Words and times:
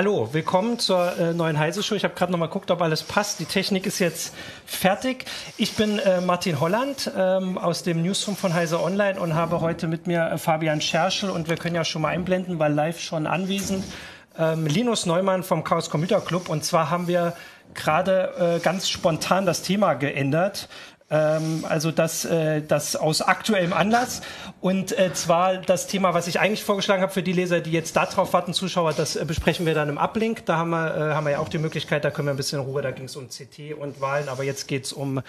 Hallo, 0.00 0.32
willkommen 0.32 0.78
zur 0.78 1.18
äh, 1.18 1.34
neuen 1.34 1.58
Heise 1.58 1.82
Show. 1.82 1.94
Ich 1.94 2.04
habe 2.04 2.14
gerade 2.14 2.32
noch 2.32 2.38
mal 2.38 2.46
geguckt, 2.46 2.70
ob 2.70 2.80
alles 2.80 3.02
passt. 3.02 3.38
Die 3.38 3.44
Technik 3.44 3.84
ist 3.84 3.98
jetzt 3.98 4.34
fertig. 4.64 5.26
Ich 5.58 5.76
bin 5.76 5.98
äh, 5.98 6.22
Martin 6.22 6.58
Holland 6.58 7.12
ähm, 7.14 7.58
aus 7.58 7.82
dem 7.82 8.00
Newsroom 8.00 8.34
von 8.34 8.54
Heise 8.54 8.82
Online 8.82 9.20
und 9.20 9.34
habe 9.34 9.60
heute 9.60 9.88
mit 9.88 10.06
mir 10.06 10.22
äh, 10.22 10.38
Fabian 10.38 10.80
Scherschel 10.80 11.28
und 11.28 11.50
wir 11.50 11.58
können 11.58 11.74
ja 11.74 11.84
schon 11.84 12.00
mal 12.00 12.08
einblenden, 12.08 12.58
weil 12.58 12.72
live 12.72 12.98
schon 12.98 13.26
anwesend, 13.26 13.84
ähm, 14.38 14.66
Linus 14.66 15.04
Neumann 15.04 15.42
vom 15.42 15.64
Chaos 15.64 15.90
Computer 15.90 16.22
Club. 16.22 16.48
Und 16.48 16.64
zwar 16.64 16.88
haben 16.88 17.06
wir 17.06 17.34
gerade 17.74 18.56
äh, 18.56 18.60
ganz 18.60 18.88
spontan 18.88 19.44
das 19.44 19.60
Thema 19.60 19.92
geändert. 19.92 20.70
Ähm, 21.10 21.64
also 21.68 21.90
das, 21.90 22.24
äh, 22.24 22.62
das 22.62 22.94
aus 22.94 23.20
aktuellem 23.20 23.72
Anlass. 23.72 24.22
Und 24.60 24.96
äh, 24.96 25.12
zwar 25.12 25.56
das 25.56 25.88
Thema, 25.88 26.14
was 26.14 26.28
ich 26.28 26.38
eigentlich 26.38 26.62
vorgeschlagen 26.62 27.02
habe 27.02 27.12
für 27.12 27.24
die 27.24 27.32
Leser, 27.32 27.60
die 27.60 27.72
jetzt 27.72 27.96
darauf 27.96 28.32
warten, 28.32 28.54
Zuschauer, 28.54 28.92
das 28.92 29.16
äh, 29.16 29.24
besprechen 29.24 29.66
wir 29.66 29.74
dann 29.74 29.88
im 29.88 29.98
Uplink. 29.98 30.46
Da 30.46 30.56
haben 30.56 30.70
wir, 30.70 30.94
äh, 30.94 31.14
haben 31.14 31.24
wir 31.24 31.32
ja 31.32 31.38
auch 31.40 31.48
die 31.48 31.58
Möglichkeit, 31.58 32.04
da 32.04 32.10
können 32.10 32.28
wir 32.28 32.34
ein 32.34 32.36
bisschen 32.36 32.60
in 32.60 32.66
Ruhe, 32.66 32.80
da 32.80 32.92
ging 32.92 33.06
es 33.06 33.16
um 33.16 33.28
CT 33.28 33.74
und 33.78 34.00
Wahlen, 34.00 34.28
aber 34.28 34.44
jetzt 34.44 34.68
geht 34.68 34.84
es 34.84 34.92
um 34.92 35.20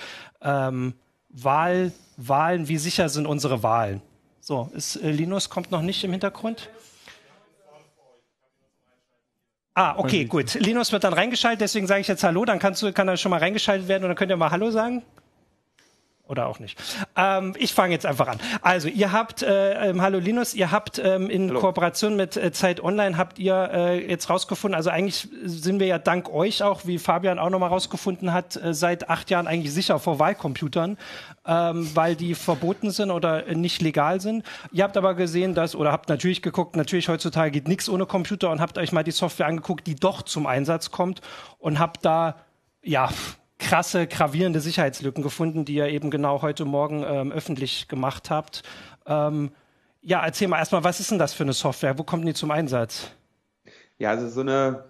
ähm, 0.41 0.93
Wahl, 1.29 1.91
Wahlen, 2.17 2.67
wie 2.67 2.77
sicher 2.77 3.09
sind 3.09 3.25
unsere 3.25 3.63
Wahlen? 3.63 4.01
So, 4.39 4.69
ist, 4.75 4.97
äh, 4.97 5.09
Linus 5.09 5.49
kommt 5.49 5.71
noch 5.71 5.81
nicht 5.81 6.03
im 6.03 6.11
Hintergrund. 6.11 6.69
Ah, 9.73 9.95
okay, 9.97 10.25
gut. 10.25 10.55
Linus 10.55 10.91
wird 10.91 11.05
dann 11.05 11.13
reingeschaltet, 11.13 11.61
deswegen 11.61 11.87
sage 11.87 12.01
ich 12.01 12.07
jetzt 12.07 12.23
Hallo, 12.23 12.43
dann 12.45 12.59
kannst 12.59 12.83
du, 12.83 12.91
kann 12.91 13.07
er 13.07 13.17
schon 13.17 13.29
mal 13.31 13.39
reingeschaltet 13.39 13.87
werden 13.87 14.03
und 14.03 14.09
dann 14.09 14.17
könnt 14.17 14.29
ihr 14.29 14.37
mal 14.37 14.51
Hallo 14.51 14.69
sagen. 14.69 15.01
Oder 16.31 16.47
auch 16.47 16.59
nicht. 16.59 16.81
Ähm, 17.17 17.55
ich 17.59 17.73
fange 17.73 17.91
jetzt 17.91 18.05
einfach 18.05 18.29
an. 18.29 18.39
Also, 18.61 18.87
ihr 18.87 19.11
habt, 19.11 19.43
äh, 19.43 19.89
ähm, 19.89 20.01
hallo 20.01 20.17
Linus, 20.17 20.53
ihr 20.53 20.71
habt 20.71 20.97
ähm, 20.97 21.29
in 21.29 21.49
hallo. 21.49 21.59
Kooperation 21.59 22.15
mit 22.15 22.37
äh, 22.37 22.53
Zeit 22.53 22.81
Online, 22.81 23.17
habt 23.17 23.37
ihr 23.37 23.69
äh, 23.73 24.09
jetzt 24.09 24.29
rausgefunden, 24.29 24.73
also 24.73 24.89
eigentlich 24.91 25.27
sind 25.43 25.81
wir 25.81 25.87
ja 25.87 25.99
dank 25.99 26.29
euch 26.33 26.63
auch, 26.63 26.85
wie 26.85 26.99
Fabian 26.99 27.37
auch 27.37 27.49
nochmal 27.49 27.67
rausgefunden 27.67 28.31
hat, 28.31 28.55
äh, 28.55 28.73
seit 28.73 29.09
acht 29.09 29.29
Jahren 29.29 29.45
eigentlich 29.45 29.73
sicher 29.73 29.99
vor 29.99 30.19
Wahlcomputern, 30.19 30.97
ähm, 31.45 31.89
weil 31.95 32.15
die 32.15 32.33
verboten 32.33 32.91
sind 32.91 33.11
oder 33.11 33.53
nicht 33.53 33.81
legal 33.81 34.21
sind. 34.21 34.45
Ihr 34.71 34.85
habt 34.85 34.95
aber 34.95 35.15
gesehen, 35.15 35.53
dass, 35.53 35.75
oder 35.75 35.91
habt 35.91 36.07
natürlich 36.07 36.41
geguckt, 36.41 36.77
natürlich 36.77 37.09
heutzutage 37.09 37.51
geht 37.51 37.67
nichts 37.67 37.89
ohne 37.89 38.05
Computer 38.05 38.51
und 38.51 38.61
habt 38.61 38.77
euch 38.77 38.93
mal 38.93 39.03
die 39.03 39.11
Software 39.11 39.47
angeguckt, 39.47 39.85
die 39.85 39.95
doch 39.95 40.21
zum 40.21 40.47
Einsatz 40.47 40.91
kommt 40.91 41.19
und 41.59 41.77
habt 41.77 42.05
da, 42.05 42.37
ja, 42.81 43.09
krasse, 43.61 44.07
gravierende 44.07 44.59
Sicherheitslücken 44.59 45.23
gefunden, 45.23 45.63
die 45.63 45.75
ihr 45.75 45.87
eben 45.87 46.09
genau 46.09 46.41
heute 46.41 46.65
Morgen 46.65 47.05
ähm, 47.07 47.31
öffentlich 47.31 47.87
gemacht 47.87 48.29
habt. 48.29 48.63
Ähm, 49.05 49.51
ja, 50.01 50.25
erzähl 50.25 50.47
mal 50.47 50.57
erstmal, 50.57 50.83
was 50.83 50.99
ist 50.99 51.11
denn 51.11 51.19
das 51.19 51.33
für 51.33 51.43
eine 51.43 51.53
Software? 51.53 51.97
Wo 51.97 52.03
kommt 52.03 52.27
die 52.27 52.33
zum 52.33 52.51
Einsatz? 52.51 53.11
Ja, 53.99 54.09
also 54.09 54.27
so 54.29 54.41
eine 54.41 54.85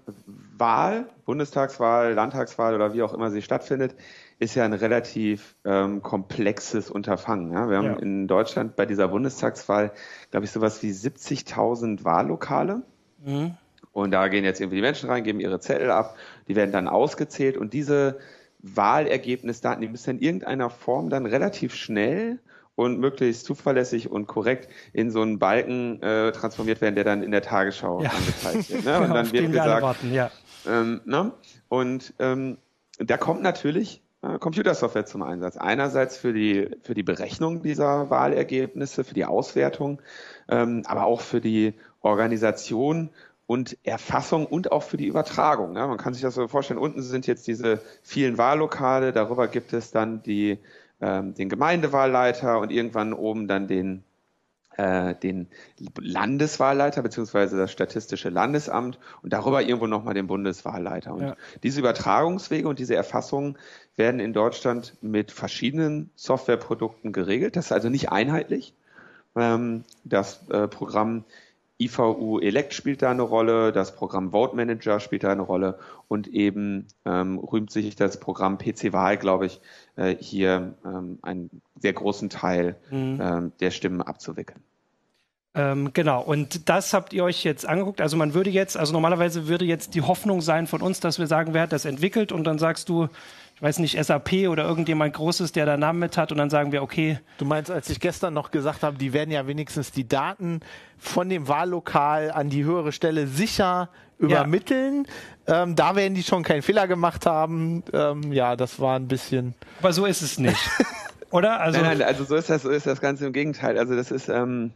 Wahl, 0.58 1.10
Bundestagswahl, 1.26 2.14
Landtagswahl 2.14 2.74
oder 2.74 2.94
wie 2.94 3.04
auch 3.04 3.14
immer 3.14 3.30
sie 3.30 3.42
stattfindet, 3.42 3.94
ist 4.40 4.56
ja 4.56 4.64
ein 4.64 4.74
relativ 4.74 5.56
ähm, 5.66 6.02
komplexes 6.02 6.90
Unterfangen. 6.90 7.52
Ja? 7.52 7.70
Wir 7.70 7.78
haben 7.78 7.86
ja. 7.86 8.00
in 8.00 8.28
Deutschland 8.30 8.78
bei 8.78 8.86
dieser 8.86 9.10
Bundestagswahl, 9.10 9.92
glaube 10.32 10.46
ich, 10.46 10.52
sowas 10.52 10.82
wie 10.82 10.92
70.000 10.92 12.06
Wahllokale. 12.06 12.84
Mhm. 13.24 13.56
Und 13.92 14.12
da 14.12 14.30
gehen 14.30 14.46
jetzt 14.46 14.62
irgendwie 14.62 14.78
die 14.78 14.82
Menschen 14.82 15.10
rein, 15.10 15.26
geben 15.26 15.42
ihre 15.42 15.60
Zettel 15.60 15.92
ab, 15.92 16.16
die 16.48 16.56
werden 16.56 16.72
dann 16.72 16.88
ausgezählt 16.88 17.58
und 17.58 17.74
diese 17.74 18.20
Wahlergebnisdaten, 18.64 19.82
die 19.82 19.88
müssen 19.88 20.18
in 20.18 20.20
irgendeiner 20.20 20.70
Form 20.70 21.10
dann 21.10 21.26
relativ 21.26 21.76
schnell 21.76 22.40
und 22.76 23.00
möglichst 23.00 23.46
zuverlässig 23.46 24.10
und 24.10 24.28
korrekt 24.28 24.70
in 24.94 25.12
so 25.12 25.22
einen 25.22 25.40
Balken 25.40 26.02
äh, 26.02 26.32
transformiert 26.32 26.82
werden, 26.82 26.96
der 26.96 27.04
dann 27.04 27.24
in 27.24 27.32
der 27.32 27.42
Tagesschau 27.42 28.02
ja. 28.02 28.10
angezeigt 28.10 28.70
wird. 28.70 28.86
Ne? 28.86 28.96
Und 28.98 29.02
genau, 29.04 29.14
dann 29.14 29.32
wird 29.32 29.52
gesagt, 29.52 29.82
warten, 29.84 30.14
ja. 30.14 30.32
ähm, 30.68 31.02
ne? 31.06 31.32
und 31.70 32.14
ähm, 32.20 32.58
da 32.98 33.18
kommt 33.18 33.42
natürlich 33.42 34.02
äh, 34.22 34.38
Computersoftware 34.38 35.06
zum 35.06 35.24
Einsatz. 35.24 35.58
Einerseits 35.58 36.18
für 36.18 36.34
die 36.34 36.70
für 36.84 36.94
die 36.94 37.04
Berechnung 37.04 37.62
dieser 37.62 38.10
Wahlergebnisse, 38.10 39.04
für 39.04 39.14
die 39.14 39.26
Auswertung, 39.26 40.02
ähm, 40.50 40.84
aber 40.86 41.06
auch 41.06 41.22
für 41.22 41.42
die 41.42 41.74
Organisation 42.02 43.10
und 43.48 43.78
Erfassung 43.84 44.46
und 44.46 44.72
auch 44.72 44.84
für 44.84 44.98
die 44.98 45.08
Übertragung. 45.08 45.76
Ja, 45.76 45.88
man 45.88 45.98
kann 45.98 46.14
sich 46.14 46.22
das 46.22 46.36
so 46.36 46.48
vorstellen, 46.48 46.80
unten 46.80 47.02
sind 47.02 47.28
jetzt 47.28 47.48
diese 47.48 47.82
vielen 48.02 48.38
Wahllokale, 48.38 49.12
darüber 49.12 49.48
gibt 49.48 49.74
es 49.74 49.92
dann 49.92 50.24
die, 50.24 50.60
ähm, 51.02 51.34
den 51.34 51.50
Gemeindewahlleiter 51.50 52.60
und 52.60 52.72
irgendwann 52.72 53.14
oben 53.14 53.48
dann 53.48 53.68
den, 53.68 54.04
äh, 54.78 55.16
den 55.16 55.48
Landeswahlleiter 56.00 57.02
beziehungsweise 57.02 57.58
das 57.58 57.72
Statistische 57.72 58.30
Landesamt 58.30 59.00
und 59.22 59.34
darüber 59.34 59.62
irgendwo 59.62 59.88
nochmal 59.88 60.14
den 60.14 60.28
Bundeswahlleiter. 60.28 61.14
Und 61.14 61.22
ja. 61.22 61.36
diese 61.62 61.82
Übertragungswege 61.82 62.68
und 62.68 62.80
diese 62.80 62.96
Erfassungen 62.96 63.58
werden 63.98 64.22
in 64.22 64.34
Deutschland 64.34 64.96
mit 65.02 65.32
verschiedenen 65.32 66.10
Softwareprodukten 66.16 67.12
geregelt. 67.12 67.56
Das 67.58 67.66
ist 67.66 67.72
also 67.74 67.90
nicht 67.90 68.12
einheitlich. 68.12 68.74
Ähm, 69.36 69.84
das 70.04 70.48
äh, 70.50 70.68
Programm 70.68 71.26
IVU 71.82 72.40
Elect 72.40 72.74
spielt 72.74 73.02
da 73.02 73.12
eine 73.12 73.22
Rolle, 73.22 73.72
das 73.72 73.96
Programm 73.96 74.32
Vote 74.32 74.56
Manager 74.56 75.00
spielt 75.00 75.24
da 75.24 75.32
eine 75.32 75.42
Rolle 75.42 75.80
und 76.08 76.28
eben 76.28 76.88
ähm, 77.06 77.40
rühmt 77.40 77.72
sich 77.72 77.96
das 77.96 78.20
Programm 78.20 78.58
PC 78.58 78.94
Wahl, 78.94 79.18
glaube 79.18 79.48
ich, 79.48 79.62
äh, 79.96 80.16
hier 80.20 80.76
ähm, 80.86 81.20
einen 81.22 81.62
sehr 81.80 81.94
großen 81.94 82.30
Teil 82.30 82.76
mhm. 82.90 83.20
ähm, 83.22 83.52
der 83.60 83.72
Stimmen 83.72 84.02
abzuwickeln. 84.02 84.62
Ähm, 85.54 85.92
genau, 85.94 86.22
und 86.22 86.70
das 86.70 86.94
habt 86.94 87.12
ihr 87.12 87.26
euch 87.26 87.44
jetzt 87.44 87.68
angeguckt. 87.68 88.00
Also 88.00 88.16
man 88.16 88.34
würde 88.34 88.50
jetzt, 88.50 88.78
also 88.78 88.94
normalerweise 88.94 89.48
würde 89.48 89.66
jetzt 89.66 89.96
die 89.96 90.02
Hoffnung 90.02 90.40
sein 90.40 90.66
von 90.66 90.82
uns, 90.82 91.02
dass 91.02 91.20
wir 91.20 91.28
sagen, 91.28 91.54
wer 91.54 91.64
hat 91.64 91.74
das 91.74 91.84
entwickelt 91.84 92.32
und 92.32 92.46
dann 92.46 92.58
sagst 92.58 92.88
du, 92.88 93.10
ich 93.62 93.64
weiß 93.64 93.78
nicht, 93.78 94.04
SAP 94.04 94.48
oder 94.50 94.64
irgendjemand 94.64 95.14
Großes, 95.14 95.52
der 95.52 95.68
da 95.68 95.78
Namen 95.78 96.00
mit 96.00 96.18
hat 96.18 96.32
und 96.32 96.40
dann 96.40 96.50
sagen 96.50 96.72
wir, 96.72 96.82
okay. 96.82 97.20
Du 97.38 97.46
meinst, 97.46 97.70
als 97.70 97.92
ich 97.92 98.00
gestern 98.00 98.34
noch 98.34 98.50
gesagt 98.50 98.82
habe, 98.82 98.98
die 98.98 99.14
werden 99.14 99.30
ja 99.30 99.46
wenigstens 99.46 99.92
die 99.92 100.08
Daten 100.08 100.62
von 100.98 101.30
dem 101.30 101.48
Wahllokal 101.48 102.32
an 102.32 102.50
die 102.50 102.64
höhere 102.64 102.92
Stelle 102.92 103.28
sicher 103.28 103.90
übermitteln. 104.18 105.06
Ja. 105.48 105.62
Ähm, 105.62 105.76
da 105.76 105.96
werden 105.96 106.16
die 106.16 106.24
schon 106.24 106.42
keinen 106.42 106.64
Fehler 106.64 106.88
gemacht 106.88 107.28
haben. 107.28 107.84
Ähm, 107.94 108.34
ja, 108.34 108.56
das 108.56 108.80
war 108.80 108.96
ein 108.96 109.08
bisschen. 109.08 109.54
Aber 109.78 109.94
so 109.94 110.08
ist 110.08 110.24
es 110.24 110.40
nicht. 110.40 110.58
Oder? 111.30 111.60
Also, 111.60 111.80
nein, 111.82 112.00
nein, 112.00 112.08
also 112.08 112.24
so 112.24 112.36
ist 112.38 112.50
das, 112.50 112.64
so 112.64 112.72
ist 112.72 112.88
das 112.88 113.00
Ganze 113.00 113.28
im 113.28 113.34
Gegenteil. 113.34 113.78
Also 113.78 113.96
das 113.96 114.10
ist 114.10 114.28
ähm, 114.28 114.72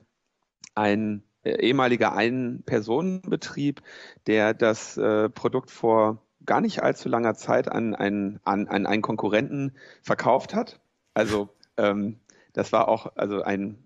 ein 0.75 1.23
äh, 1.41 1.59
ehemaliger 1.59 2.13
Ein-Personen-Betrieb, 2.13 3.81
der 4.27 4.53
das 4.53 4.95
äh, 4.95 5.27
Produkt 5.29 5.71
vor 5.71 6.19
gar 6.45 6.61
nicht 6.61 6.83
allzu 6.83 7.09
langer 7.09 7.35
Zeit 7.35 7.71
an 7.71 7.95
einen, 7.95 8.39
an, 8.43 8.67
an 8.67 8.85
einen 8.85 9.01
Konkurrenten 9.01 9.73
verkauft 10.01 10.53
hat. 10.53 10.79
Also 11.13 11.49
ähm, 11.77 12.19
das 12.53 12.71
war 12.71 12.87
auch 12.87 13.15
also 13.15 13.41
ein 13.41 13.77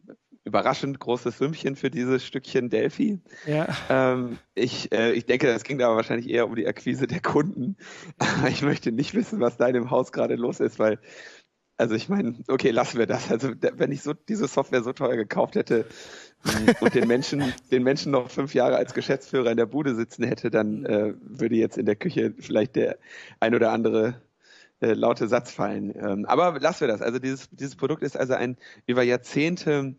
überraschend 0.44 1.00
großes 1.00 1.38
Sümmchen 1.38 1.76
für 1.76 1.92
dieses 1.92 2.26
Stückchen 2.26 2.70
Delphi. 2.70 3.20
Ja. 3.46 3.68
Ähm, 3.90 4.40
ich, 4.56 4.92
äh, 4.92 5.12
ich 5.12 5.26
denke, 5.26 5.48
das 5.48 5.64
ging 5.64 5.82
aber 5.82 5.96
wahrscheinlich 5.96 6.30
eher 6.30 6.48
um 6.48 6.56
die 6.56 6.68
Akquise 6.68 7.08
der 7.08 7.22
Kunden. 7.22 7.78
Ich 8.50 8.62
möchte 8.62 8.92
nicht 8.92 9.14
wissen, 9.14 9.40
was 9.40 9.58
da 9.58 9.68
in 9.68 9.74
dem 9.74 9.92
Haus 9.92 10.12
gerade 10.12 10.36
los 10.36 10.60
ist, 10.60 10.80
weil 10.80 11.00
also 11.80 11.96
ich 11.96 12.10
meine, 12.10 12.36
okay, 12.50 12.72
lassen 12.72 13.00
wir 13.00 13.08
das. 13.08 13.32
Also 13.32 13.52
wenn 13.60 13.92
ich 13.92 14.02
so 14.02 14.14
diese 14.14 14.48
Software 14.48 14.84
so 14.84 14.92
teuer 14.92 15.16
gekauft 15.16 15.56
hätte, 15.56 15.86
und 16.80 16.94
den 16.94 17.08
Menschen, 17.08 17.54
den 17.72 17.84
Menschen 17.84 18.12
noch 18.12 18.30
fünf 18.30 18.54
Jahre 18.54 18.76
als 18.76 18.94
Geschäftsführer 18.94 19.52
in 19.52 19.58
der 19.58 19.66
Bude 19.66 19.96
sitzen 19.96 20.24
hätte, 20.24 20.50
dann 20.50 20.86
äh, 20.86 21.14
würde 21.22 21.56
jetzt 21.56 21.78
in 21.78 21.86
der 21.86 21.96
Küche 21.96 22.34
vielleicht 22.38 22.76
der 22.76 22.98
ein 23.40 23.56
oder 23.56 23.72
andere 23.72 24.22
äh, 24.82 24.94
laute 24.94 25.28
Satz 25.28 25.52
fallen. 25.52 25.94
Ähm, 25.96 26.26
aber 26.26 26.60
lassen 26.60 26.82
wir 26.82 26.88
das. 26.88 27.02
Also 27.02 27.20
dieses, 27.20 27.50
dieses 27.50 27.76
Produkt 27.76 28.04
ist 28.04 28.18
also 28.18 28.34
ein 28.34 28.58
über 28.86 29.04
Jahrzehnte 29.04 29.96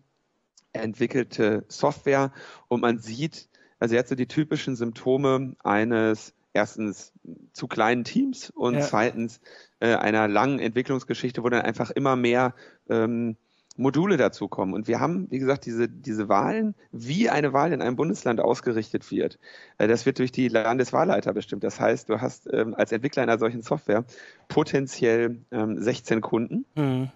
entwickelte 0.72 1.64
Software 1.69 2.32
und 2.69 2.81
man 2.81 2.99
sieht, 2.99 3.49
also 3.78 3.94
jetzt 3.94 4.10
so 4.10 4.14
die 4.14 4.28
typischen 4.28 4.76
Symptome 4.76 5.56
eines 5.64 6.34
erstens 6.52 7.12
zu 7.52 7.69
kleinen 7.69 8.05
Teams 8.05 8.50
und 8.50 8.75
ja. 8.75 8.81
zweitens 8.81 9.41
äh, 9.81 9.94
einer 9.94 10.29
langen 10.29 10.58
Entwicklungsgeschichte, 10.58 11.43
wo 11.43 11.49
dann 11.49 11.62
einfach 11.62 11.91
immer 11.91 12.17
mehr 12.17 12.55
ähm, 12.88 13.37
Module 13.76 14.17
dazukommen. 14.17 14.75
Und 14.75 14.88
wir 14.88 15.00
haben, 15.00 15.26
wie 15.31 15.38
gesagt, 15.38 15.64
diese, 15.64 15.88
diese 15.88 16.29
Wahlen, 16.29 16.75
wie 16.93 17.31
eine 17.31 17.52
Wahl 17.52 17.73
in 17.73 17.81
einem 17.81 17.97
Bundesland 17.97 18.41
ausgerichtet 18.41 19.11
wird. 19.11 19.38
Äh, 19.79 19.88
das 19.88 20.06
wird 20.06 20.19
durch 20.19 20.32
die 20.32 20.49
Landeswahlleiter 20.49 21.32
bestimmt. 21.32 21.64
Das 21.64 21.81
heißt, 21.81 22.08
du 22.08 22.20
hast 22.20 22.49
ähm, 22.52 22.75
als 22.75 22.93
Entwickler 22.93 23.23
einer 23.23 23.38
solchen 23.38 23.62
Software 23.62 24.05
potenziell 24.49 25.38
ähm, 25.50 25.81
16 25.81 26.20
Kunden. 26.20 26.67
Mhm. 26.75 27.11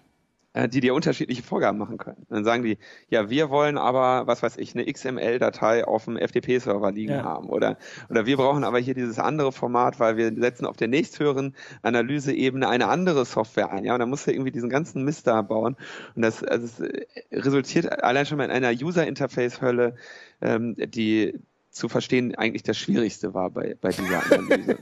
Äh, 0.55 0.69
die 0.69 0.79
dir 0.79 0.93
unterschiedliche 0.93 1.43
Vorgaben 1.43 1.77
machen 1.77 1.97
können. 1.97 2.25
Dann 2.29 2.45
sagen 2.45 2.63
die, 2.63 2.77
ja, 3.09 3.29
wir 3.29 3.49
wollen 3.49 3.77
aber, 3.77 4.25
was 4.25 4.41
weiß 4.41 4.55
ich, 4.55 4.73
eine 4.73 4.85
XML-Datei 4.89 5.83
auf 5.83 6.05
dem 6.05 6.15
FTP-Server 6.15 6.93
liegen 6.93 7.11
ja. 7.11 7.23
haben 7.23 7.49
oder 7.49 7.77
oder 8.09 8.25
wir 8.25 8.37
brauchen 8.37 8.63
aber 8.63 8.79
hier 8.79 8.93
dieses 8.93 9.19
andere 9.19 9.51
Format, 9.51 9.99
weil 9.99 10.15
wir 10.15 10.33
setzen 10.33 10.65
auf 10.65 10.77
der 10.77 10.87
nächsthöheren 10.87 11.55
Analyseebene 11.81 12.69
eine 12.69 12.87
andere 12.87 13.25
Software 13.25 13.69
ein. 13.69 13.83
Ja, 13.83 13.95
und 13.95 13.99
dann 13.99 14.09
musst 14.09 14.27
du 14.27 14.31
irgendwie 14.31 14.51
diesen 14.51 14.69
ganzen 14.69 15.03
Mist 15.03 15.27
da 15.27 15.41
bauen 15.41 15.75
und 16.15 16.21
das, 16.21 16.41
also 16.41 16.65
es 16.67 16.81
resultiert 17.33 17.91
allein 18.01 18.25
schon 18.25 18.37
mal 18.37 18.45
in 18.45 18.51
einer 18.51 18.71
User-Interface-Hölle, 18.71 19.95
ähm, 20.39 20.77
die 20.77 21.37
zu 21.69 21.89
verstehen 21.89 22.33
eigentlich 22.35 22.63
das 22.63 22.77
Schwierigste 22.77 23.33
war 23.33 23.49
bei, 23.49 23.75
bei 23.81 23.89
dieser 23.89 24.23
Analyse. 24.31 24.77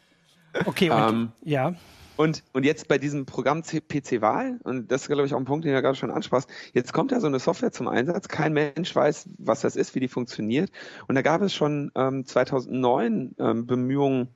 okay, 0.64 0.88
und, 0.88 0.98
ähm, 0.98 1.32
ja. 1.42 1.74
Und, 2.16 2.42
und 2.52 2.64
jetzt 2.64 2.88
bei 2.88 2.98
diesem 2.98 3.26
Programm 3.26 3.62
PC-Wahl, 3.62 4.60
und 4.64 4.90
das 4.90 5.02
ist, 5.02 5.08
glaube 5.08 5.26
ich, 5.26 5.34
auch 5.34 5.38
ein 5.38 5.44
Punkt, 5.44 5.64
den 5.64 5.74
du 5.74 5.82
gerade 5.82 5.96
schon 5.96 6.10
ansprachst, 6.10 6.48
jetzt 6.72 6.92
kommt 6.92 7.12
da 7.12 7.20
so 7.20 7.26
eine 7.26 7.38
Software 7.38 7.72
zum 7.72 7.88
Einsatz, 7.88 8.28
kein 8.28 8.52
Mensch 8.52 8.94
weiß, 8.94 9.30
was 9.38 9.62
das 9.62 9.76
ist, 9.76 9.94
wie 9.94 10.00
die 10.00 10.08
funktioniert. 10.08 10.70
Und 11.08 11.14
da 11.14 11.22
gab 11.22 11.42
es 11.42 11.54
schon 11.54 11.90
ähm, 11.94 12.26
2009 12.26 13.34
ähm, 13.38 13.66
Bemühungen, 13.66 14.28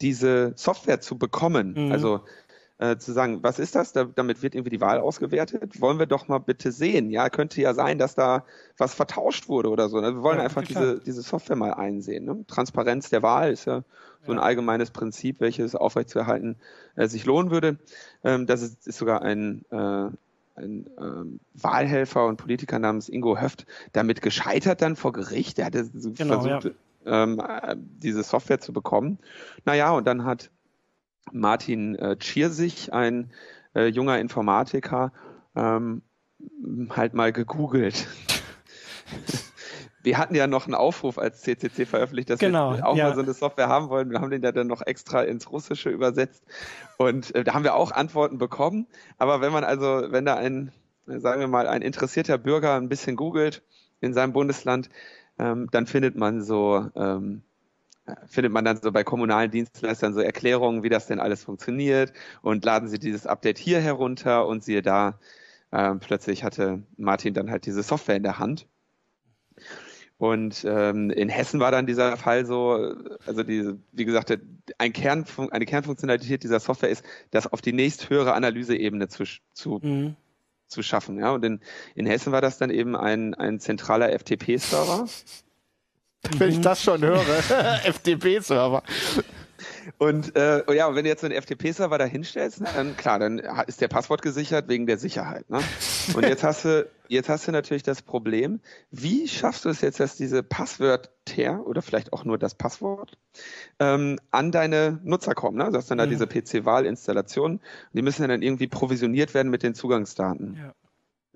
diese 0.00 0.52
Software 0.56 1.00
zu 1.00 1.16
bekommen. 1.16 1.86
Mhm. 1.86 1.92
Also 1.92 2.20
äh, 2.82 2.98
zu 2.98 3.12
sagen, 3.12 3.44
was 3.44 3.60
ist 3.60 3.76
das? 3.76 3.92
Da, 3.92 4.04
damit 4.04 4.42
wird 4.42 4.56
irgendwie 4.56 4.70
die 4.70 4.80
Wahl 4.80 4.98
ausgewertet. 4.98 5.80
Wollen 5.80 6.00
wir 6.00 6.06
doch 6.06 6.26
mal 6.26 6.38
bitte 6.38 6.72
sehen. 6.72 7.10
Ja, 7.10 7.30
könnte 7.30 7.60
ja 7.60 7.74
sein, 7.74 7.96
dass 7.96 8.16
da 8.16 8.44
was 8.76 8.92
vertauscht 8.92 9.48
wurde 9.48 9.68
oder 9.68 9.88
so. 9.88 9.98
Also 9.98 10.16
wir 10.16 10.22
wollen 10.22 10.38
ja, 10.38 10.44
einfach 10.44 10.62
diese, 10.62 10.98
diese 10.98 11.22
Software 11.22 11.54
mal 11.54 11.74
einsehen. 11.74 12.24
Ne? 12.24 12.44
Transparenz 12.48 13.08
der 13.08 13.22
Wahl 13.22 13.52
ist 13.52 13.66
ja 13.66 13.84
so 14.26 14.32
ein 14.32 14.40
allgemeines 14.40 14.90
Prinzip, 14.90 15.38
welches 15.38 15.76
aufrechtzuerhalten 15.76 16.56
äh, 16.96 17.06
sich 17.06 17.24
lohnen 17.24 17.52
würde. 17.52 17.78
Ähm, 18.24 18.46
das 18.46 18.62
ist, 18.62 18.88
ist 18.88 18.98
sogar 18.98 19.22
ein, 19.22 19.64
äh, 19.70 19.76
ein 19.76 20.90
ähm, 20.98 21.40
Wahlhelfer 21.54 22.26
und 22.26 22.36
Politiker 22.36 22.80
namens 22.80 23.08
Ingo 23.08 23.40
Höft 23.40 23.64
damit 23.92 24.22
gescheitert 24.22 24.82
dann 24.82 24.96
vor 24.96 25.12
Gericht. 25.12 25.60
Er 25.60 25.66
hatte 25.66 25.88
genau, 25.92 26.40
versucht, 26.40 26.74
ja. 27.04 27.22
ähm, 27.22 27.40
äh, 27.40 27.76
diese 27.76 28.24
Software 28.24 28.60
zu 28.60 28.72
bekommen. 28.72 29.20
Naja, 29.64 29.92
und 29.92 30.04
dann 30.04 30.24
hat 30.24 30.50
Martin 31.30 31.94
äh, 31.96 32.16
Tschiersich, 32.16 32.92
ein 32.92 33.30
äh, 33.74 33.86
junger 33.86 34.18
Informatiker, 34.18 35.12
ähm, 35.54 36.02
halt 36.90 37.14
mal 37.14 37.32
gegoogelt. 37.32 38.08
wir 40.02 40.18
hatten 40.18 40.34
ja 40.34 40.46
noch 40.46 40.66
einen 40.66 40.74
Aufruf 40.74 41.18
als 41.18 41.42
CCC 41.42 41.86
veröffentlicht, 41.86 42.30
dass 42.30 42.40
genau, 42.40 42.76
wir 42.76 42.86
auch 42.86 42.96
ja. 42.96 43.08
mal 43.08 43.14
so 43.14 43.22
eine 43.22 43.32
Software 43.32 43.68
haben 43.68 43.88
wollen. 43.88 44.10
Wir 44.10 44.20
haben 44.20 44.30
den 44.30 44.42
ja 44.42 44.52
dann 44.52 44.66
noch 44.66 44.82
extra 44.82 45.22
ins 45.22 45.50
Russische 45.50 45.90
übersetzt 45.90 46.42
und 46.98 47.34
äh, 47.34 47.44
da 47.44 47.54
haben 47.54 47.64
wir 47.64 47.74
auch 47.74 47.92
Antworten 47.92 48.38
bekommen. 48.38 48.86
Aber 49.18 49.40
wenn 49.40 49.52
man 49.52 49.64
also, 49.64 50.10
wenn 50.10 50.24
da 50.24 50.34
ein, 50.34 50.72
sagen 51.06 51.40
wir 51.40 51.48
mal, 51.48 51.68
ein 51.68 51.82
interessierter 51.82 52.38
Bürger 52.38 52.74
ein 52.76 52.88
bisschen 52.88 53.16
googelt 53.16 53.62
in 54.00 54.12
seinem 54.12 54.32
Bundesland, 54.32 54.90
ähm, 55.38 55.68
dann 55.70 55.86
findet 55.86 56.16
man 56.16 56.42
so 56.42 56.88
ähm, 56.96 57.42
findet 58.26 58.52
man 58.52 58.64
dann 58.64 58.76
so 58.80 58.92
bei 58.92 59.04
kommunalen 59.04 59.50
Dienstleistern 59.50 60.14
so 60.14 60.20
Erklärungen, 60.20 60.82
wie 60.82 60.88
das 60.88 61.06
denn 61.06 61.20
alles 61.20 61.44
funktioniert 61.44 62.12
und 62.42 62.64
laden 62.64 62.88
Sie 62.88 62.98
dieses 62.98 63.26
Update 63.26 63.58
hier 63.58 63.80
herunter 63.80 64.46
und 64.46 64.64
siehe 64.64 64.82
da, 64.82 65.18
äh, 65.70 65.94
plötzlich 65.96 66.44
hatte 66.44 66.82
Martin 66.96 67.34
dann 67.34 67.50
halt 67.50 67.66
diese 67.66 67.82
Software 67.82 68.16
in 68.16 68.22
der 68.22 68.38
Hand. 68.38 68.66
Und 70.22 70.64
ähm, 70.68 71.10
in 71.10 71.28
Hessen 71.28 71.58
war 71.58 71.72
dann 71.72 71.84
dieser 71.84 72.16
Fall 72.16 72.46
so, 72.46 72.94
also 73.26 73.42
diese, 73.42 73.80
wie 73.90 74.04
gesagt, 74.04 74.38
ein 74.78 74.92
Kern, 74.92 75.24
eine 75.50 75.66
Kernfunktionalität 75.66 76.44
dieser 76.44 76.60
Software 76.60 76.90
ist, 76.90 77.04
das 77.32 77.52
auf 77.52 77.60
die 77.60 77.72
nächsthöhere 77.72 78.34
Analyseebene 78.34 79.08
zu, 79.08 79.24
zu, 79.52 79.80
mhm. 79.82 80.14
zu 80.68 80.84
schaffen. 80.84 81.18
Ja? 81.18 81.32
Und 81.32 81.44
in, 81.44 81.60
in 81.96 82.06
Hessen 82.06 82.30
war 82.30 82.40
das 82.40 82.56
dann 82.56 82.70
eben 82.70 82.94
ein, 82.94 83.34
ein 83.34 83.58
zentraler 83.58 84.16
FTP-Server. 84.16 85.08
Wenn 86.36 86.50
ich 86.50 86.60
das 86.60 86.82
schon 86.82 87.02
höre. 87.02 87.20
FTP-Server. 87.84 88.82
Und 89.98 90.36
äh, 90.36 90.74
ja, 90.74 90.94
wenn 90.94 91.04
du 91.04 91.10
jetzt 91.10 91.20
so 91.20 91.26
einen 91.26 91.40
FTP-Server 91.40 91.98
da 91.98 92.04
hinstellst, 92.04 92.60
ne, 92.60 92.68
dann 92.74 92.96
klar, 92.96 93.18
dann 93.18 93.40
ist 93.66 93.80
der 93.80 93.88
Passwort 93.88 94.22
gesichert 94.22 94.68
wegen 94.68 94.86
der 94.86 94.98
Sicherheit. 94.98 95.48
Ne? 95.50 95.60
Und 96.14 96.22
jetzt 96.22 96.44
hast 96.44 96.64
du, 96.64 96.88
jetzt 97.08 97.28
hast 97.28 97.46
du 97.46 97.52
natürlich 97.52 97.82
das 97.82 98.02
Problem, 98.02 98.60
wie 98.90 99.28
schaffst 99.28 99.64
du 99.64 99.68
es 99.68 99.80
jetzt, 99.80 100.00
dass 100.00 100.16
diese 100.16 100.42
Passwörter 100.42 101.10
oder 101.64 101.82
vielleicht 101.82 102.12
auch 102.12 102.24
nur 102.24 102.38
das 102.38 102.54
Passwort 102.54 103.18
ähm, 103.78 104.18
an 104.30 104.52
deine 104.52 105.00
Nutzer 105.04 105.34
kommen? 105.34 105.58
Ne? 105.58 105.70
Du 105.70 105.76
hast 105.76 105.90
dann 105.90 105.98
da 105.98 106.06
mhm. 106.06 106.10
diese 106.10 106.26
PC-Wahl-Installation, 106.26 107.60
die 107.92 108.02
müssen 108.02 108.26
dann 108.26 108.42
irgendwie 108.42 108.68
provisioniert 108.68 109.34
werden 109.34 109.50
mit 109.50 109.62
den 109.62 109.74
Zugangsdaten. 109.74 110.56
Ja. 110.56 110.74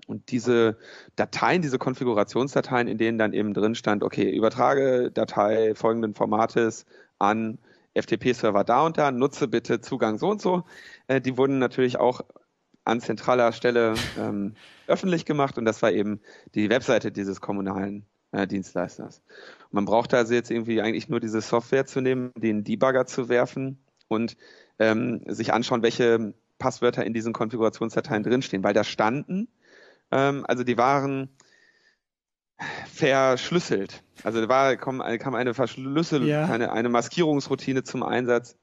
Und 0.07 0.31
diese 0.31 0.77
Dateien, 1.15 1.61
diese 1.61 1.77
Konfigurationsdateien, 1.77 2.87
in 2.87 2.97
denen 2.97 3.17
dann 3.17 3.33
eben 3.33 3.53
drin 3.53 3.75
stand, 3.75 4.03
okay, 4.03 4.35
übertrage 4.35 5.11
Datei 5.11 5.75
folgenden 5.75 6.15
Formates 6.15 6.85
an 7.19 7.59
FTP-Server 7.93 8.63
da 8.63 8.85
und 8.85 8.97
da, 8.97 9.11
nutze 9.11 9.47
bitte 9.47 9.81
Zugang 9.81 10.17
so 10.17 10.29
und 10.29 10.41
so. 10.41 10.63
Äh, 11.07 11.19
die 11.19 11.37
wurden 11.37 11.59
natürlich 11.59 11.99
auch 11.99 12.21
an 12.85 13.01
zentraler 13.01 13.51
Stelle 13.51 13.95
ähm, 14.17 14.55
öffentlich 14.87 15.25
gemacht 15.25 15.57
und 15.57 15.65
das 15.65 15.81
war 15.81 15.91
eben 15.91 16.21
die 16.55 16.69
Webseite 16.69 17.11
dieses 17.11 17.41
kommunalen 17.41 18.05
äh, 18.31 18.47
Dienstleisters. 18.47 19.21
Und 19.65 19.73
man 19.73 19.85
braucht 19.85 20.13
also 20.13 20.33
jetzt 20.33 20.51
irgendwie 20.51 20.81
eigentlich 20.81 21.09
nur 21.09 21.19
diese 21.19 21.41
Software 21.41 21.85
zu 21.85 21.99
nehmen, 21.99 22.31
den 22.37 22.63
Debugger 22.63 23.05
zu 23.05 23.27
werfen 23.27 23.79
und 24.07 24.37
ähm, 24.79 25.21
sich 25.27 25.53
anschauen, 25.53 25.83
welche 25.83 26.33
Passwörter 26.59 27.05
in 27.05 27.13
diesen 27.13 27.33
Konfigurationsdateien 27.33 28.23
drinstehen, 28.23 28.63
weil 28.63 28.73
da 28.73 28.85
standen 28.85 29.49
ähm, 30.11 30.45
also 30.47 30.63
die 30.63 30.77
waren 30.77 31.29
verschlüsselt. 32.91 34.03
Also 34.23 34.41
da 34.41 34.49
war, 34.49 34.75
kam, 34.77 35.01
kam 35.19 35.35
eine 35.35 35.53
Verschlüssel, 35.53 36.27
ja. 36.27 36.45
eine, 36.45 36.71
eine 36.71 36.89
Maskierungsroutine 36.89 37.83
zum 37.83 38.03
Einsatz, 38.03 38.55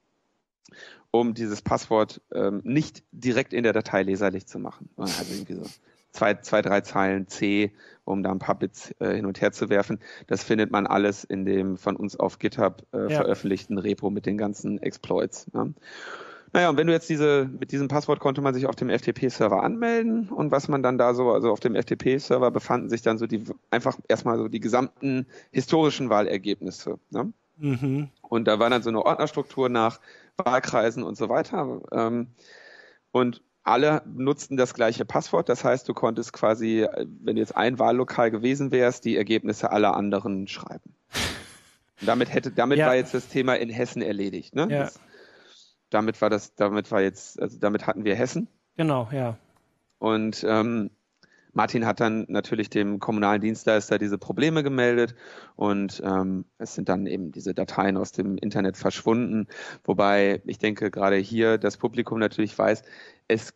um 1.11 1.33
dieses 1.33 1.61
Passwort 1.61 2.21
ähm, 2.33 2.61
nicht 2.63 3.03
direkt 3.11 3.53
in 3.53 3.63
der 3.63 3.73
Datei 3.73 4.03
leserlich 4.03 4.47
zu 4.47 4.59
machen. 4.59 4.89
Also 4.97 5.33
irgendwie 5.33 5.53
so 5.53 5.63
zwei, 6.11 6.33
zwei, 6.35 6.61
drei 6.61 6.81
Zeilen 6.81 7.27
C, 7.27 7.71
um 8.03 8.23
da 8.23 8.31
ein 8.31 8.39
paar 8.39 8.57
Bits 8.57 8.93
äh, 8.99 9.13
hin 9.15 9.25
und 9.25 9.41
her 9.41 9.51
zu 9.51 9.69
werfen. 9.69 9.99
Das 10.27 10.43
findet 10.43 10.71
man 10.71 10.87
alles 10.87 11.23
in 11.23 11.45
dem 11.45 11.77
von 11.77 11.95
uns 11.95 12.17
auf 12.17 12.39
GitHub 12.39 12.85
äh, 12.93 13.03
ja. 13.03 13.09
veröffentlichten 13.09 13.77
Repo 13.77 14.09
mit 14.09 14.25
den 14.25 14.37
ganzen 14.37 14.81
Exploits. 14.81 15.51
Ne? 15.53 15.73
Naja, 16.55 16.69
und 16.69 16.77
wenn 16.77 16.87
du 16.87 16.93
jetzt 16.93 17.09
diese, 17.09 17.49
mit 17.59 17.73
diesem 17.73 17.89
Passwort 17.89 18.21
konnte 18.21 18.39
man 18.39 18.53
sich 18.53 18.65
auf 18.65 18.77
dem 18.77 18.89
FTP-Server 18.89 19.61
anmelden 19.61 20.29
und 20.29 20.51
was 20.51 20.69
man 20.69 20.81
dann 20.81 20.97
da 20.97 21.13
so, 21.13 21.31
also 21.31 21.51
auf 21.51 21.59
dem 21.59 21.75
FTP-Server 21.75 22.49
befanden 22.49 22.87
sich 22.87 23.01
dann 23.01 23.17
so 23.17 23.27
die, 23.27 23.43
einfach 23.71 23.99
erstmal 24.07 24.37
so 24.37 24.47
die 24.47 24.61
gesamten 24.61 25.27
historischen 25.51 26.09
Wahlergebnisse. 26.09 26.97
Ne? 27.09 27.33
Mhm. 27.57 28.07
Und 28.21 28.47
da 28.47 28.57
war 28.57 28.69
dann 28.69 28.83
so 28.83 28.89
eine 28.89 29.05
Ordnerstruktur 29.05 29.67
nach 29.67 29.99
Wahlkreisen 30.37 31.03
und 31.03 31.17
so 31.17 31.27
weiter. 31.27 31.81
Ähm, 31.91 32.27
und 33.11 33.41
alle 33.63 34.03
nutzten 34.05 34.55
das 34.55 34.73
gleiche 34.73 35.03
Passwort. 35.03 35.49
Das 35.49 35.65
heißt, 35.65 35.89
du 35.89 35.93
konntest 35.93 36.31
quasi, 36.31 36.87
wenn 37.21 37.35
du 37.35 37.41
jetzt 37.41 37.57
ein 37.57 37.79
Wahllokal 37.79 38.31
gewesen 38.31 38.71
wärst, 38.71 39.03
die 39.03 39.17
Ergebnisse 39.17 39.73
aller 39.73 39.93
anderen 39.93 40.47
schreiben. 40.47 40.95
Und 41.99 42.07
damit 42.07 42.33
hätte, 42.33 42.51
damit 42.51 42.77
ja. 42.77 42.87
war 42.87 42.95
jetzt 42.95 43.13
das 43.13 43.27
Thema 43.27 43.55
in 43.55 43.69
Hessen 43.69 44.01
erledigt. 44.01 44.55
Ne? 44.55 44.69
Ja. 44.71 44.83
Das, 44.83 45.01
damit 45.89 46.21
war 46.21 46.29
das, 46.29 46.55
damit 46.55 46.91
war 46.91 47.01
jetzt, 47.01 47.41
also 47.41 47.57
damit 47.59 47.87
hatten 47.87 48.05
wir 48.05 48.15
Hessen. 48.15 48.47
Genau, 48.77 49.09
ja. 49.11 49.37
Und 49.99 50.45
ähm, 50.47 50.89
Martin 51.55 51.85
hat 51.85 52.01
dann 52.01 52.25
natürlich 52.27 52.69
dem 52.69 52.99
kommunalen 52.99 53.39
Dienstleister 53.39 53.97
diese 53.97 54.17
Probleme 54.17 54.61
gemeldet 54.61 55.15
und 55.55 56.01
ähm, 56.05 56.43
es 56.57 56.75
sind 56.75 56.89
dann 56.89 57.07
eben 57.07 57.31
diese 57.31 57.53
Dateien 57.53 57.95
aus 57.95 58.11
dem 58.11 58.37
Internet 58.37 58.75
verschwunden. 58.75 59.47
Wobei 59.85 60.41
ich 60.45 60.57
denke, 60.57 60.91
gerade 60.91 61.15
hier 61.15 61.57
das 61.57 61.77
Publikum 61.77 62.19
natürlich 62.19 62.57
weiß, 62.57 62.83
es 63.29 63.53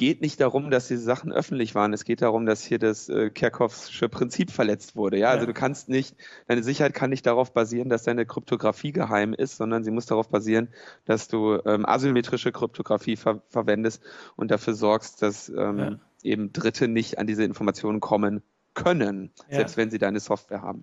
geht 0.00 0.22
nicht 0.22 0.40
darum, 0.40 0.70
dass 0.70 0.88
diese 0.88 1.02
Sachen 1.02 1.30
öffentlich 1.30 1.74
waren. 1.74 1.92
Es 1.92 2.06
geht 2.06 2.22
darum, 2.22 2.46
dass 2.46 2.64
hier 2.64 2.78
das 2.78 3.10
äh, 3.10 3.28
Kerkhoffsche 3.28 4.08
Prinzip 4.08 4.50
verletzt 4.50 4.96
wurde. 4.96 5.18
Ja, 5.18 5.26
also 5.26 5.36
ja. 5.36 5.40
also 5.40 5.46
du 5.48 5.52
kannst 5.52 5.90
nicht, 5.90 6.16
deine 6.48 6.62
Sicherheit 6.62 6.94
kann 6.94 7.10
nicht 7.10 7.26
darauf 7.26 7.52
basieren, 7.52 7.90
dass 7.90 8.04
deine 8.04 8.24
Kryptographie 8.24 8.92
geheim 8.92 9.34
ist, 9.34 9.58
sondern 9.58 9.84
sie 9.84 9.90
muss 9.90 10.06
darauf 10.06 10.30
basieren, 10.30 10.68
dass 11.04 11.28
du 11.28 11.60
ähm, 11.66 11.84
asymmetrische 11.84 12.50
Kryptographie 12.50 13.16
ver 13.16 13.42
verwendest 13.50 14.02
und 14.36 14.50
dafür 14.50 14.72
sorgst, 14.72 15.20
dass 15.20 15.50
ähm, 15.50 15.78
ja. 15.78 15.98
eben 16.22 16.50
Dritte 16.54 16.88
nicht 16.88 17.18
an 17.18 17.26
diese 17.26 17.44
Informationen 17.44 18.00
kommen 18.00 18.42
können, 18.72 19.32
ja. 19.50 19.56
selbst 19.56 19.76
wenn 19.76 19.90
sie 19.90 19.98
deine 19.98 20.20
Software 20.20 20.62
haben. 20.62 20.82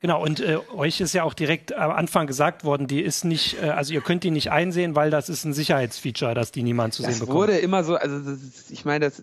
Genau, 0.00 0.22
und 0.22 0.40
äh, 0.40 0.58
euch 0.74 1.00
ist 1.00 1.14
ja 1.14 1.22
auch 1.22 1.32
direkt 1.32 1.72
am 1.72 1.90
Anfang 1.90 2.26
gesagt 2.26 2.64
worden, 2.64 2.86
die 2.86 3.00
ist 3.00 3.24
nicht, 3.24 3.62
äh, 3.62 3.70
also 3.70 3.94
ihr 3.94 4.02
könnt 4.02 4.24
die 4.24 4.30
nicht 4.30 4.52
einsehen, 4.52 4.94
weil 4.94 5.10
das 5.10 5.30
ist 5.30 5.44
ein 5.44 5.54
Sicherheitsfeature, 5.54 6.34
dass 6.34 6.52
die 6.52 6.62
niemand 6.62 6.92
zu 6.92 7.02
das 7.02 7.12
sehen 7.12 7.20
bekommt. 7.20 7.48
Das 7.48 7.54
wurde 7.54 7.58
immer 7.60 7.82
so, 7.82 7.96
also 7.96 8.30
ist, 8.30 8.70
ich 8.70 8.84
meine, 8.84 9.06
das 9.06 9.22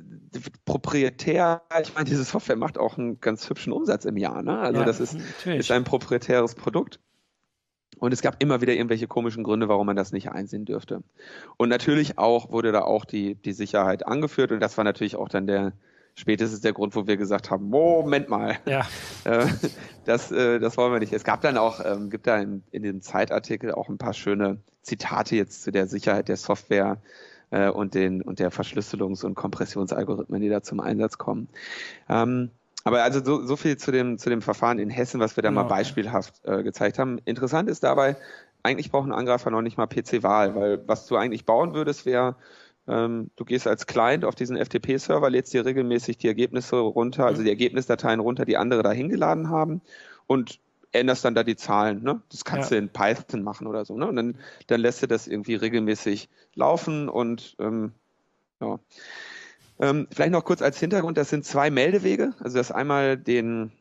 proprietär, 0.65 1.61
ich 1.81 1.93
meine, 1.93 2.09
diese 2.09 2.23
Software 2.23 2.55
macht 2.55 2.79
auch 2.79 2.97
einen 2.97 3.21
ganz 3.21 3.47
hübschen 3.47 3.71
Umsatz 3.71 4.05
im 4.05 4.17
Jahr, 4.17 4.41
ne? 4.41 4.57
Also 4.57 4.79
ja, 4.79 4.85
das 4.85 4.99
ist, 4.99 5.15
ist 5.45 5.69
ein 5.69 5.83
proprietäres 5.83 6.55
Produkt. 6.55 6.99
Und 7.99 8.11
es 8.11 8.21
gab 8.21 8.41
immer 8.41 8.59
wieder 8.59 8.73
irgendwelche 8.73 9.07
komischen 9.07 9.43
Gründe, 9.43 9.69
warum 9.69 9.85
man 9.85 9.95
das 9.95 10.11
nicht 10.11 10.31
einsehen 10.31 10.65
dürfte. 10.65 11.03
Und 11.57 11.69
natürlich 11.69 12.17
auch 12.17 12.51
wurde 12.51 12.71
da 12.71 12.81
auch 12.81 13.05
die, 13.05 13.35
die 13.35 13.53
Sicherheit 13.53 14.07
angeführt 14.07 14.51
und 14.51 14.59
das 14.59 14.75
war 14.75 14.83
natürlich 14.83 15.15
auch 15.15 15.29
dann 15.29 15.45
der, 15.45 15.73
spätestens 16.15 16.61
der 16.61 16.73
Grund, 16.73 16.95
wo 16.95 17.07
wir 17.07 17.17
gesagt 17.17 17.49
haben, 17.49 17.69
Moment 17.69 18.29
mal, 18.29 18.57
ja. 18.65 18.85
Äh, 19.25 19.47
das, 20.03 20.33
äh, 20.33 20.59
das 20.59 20.75
wollen 20.75 20.91
wir 20.91 20.99
nicht. 20.99 21.13
Es 21.13 21.23
gab 21.23 21.39
dann 21.41 21.57
auch, 21.57 21.79
ähm, 21.85 22.09
gibt 22.09 22.27
da 22.27 22.37
in, 22.39 22.61
in 22.71 22.83
dem 22.83 23.01
Zeitartikel 23.01 23.71
auch 23.71 23.87
ein 23.87 23.97
paar 23.97 24.13
schöne 24.13 24.59
Zitate 24.81 25.37
jetzt 25.37 25.63
zu 25.63 25.71
der 25.71 25.87
Sicherheit 25.87 26.27
der 26.27 26.35
Software 26.35 26.97
äh, 27.51 27.69
und 27.69 27.93
den 27.93 28.21
und 28.21 28.39
der 28.39 28.51
Verschlüsselungs- 28.51 29.23
und 29.23 29.35
Kompressionsalgorithmen, 29.35 30.41
die 30.41 30.49
da 30.49 30.61
zum 30.61 30.81
Einsatz 30.81 31.17
kommen. 31.17 31.47
Ähm, 32.09 32.51
aber 32.83 33.03
also 33.03 33.23
so, 33.23 33.45
so 33.45 33.55
viel 33.55 33.77
zu 33.77 33.91
dem, 33.91 34.17
zu 34.17 34.29
dem 34.29 34.41
Verfahren 34.41 34.77
in 34.77 34.89
Hessen, 34.89 35.21
was 35.21 35.37
wir 35.37 35.41
da 35.41 35.49
genau. 35.49 35.63
mal 35.63 35.69
beispielhaft 35.69 36.43
äh, 36.43 36.63
gezeigt 36.63 36.99
haben. 36.99 37.19
Interessant 37.23 37.69
ist 37.69 37.83
dabei, 37.83 38.17
eigentlich 38.61 38.91
braucht 38.91 39.07
ein 39.07 39.13
Angreifer 39.13 39.51
noch 39.51 39.61
nicht 39.61 39.77
mal 39.77 39.87
PC-Wahl, 39.87 40.55
weil 40.55 40.87
was 40.87 41.05
du 41.07 41.15
eigentlich 41.15 41.45
bauen 41.45 41.73
würdest, 41.73 42.05
wäre, 42.05 42.35
ähm, 42.87 43.29
du 43.35 43.45
gehst 43.45 43.67
als 43.67 43.87
Client 43.87 44.25
auf 44.25 44.35
diesen 44.35 44.57
FTP-Server, 44.57 45.29
lädst 45.29 45.53
dir 45.53 45.65
regelmäßig 45.65 46.17
die 46.17 46.27
Ergebnisse 46.27 46.77
runter, 46.77 47.25
also 47.25 47.43
die 47.43 47.49
Ergebnisdateien 47.49 48.19
runter, 48.19 48.45
die 48.45 48.57
andere 48.57 48.83
da 48.83 48.91
hingeladen 48.91 49.49
haben 49.49 49.81
und 50.27 50.59
änderst 50.91 51.25
dann 51.25 51.35
da 51.35 51.43
die 51.43 51.55
Zahlen. 51.55 52.03
Ne? 52.03 52.21
Das 52.29 52.45
kannst 52.45 52.71
ja. 52.71 52.77
du 52.77 52.83
in 52.83 52.89
Python 52.89 53.41
machen 53.41 53.67
oder 53.67 53.85
so. 53.85 53.97
Ne? 53.97 54.07
Und 54.07 54.15
dann, 54.15 54.37
dann 54.67 54.81
lässt 54.81 55.01
du 55.01 55.07
das 55.07 55.27
irgendwie 55.27 55.55
regelmäßig 55.55 56.29
laufen 56.55 57.09
und 57.09 57.55
ähm, 57.59 57.93
ja. 58.61 58.79
Ähm, 59.79 60.07
vielleicht 60.11 60.31
noch 60.31 60.45
kurz 60.45 60.61
als 60.61 60.79
Hintergrund, 60.79 61.17
das 61.17 61.29
sind 61.29 61.45
zwei 61.45 61.71
Meldewege. 61.71 62.33
Also 62.39 62.57
das 62.57 62.71
einmal 62.71 63.17
den, 63.17 63.71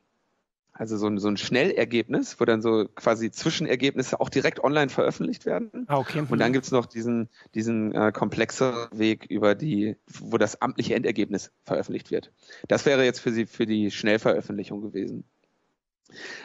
also 0.83 0.97
so 0.97 1.07
ein, 1.07 1.19
so 1.19 1.29
ein 1.29 1.37
Schnellergebnis, 1.37 2.41
wo 2.41 2.45
dann 2.45 2.61
so 2.61 2.89
quasi 2.97 3.31
Zwischenergebnisse 3.31 4.21
auch 4.21 4.29
direkt 4.29 4.65
online 4.65 4.89
veröffentlicht 4.89 5.47
werden. 5.47 5.71
Ah, 5.87 5.99
okay. 5.99 6.25
Und 6.29 6.41
dann 6.41 6.49
mhm. 6.49 6.55
gibt's 6.55 6.73
noch 6.73 6.87
diesen, 6.87 7.29
diesen 7.55 7.95
äh, 7.95 8.11
komplexeren 8.11 8.89
Weg 8.91 9.27
über 9.27 9.55
die, 9.55 9.95
wo 10.09 10.39
das 10.39 10.61
amtliche 10.61 10.97
Endergebnis 10.97 11.53
veröffentlicht 11.63 12.11
wird. 12.11 12.33
Das 12.67 12.85
wäre 12.85 13.05
jetzt 13.05 13.21
für 13.21 13.31
Sie 13.31 13.47
für 13.47 13.65
die 13.65 13.93
Schnellveröffentlichung 13.93 14.81
gewesen. 14.81 15.23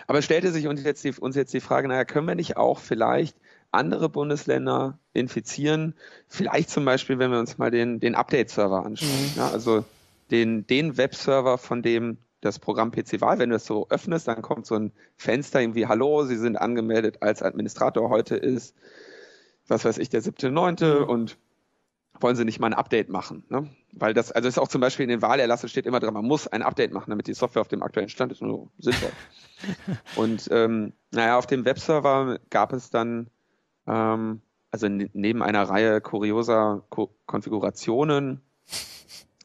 Aber 0.05 0.21
stellte 0.21 0.51
sich 0.51 0.67
uns 0.67 0.83
jetzt 0.83 1.03
die, 1.03 1.13
uns 1.13 1.35
jetzt 1.35 1.55
die 1.55 1.59
Frage, 1.59 1.87
naja, 1.87 2.05
können 2.05 2.27
wir 2.27 2.35
nicht 2.35 2.57
auch 2.57 2.77
vielleicht 2.77 3.35
andere 3.71 4.07
Bundesländer 4.07 4.99
infizieren? 5.13 5.95
Vielleicht 6.27 6.69
zum 6.69 6.85
Beispiel, 6.85 7.17
wenn 7.17 7.31
wir 7.31 7.39
uns 7.39 7.57
mal 7.57 7.71
den, 7.71 7.99
den 7.99 8.13
Update-Server 8.13 8.85
anschauen. 8.85 9.09
Mhm. 9.09 9.31
Ja, 9.35 9.49
also 9.49 9.83
den, 10.29 10.67
den 10.67 10.95
Webserver, 10.95 11.57
von 11.57 11.81
dem 11.81 12.19
das 12.47 12.59
Programm 12.59 12.91
PC 12.91 13.21
Wahl, 13.21 13.39
wenn 13.39 13.49
du 13.49 13.55
es 13.55 13.65
so 13.65 13.87
öffnest, 13.89 14.27
dann 14.27 14.41
kommt 14.41 14.65
so 14.65 14.75
ein 14.75 14.91
Fenster 15.15 15.61
irgendwie, 15.61 15.87
hallo, 15.87 16.23
Sie 16.23 16.37
sind 16.37 16.55
angemeldet 16.55 17.21
als 17.21 17.43
Administrator, 17.43 18.09
heute 18.09 18.35
ist, 18.35 18.75
was 19.67 19.85
weiß 19.85 19.97
ich, 19.97 20.09
der 20.09 20.21
siebte, 20.21 20.49
neunte 20.51 21.01
mhm. 21.01 21.09
und 21.09 21.37
wollen 22.19 22.35
Sie 22.35 22.45
nicht 22.45 22.59
mal 22.59 22.67
ein 22.67 22.73
Update 22.73 23.09
machen? 23.09 23.43
Ne? 23.49 23.69
Weil 23.91 24.13
das, 24.13 24.31
also 24.31 24.47
ist 24.47 24.57
auch 24.57 24.67
zum 24.67 24.81
Beispiel 24.81 25.03
in 25.03 25.09
den 25.09 25.21
Wahlerlassen 25.21 25.69
steht 25.69 25.85
immer 25.85 25.99
dran, 25.99 26.13
man 26.13 26.25
muss 26.25 26.47
ein 26.47 26.63
Update 26.63 26.91
machen, 26.91 27.11
damit 27.11 27.27
die 27.27 27.33
Software 27.33 27.61
auf 27.61 27.67
dem 27.67 27.83
aktuellen 27.83 28.09
Stand 28.09 28.31
ist. 28.31 28.41
Nur 28.41 28.69
sinnvoll. 28.79 29.11
und 30.15 30.47
ähm, 30.51 30.93
naja, 31.11 31.37
auf 31.37 31.45
dem 31.45 31.65
Webserver 31.65 32.39
gab 32.49 32.73
es 32.73 32.89
dann 32.89 33.29
ähm, 33.85 34.41
also 34.71 34.87
neben 34.89 35.41
einer 35.41 35.63
Reihe 35.63 36.01
kurioser 36.01 36.83
Ko 36.89 37.09
Konfigurationen 37.25 38.41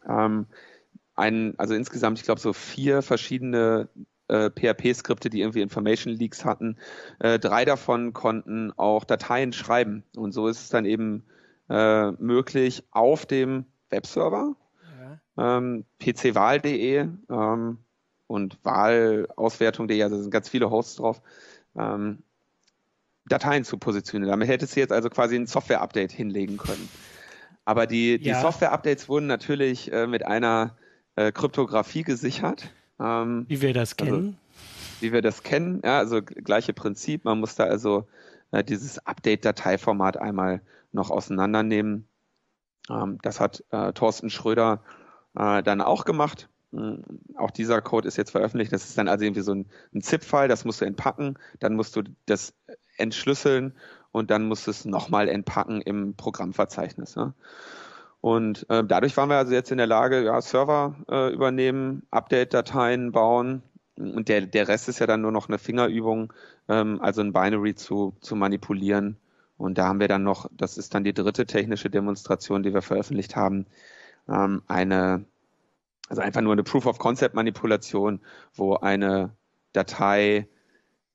ähm, 0.08 0.46
ein, 1.14 1.54
also 1.58 1.74
insgesamt, 1.74 2.18
ich 2.18 2.24
glaube, 2.24 2.40
so 2.40 2.52
vier 2.52 3.02
verschiedene 3.02 3.88
äh, 4.28 4.50
PHP-Skripte, 4.50 5.30
die 5.30 5.40
irgendwie 5.40 5.60
Information 5.60 6.14
Leaks 6.14 6.44
hatten. 6.44 6.78
Äh, 7.18 7.38
drei 7.38 7.64
davon 7.64 8.12
konnten 8.12 8.72
auch 8.72 9.04
Dateien 9.04 9.52
schreiben. 9.52 10.04
Und 10.16 10.32
so 10.32 10.48
ist 10.48 10.60
es 10.60 10.68
dann 10.68 10.84
eben 10.84 11.24
äh, 11.68 12.12
möglich, 12.12 12.84
auf 12.90 13.26
dem 13.26 13.66
Webserver 13.90 14.56
ja. 15.36 15.58
ähm, 15.58 15.84
pcwahl.de 15.98 17.08
ähm, 17.30 17.78
und 18.26 18.58
Wahlauswertung.de, 18.64 20.02
also 20.02 20.20
sind 20.20 20.30
ganz 20.30 20.48
viele 20.48 20.70
Hosts 20.70 20.96
drauf, 20.96 21.20
ähm, 21.76 22.22
Dateien 23.26 23.64
zu 23.64 23.76
positionieren. 23.76 24.30
Damit 24.30 24.48
hättest 24.48 24.74
du 24.74 24.80
jetzt 24.80 24.92
also 24.92 25.10
quasi 25.10 25.36
ein 25.36 25.46
Software-Update 25.46 26.12
hinlegen 26.12 26.56
können. 26.56 26.88
Aber 27.64 27.86
die, 27.86 28.18
die 28.18 28.30
ja. 28.30 28.40
Software-Updates 28.40 29.08
wurden 29.08 29.26
natürlich 29.26 29.92
äh, 29.92 30.06
mit 30.06 30.24
einer 30.26 30.76
äh, 31.16 31.32
Kryptographie 31.32 32.02
gesichert. 32.02 32.70
Ähm, 33.00 33.46
wie 33.48 33.62
wir 33.62 33.74
das 33.74 33.98
also 33.98 34.04
kennen. 34.04 34.24
Also, 34.24 35.02
wie 35.02 35.12
wir 35.12 35.22
das 35.22 35.42
kennen, 35.42 35.82
ja, 35.84 35.98
also 35.98 36.22
gleiche 36.22 36.72
Prinzip. 36.72 37.24
Man 37.24 37.40
muss 37.40 37.54
da 37.56 37.64
also 37.64 38.06
äh, 38.52 38.62
dieses 38.62 39.04
Update-Dateiformat 39.04 40.16
einmal 40.16 40.60
noch 40.92 41.10
auseinandernehmen. 41.10 42.06
Ähm, 42.88 43.18
das 43.22 43.40
hat 43.40 43.64
äh, 43.70 43.92
Thorsten 43.92 44.30
Schröder 44.30 44.82
äh, 45.36 45.62
dann 45.62 45.80
auch 45.80 46.04
gemacht. 46.04 46.48
Hm, 46.72 47.02
auch 47.36 47.50
dieser 47.50 47.80
Code 47.80 48.06
ist 48.08 48.16
jetzt 48.16 48.30
veröffentlicht. 48.30 48.72
Das 48.72 48.84
ist 48.84 48.96
dann 48.96 49.08
also 49.08 49.24
irgendwie 49.24 49.42
so 49.42 49.52
ein, 49.52 49.66
ein 49.94 50.02
ZIP-File, 50.02 50.48
das 50.48 50.64
musst 50.64 50.80
du 50.80 50.84
entpacken, 50.84 51.38
dann 51.60 51.74
musst 51.74 51.96
du 51.96 52.02
das 52.26 52.54
entschlüsseln 52.96 53.74
und 54.12 54.30
dann 54.30 54.46
musst 54.46 54.66
du 54.66 54.70
es 54.70 54.84
nochmal 54.84 55.28
entpacken 55.28 55.80
im 55.80 56.14
Programmverzeichnis. 56.14 57.16
Ne? 57.16 57.34
Und 58.22 58.64
äh, 58.70 58.84
dadurch 58.84 59.16
waren 59.16 59.28
wir 59.28 59.36
also 59.36 59.52
jetzt 59.52 59.70
in 59.70 59.78
der 59.78 59.86
Lage, 59.86 60.24
ja, 60.24 60.40
Server 60.40 60.96
äh, 61.10 61.32
übernehmen, 61.34 62.06
Update-Dateien 62.10 63.12
bauen 63.12 63.62
und 63.96 64.28
der, 64.28 64.42
der 64.42 64.68
Rest 64.68 64.88
ist 64.88 65.00
ja 65.00 65.06
dann 65.06 65.20
nur 65.20 65.32
noch 65.32 65.48
eine 65.48 65.58
Fingerübung, 65.58 66.32
ähm, 66.68 67.00
also 67.02 67.20
ein 67.20 67.32
Binary 67.32 67.74
zu, 67.74 68.16
zu 68.20 68.36
manipulieren. 68.36 69.18
Und 69.58 69.76
da 69.76 69.88
haben 69.88 70.00
wir 70.00 70.08
dann 70.08 70.22
noch, 70.22 70.48
das 70.52 70.78
ist 70.78 70.94
dann 70.94 71.04
die 71.04 71.12
dritte 71.12 71.46
technische 71.46 71.90
Demonstration, 71.90 72.62
die 72.62 72.72
wir 72.72 72.82
veröffentlicht 72.82 73.36
haben, 73.36 73.66
ähm, 74.28 74.62
eine 74.66 75.26
also 76.08 76.20
einfach 76.20 76.42
nur 76.42 76.52
eine 76.52 76.62
Proof-of-Concept-Manipulation, 76.62 78.20
wo 78.54 78.74
eine 78.74 79.30
Datei 79.72 80.46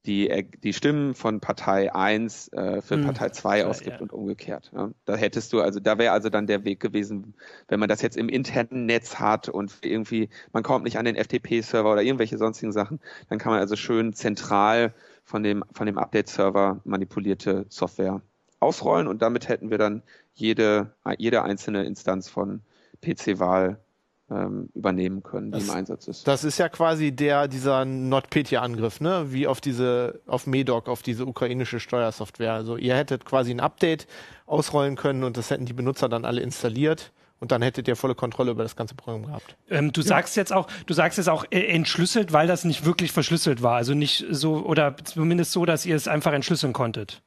die, 0.08 0.48
die 0.64 0.74
Stimmen 0.74 1.14
von 1.14 1.42
Partei 1.42 1.94
1 1.94 2.54
äh, 2.54 2.82
für 2.82 2.96
hm, 2.96 3.06
Partei 3.06 3.30
2 3.30 3.66
ausgibt 3.66 3.98
ja. 3.98 4.02
und 4.02 4.14
umgekehrt. 4.14 4.72
Ja. 4.74 4.90
Da 5.06 5.16
hättest 5.16 5.52
du, 5.52 5.60
also 5.62 5.80
da 5.80 5.98
wäre 5.98 6.14
also 6.14 6.30
dann 6.30 6.48
der 6.48 6.64
Weg 6.64 6.80
gewesen, 6.80 7.34
wenn 7.68 7.80
man 7.80 7.90
das 7.90 8.02
jetzt 8.02 8.16
im 8.16 8.30
internen 8.30 8.86
Netz 8.86 9.20
hat 9.20 9.50
und 9.50 9.74
irgendwie, 9.82 10.30
man 10.54 10.64
kommt 10.64 10.86
nicht 10.86 10.98
an 10.98 11.06
den 11.06 11.18
FTP-Server 11.18 11.92
oder 11.92 12.02
irgendwelche 12.02 12.38
sonstigen 12.38 12.72
Sachen, 12.72 13.00
dann 13.30 13.38
kann 13.38 13.52
man 13.52 13.60
also 13.60 13.76
schön 13.76 14.14
zentral 14.14 14.94
von 15.26 15.44
dem, 15.44 15.64
von 15.74 15.86
dem 15.86 15.98
Update-Server 15.98 16.80
manipulierte 16.86 17.66
Software 17.68 18.22
ausrollen 18.60 19.08
und 19.08 19.22
damit 19.22 19.50
hätten 19.50 19.70
wir 19.70 19.78
dann 19.78 20.04
jede, 20.34 20.94
jede 21.18 21.44
einzelne 21.44 21.84
Instanz 21.84 22.30
von 22.30 22.62
PC-Wahl 23.02 23.80
ähm, 24.30 24.70
übernehmen 24.74 25.24
können, 25.24 25.52
die 25.52 25.60
das, 25.60 25.70
im 25.70 25.76
Einsatz 25.76 26.08
ist. 26.08 26.28
Das 26.28 26.44
ist 26.44 26.58
ja 26.58 26.70
quasi 26.70 27.12
der, 27.12 27.48
dieser 27.48 27.86
NotPetya-Angriff, 27.86 29.00
ne? 29.00 29.32
Wie 29.32 29.48
auf 29.48 29.62
diese, 29.62 30.20
auf 30.28 30.48
Medoc, 30.48 30.90
auf 30.90 31.02
diese 31.02 31.26
ukrainische 31.26 31.80
Steuersoftware. 31.80 32.54
Also 32.54 32.78
ihr 32.78 32.96
hättet 32.96 33.26
quasi 33.26 33.52
ein 33.52 33.60
Update 33.60 34.08
ausrollen 34.46 34.96
können 34.96 35.24
und 35.24 35.38
das 35.38 35.50
hätten 35.50 35.66
die 35.66 35.74
Benutzer 35.74 36.10
dann 36.10 36.26
alle 36.26 36.42
installiert. 36.42 37.12
Und 37.40 37.52
dann 37.52 37.62
hättet 37.62 37.88
ihr 37.88 37.96
volle 37.96 38.16
Kontrolle 38.16 38.50
über 38.50 38.64
das 38.64 38.76
ganze 38.76 38.96
Programm 38.96 39.28
gehabt. 39.28 39.58
Ähm, 39.70 39.92
du 39.92 40.02
ja. 40.02 40.08
sagst 40.08 40.36
jetzt 40.38 40.52
auch, 40.52 40.68
du 40.88 40.94
sagst 40.96 41.20
jetzt 41.20 41.30
auch 41.30 41.46
äh, 41.52 41.68
entschlüsselt, 41.68 42.34
weil 42.34 42.48
das 42.48 42.64
nicht 42.64 42.84
wirklich 42.84 43.12
verschlüsselt 43.12 43.62
war. 43.62 43.76
Also 43.76 43.94
nicht 43.94 44.26
so, 44.32 44.66
oder 44.66 44.96
zumindest 45.04 45.52
so, 45.52 45.64
dass 45.64 45.86
ihr 45.86 45.96
es 45.96 46.08
einfach 46.08 46.34
entschlüsseln 46.34 46.74
konntet. 46.74 47.22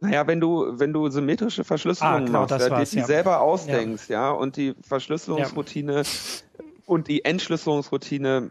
Naja, 0.00 0.26
wenn 0.26 0.40
du, 0.40 0.78
wenn 0.78 0.92
du 0.92 1.08
symmetrische 1.10 1.62
Verschlüsselung 1.62 2.12
ah, 2.12 2.18
genau, 2.20 2.40
machst, 2.40 2.58
ja, 2.58 2.82
die, 2.82 2.90
die 2.90 2.98
ja. 2.98 3.04
selber 3.04 3.40
ausdenkst, 3.40 4.08
ja. 4.08 4.28
ja, 4.28 4.30
und 4.30 4.56
die 4.56 4.74
Verschlüsselungsroutine 4.80 6.02
und 6.86 7.08
die 7.08 7.24
Entschlüsselungsroutine 7.24 8.50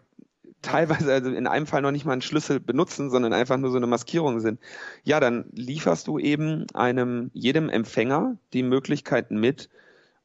teilweise, 0.61 1.11
also 1.11 1.29
in 1.31 1.47
einem 1.47 1.65
Fall 1.65 1.81
noch 1.81 1.91
nicht 1.91 2.05
mal 2.05 2.13
einen 2.13 2.21
Schlüssel 2.21 2.59
benutzen, 2.59 3.09
sondern 3.09 3.33
einfach 3.33 3.57
nur 3.57 3.71
so 3.71 3.77
eine 3.77 3.87
Maskierung 3.87 4.39
sind, 4.39 4.59
ja, 5.03 5.19
dann 5.19 5.45
lieferst 5.53 6.07
du 6.07 6.19
eben 6.19 6.67
einem, 6.73 7.31
jedem 7.33 7.69
Empfänger 7.69 8.37
die 8.53 8.63
Möglichkeiten 8.63 9.39
mit, 9.39 9.69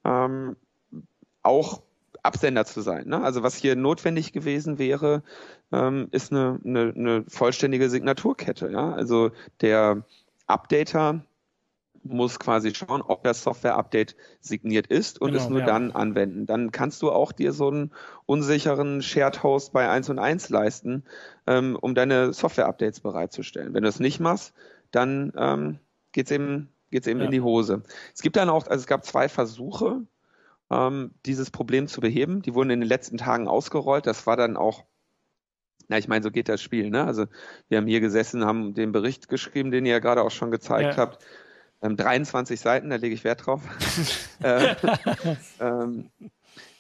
ähm, 0.05 0.57
auch 1.43 1.83
Absender 2.23 2.65
zu 2.65 2.81
sein. 2.81 3.07
Ne? 3.07 3.23
Also 3.23 3.43
was 3.43 3.55
hier 3.55 3.77
notwendig 3.77 4.33
gewesen 4.33 4.79
wäre, 4.79 5.23
ähm, 5.73 6.09
ist 6.11 6.33
eine, 6.33 6.59
eine, 6.65 6.93
eine 6.97 7.25
vollständige 7.29 7.91
Signaturkette. 7.91 8.71
Ja? 8.71 8.93
Also 8.93 9.31
der 9.61 10.05
Updater 10.47 11.25
muss 12.05 12.39
quasi 12.39 12.75
schauen, 12.75 13.03
ob 13.03 13.25
das 13.25 13.43
Software-Update 13.43 14.15
signiert 14.41 14.87
ist 14.87 15.21
und 15.21 15.33
genau, 15.33 15.43
es 15.43 15.49
nur 15.49 15.61
ja. 15.61 15.67
dann 15.67 15.93
anwenden. 15.93 16.47
Dann 16.47 16.71
kannst 16.71 17.03
du 17.03 17.11
auch 17.11 17.33
dir 17.33 17.53
so 17.53 17.69
einen 17.69 17.93
unsicheren 18.27 19.03
Shared 19.03 19.43
Host 19.43 19.73
bei 19.73 19.89
1 19.89 20.11
und 20.11 20.19
1 20.19 20.51
leisten, 20.51 21.05
ähm, 21.47 21.77
um 21.81 21.95
deine 21.95 22.33
Software-Updates 22.33 23.01
bereitzustellen. 23.01 23.73
Wenn 23.75 23.83
du 23.83 23.89
es 23.89 24.01
nicht 24.01 24.21
machst, 24.21 24.53
dann 24.91 25.33
ähm, 25.37 25.79
geht's 26.13 26.31
eben, 26.31 26.69
geht's 26.91 27.07
eben 27.07 27.21
ja. 27.21 27.27
in 27.27 27.33
die 27.33 27.41
Hose. 27.41 27.83
Es 28.15 28.21
gibt 28.21 28.37
dann 28.37 28.51
auch, 28.51 28.67
also 28.67 28.81
es 28.83 28.87
gab 28.87 29.05
zwei 29.05 29.29
Versuche, 29.29 30.03
ähm, 30.71 31.13
dieses 31.25 31.51
Problem 31.51 31.89
zu 31.89 32.01
beheben. 32.01 32.43
Die 32.43 32.55
wurden 32.55 32.71
in 32.71 32.81
den 32.81 32.89
letzten 32.89 33.17
Tagen 33.17 33.49
ausgerollt. 33.49 34.07
Das 34.07 34.27
war 34.27 34.37
dann 34.37 34.57
auch 34.57 34.85
na, 35.89 35.99
ich 35.99 36.09
meine, 36.09 36.23
so 36.23 36.31
geht 36.31 36.49
das 36.49 36.63
Spiel. 36.63 36.91
Ne? 36.91 37.05
Also 37.05 37.27
wir 37.69 37.79
haben 37.79 37.87
hier 37.87 38.01
gesessen, 38.01 38.45
haben 38.45 38.75
den 38.75 38.93
Bericht 38.93 39.29
geschrieben, 39.29 39.71
den 39.71 39.87
ihr 39.87 39.93
ja 39.93 39.99
gerade 39.99 40.23
auch 40.23 40.31
schon 40.31 40.51
gezeigt 40.51 40.97
ja. 40.97 40.97
habt. 40.97 41.25
Ähm, 41.83 41.97
23 41.97 42.59
Seiten, 42.61 42.91
da 42.91 42.97
lege 42.97 43.15
ich 43.15 43.25
Wert 43.25 43.47
drauf. 43.47 43.61
äh, 44.43 44.75
ähm, 45.61 46.11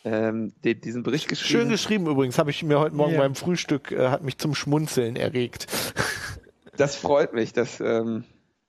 ähm, 0.04 0.52
die, 0.62 0.80
diesen 0.80 1.02
Bericht 1.02 1.28
geschrieben. 1.28 1.60
Schön 1.60 1.68
geschrieben 1.68 2.06
übrigens, 2.06 2.38
habe 2.38 2.50
ich 2.50 2.62
mir 2.62 2.78
heute 2.78 2.94
Morgen 2.94 3.14
ja. 3.14 3.20
beim 3.20 3.34
Frühstück, 3.34 3.90
äh, 3.92 4.08
hat 4.08 4.22
mich 4.22 4.38
zum 4.38 4.54
Schmunzeln 4.54 5.16
erregt. 5.16 5.66
Das 6.76 6.96
freut 6.96 7.34
mich, 7.34 7.52
dass, 7.52 7.78
ähm, 7.78 8.24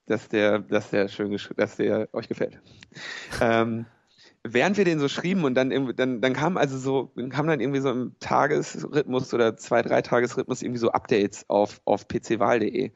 dass 0.05 0.29
der, 0.29 0.59
dass 0.59 0.91
der 0.91 1.07
schön 1.07 1.35
dass 1.55 1.75
der 1.75 2.07
euch 2.13 2.27
gefällt. 2.27 2.59
Während 4.47 4.77
wir 4.77 4.85
den 4.85 4.99
so 4.99 5.07
schrieben 5.07 5.43
und 5.43 5.55
dann, 5.55 5.71
dann, 5.95 6.21
dann 6.21 6.33
kam 6.33 6.55
also 6.55 6.77
so, 6.77 7.11
kam 7.29 7.47
dann 7.47 7.59
irgendwie 7.59 7.79
so 7.79 7.89
im 7.89 8.15
Tagesrhythmus 8.19 9.33
oder 9.33 9.57
zwei, 9.57 9.81
drei 9.81 10.03
Tagesrhythmus 10.03 10.61
irgendwie 10.61 10.79
so 10.79 10.91
Updates 10.91 11.45
auf, 11.49 11.81
auf 11.85 12.07
pcwahl.de. 12.07 12.91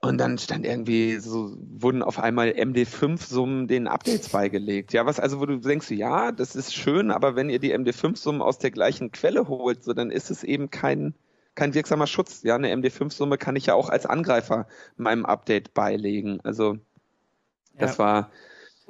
Und 0.00 0.18
dann 0.18 0.38
stand 0.38 0.64
irgendwie 0.64 1.18
so, 1.18 1.56
wurden 1.58 2.02
auf 2.02 2.20
einmal 2.20 2.48
MD5-Summen 2.50 3.66
den 3.66 3.88
Updates 3.88 4.28
beigelegt. 4.28 4.92
Ja, 4.92 5.04
was 5.04 5.18
also, 5.18 5.40
wo 5.40 5.46
du 5.46 5.58
denkst, 5.58 5.90
ja, 5.90 6.30
das 6.30 6.54
ist 6.54 6.74
schön, 6.74 7.10
aber 7.10 7.34
wenn 7.34 7.50
ihr 7.50 7.58
die 7.58 7.74
MD5-Summen 7.74 8.40
aus 8.40 8.58
der 8.58 8.70
gleichen 8.70 9.10
Quelle 9.10 9.48
holt, 9.48 9.82
so, 9.82 9.92
dann 9.92 10.12
ist 10.12 10.30
es 10.30 10.44
eben 10.44 10.70
kein, 10.70 11.14
kein 11.56 11.74
wirksamer 11.74 12.06
Schutz. 12.06 12.42
Ja, 12.44 12.54
eine 12.54 12.72
MD5-Summe 12.72 13.36
kann 13.36 13.56
ich 13.56 13.66
ja 13.66 13.74
auch 13.74 13.90
als 13.90 14.06
Angreifer 14.06 14.68
meinem 14.96 15.26
Update 15.26 15.74
beilegen. 15.74 16.40
Also, 16.44 16.78
das 17.78 17.98
ja. 17.98 17.98
war. 17.98 18.30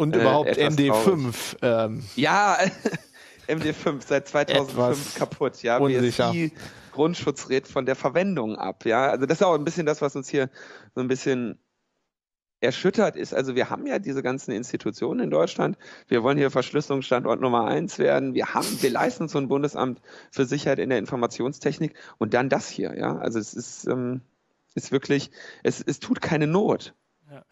Und 0.02 0.16
äh, 0.16 0.21
überhaupt 0.21 0.59
MD5. 0.59 1.56
Ähm, 1.62 2.02
ja, 2.16 2.59
MD5 3.49 4.02
seit 4.06 4.28
2005 4.28 5.14
kaputt. 5.14 5.62
Ja, 5.62 5.78
unsicher. 5.78 6.30
BSI 6.30 6.52
Grundschutz 6.92 7.49
rät 7.49 7.66
von 7.66 7.87
der 7.87 7.97
Verwendung 7.97 8.56
ab. 8.56 8.85
Ja, 8.85 9.11
also 9.11 9.26
das 9.26 9.38
ist 9.38 9.42
auch 9.42 9.54
ein 9.54 9.64
bisschen 9.64 9.87
das, 9.87 10.02
was 10.02 10.14
uns 10.14 10.28
hier 10.28 10.50
so 10.94 11.00
ein 11.00 11.09
bisschen 11.09 11.59
erschüttert 12.61 13.16
ist. 13.16 13.35
Also 13.35 13.56
wir 13.56 13.71
haben 13.71 13.87
ja 13.87 13.99
diese 13.99 14.23
ganzen 14.23 14.52
Institutionen 14.52 15.21
in 15.21 15.30
Deutschland. 15.30 15.76
Wir 16.06 16.23
wollen 16.23 16.38
hier 16.38 16.50
Verschlüsselungsstandort 16.50 17.40
Nummer 17.40 17.64
eins 17.64 17.99
werden. 17.99 18.35
Wir 18.35 18.54
haben, 18.54 18.80
wir 18.80 18.90
leisten 18.90 19.26
so 19.26 19.38
ein 19.38 19.49
Bundesamt 19.49 20.00
für 20.30 20.44
Sicherheit 20.44 20.78
in 20.78 20.90
der 20.90 20.99
Informationstechnik 20.99 21.94
und 22.18 22.35
dann 22.35 22.49
das 22.49 22.68
hier. 22.68 22.97
Ja, 22.97 23.18
also 23.18 23.40
es 23.40 23.54
ist, 23.54 23.87
ähm, 23.88 24.21
ist 24.75 24.92
wirklich, 24.92 25.32
es, 25.64 25.82
es 25.82 25.99
tut 25.99 26.21
keine 26.21 26.47
Not, 26.47 26.94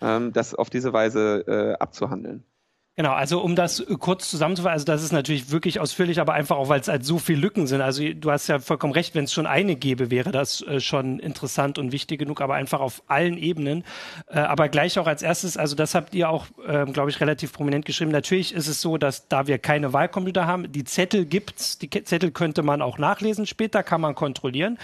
ähm, 0.00 0.32
das 0.32 0.54
auf 0.54 0.70
diese 0.70 0.92
Weise 0.92 1.44
äh, 1.46 1.82
abzuhandeln. 1.82 2.44
Genau, 3.00 3.12
also 3.12 3.40
um 3.40 3.56
das 3.56 3.80
äh, 3.80 3.96
kurz 3.98 4.28
zusammenzufassen, 4.28 4.74
also 4.74 4.84
das 4.84 5.02
ist 5.02 5.10
natürlich 5.10 5.50
wirklich 5.50 5.80
ausführlich, 5.80 6.20
aber 6.20 6.34
einfach 6.34 6.58
auch, 6.58 6.68
weil 6.68 6.80
es 6.80 6.88
halt 6.88 7.02
so 7.02 7.16
viele 7.16 7.40
Lücken 7.40 7.66
sind. 7.66 7.80
Also 7.80 8.02
du 8.12 8.30
hast 8.30 8.46
ja 8.48 8.58
vollkommen 8.58 8.92
recht, 8.92 9.14
wenn 9.14 9.24
es 9.24 9.32
schon 9.32 9.46
eine 9.46 9.74
gäbe, 9.74 10.10
wäre 10.10 10.32
das 10.32 10.60
äh, 10.60 10.80
schon 10.80 11.18
interessant 11.18 11.78
und 11.78 11.92
wichtig 11.92 12.18
genug, 12.18 12.42
aber 12.42 12.56
einfach 12.56 12.80
auf 12.80 13.02
allen 13.06 13.38
Ebenen. 13.38 13.84
Äh, 14.26 14.40
aber 14.40 14.68
gleich 14.68 14.98
auch 14.98 15.06
als 15.06 15.22
erstes, 15.22 15.56
also 15.56 15.74
das 15.76 15.94
habt 15.94 16.14
ihr 16.14 16.28
auch, 16.28 16.44
äh, 16.68 16.84
glaube 16.92 17.08
ich, 17.08 17.18
relativ 17.22 17.54
prominent 17.54 17.86
geschrieben. 17.86 18.10
Natürlich 18.10 18.52
ist 18.52 18.68
es 18.68 18.82
so, 18.82 18.98
dass 18.98 19.28
da 19.28 19.46
wir 19.46 19.56
keine 19.56 19.94
Wahlcomputer 19.94 20.46
haben, 20.46 20.70
die 20.70 20.84
Zettel 20.84 21.24
gibt's, 21.24 21.78
die 21.78 21.88
Zettel 21.88 22.32
könnte 22.32 22.62
man 22.62 22.82
auch 22.82 22.98
nachlesen 22.98 23.46
später, 23.46 23.82
kann 23.82 24.02
man 24.02 24.14
kontrollieren. 24.14 24.76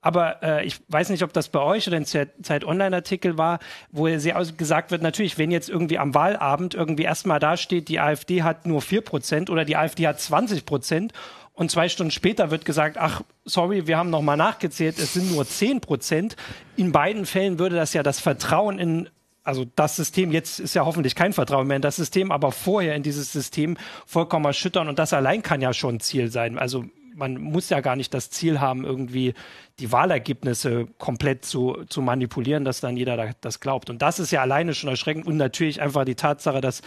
Aber 0.00 0.42
äh, 0.42 0.64
ich 0.64 0.80
weiß 0.88 1.10
nicht, 1.10 1.22
ob 1.22 1.34
das 1.34 1.50
bei 1.50 1.60
euch 1.60 1.86
oder 1.86 1.98
in 1.98 2.06
Zeit 2.06 2.64
Online-Artikel 2.64 3.36
war, 3.36 3.58
wo 3.90 4.08
sehr 4.18 4.42
gesagt 4.56 4.90
wird, 4.90 5.02
natürlich, 5.02 5.36
wenn 5.36 5.50
jetzt 5.50 5.68
irgendwie 5.68 5.98
am 5.98 6.14
Wahlabend 6.14 6.74
irgendwie 6.74 7.02
erstmal 7.02 7.40
da 7.40 7.57
steht, 7.60 7.88
die 7.88 8.00
AfD 8.00 8.42
hat 8.42 8.66
nur 8.66 8.82
vier 8.82 9.00
Prozent 9.00 9.50
oder 9.50 9.64
die 9.64 9.76
AfD 9.76 10.06
hat 10.06 10.20
20 10.20 10.64
Prozent 10.64 11.12
und 11.52 11.70
zwei 11.70 11.88
Stunden 11.88 12.12
später 12.12 12.50
wird 12.50 12.64
gesagt, 12.64 12.98
ach, 12.98 13.22
sorry, 13.44 13.86
wir 13.86 13.98
haben 13.98 14.10
nochmal 14.10 14.36
nachgezählt, 14.36 14.98
es 14.98 15.14
sind 15.14 15.32
nur 15.32 15.46
zehn 15.46 15.80
Prozent. 15.80 16.36
In 16.76 16.92
beiden 16.92 17.26
Fällen 17.26 17.58
würde 17.58 17.76
das 17.76 17.92
ja 17.94 18.02
das 18.02 18.20
Vertrauen 18.20 18.78
in 18.78 19.08
also 19.48 19.64
das 19.76 19.96
System, 19.96 20.30
jetzt 20.30 20.60
ist 20.60 20.74
ja 20.74 20.84
hoffentlich 20.84 21.14
kein 21.14 21.32
Vertrauen 21.32 21.66
mehr 21.66 21.76
in 21.76 21.82
das 21.82 21.96
System, 21.96 22.32
aber 22.32 22.52
vorher 22.52 22.94
in 22.94 23.02
dieses 23.02 23.32
System 23.32 23.78
vollkommen 24.04 24.44
erschüttern 24.44 24.88
und 24.88 24.98
das 24.98 25.14
allein 25.14 25.42
kann 25.42 25.62
ja 25.62 25.72
schon 25.72 26.00
Ziel 26.00 26.30
sein. 26.30 26.58
Also 26.58 26.84
man 27.18 27.40
muss 27.40 27.70
ja 27.70 27.80
gar 27.80 27.96
nicht 27.96 28.14
das 28.14 28.30
Ziel 28.30 28.60
haben, 28.60 28.84
irgendwie 28.84 29.34
die 29.80 29.90
Wahlergebnisse 29.90 30.86
komplett 30.98 31.44
zu, 31.44 31.84
zu 31.88 32.02
manipulieren, 32.02 32.64
dass 32.64 32.80
dann 32.80 32.96
jeder 32.96 33.34
das 33.40 33.60
glaubt. 33.60 33.90
Und 33.90 34.02
das 34.02 34.20
ist 34.20 34.30
ja 34.30 34.42
alleine 34.42 34.74
schon 34.74 34.90
erschreckend 34.90 35.26
und 35.26 35.36
natürlich 35.36 35.80
einfach 35.80 36.04
die 36.04 36.14
Tatsache, 36.14 36.60
dass 36.60 36.82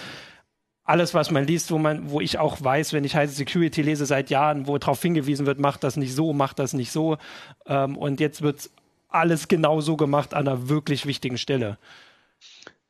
alles, 0.91 1.13
was 1.13 1.31
man 1.31 1.45
liest, 1.48 1.71
wo 1.71 1.77
man, 1.77 2.12
wo 2.12 2.19
ich 2.19 2.38
auch 2.38 2.62
weiß, 2.62 2.91
wenn 2.91 3.06
ich 3.06 3.15
heiße 3.15 3.34
Security 3.34 3.82
lese 3.82 4.06
seit 4.06 4.30
Jahren, 4.30 4.67
wo 4.67 4.77
darauf 4.77 5.01
hingewiesen 5.01 5.45
wird, 5.45 5.58
macht 5.58 5.86
das 5.86 5.95
nicht 5.95 6.13
so, 6.13 6.34
macht 6.34 6.60
das 6.60 6.73
nicht 6.73 6.91
so. 6.91 7.17
Ähm, 7.65 7.97
und 7.97 8.19
jetzt 8.19 8.41
wird 8.41 8.69
alles 9.08 9.47
genau 9.47 9.80
so 9.80 9.95
gemacht 9.95 10.34
an 10.34 10.49
einer 10.49 10.67
wirklich 10.67 11.06
wichtigen 11.06 11.38
Stelle. 11.38 11.77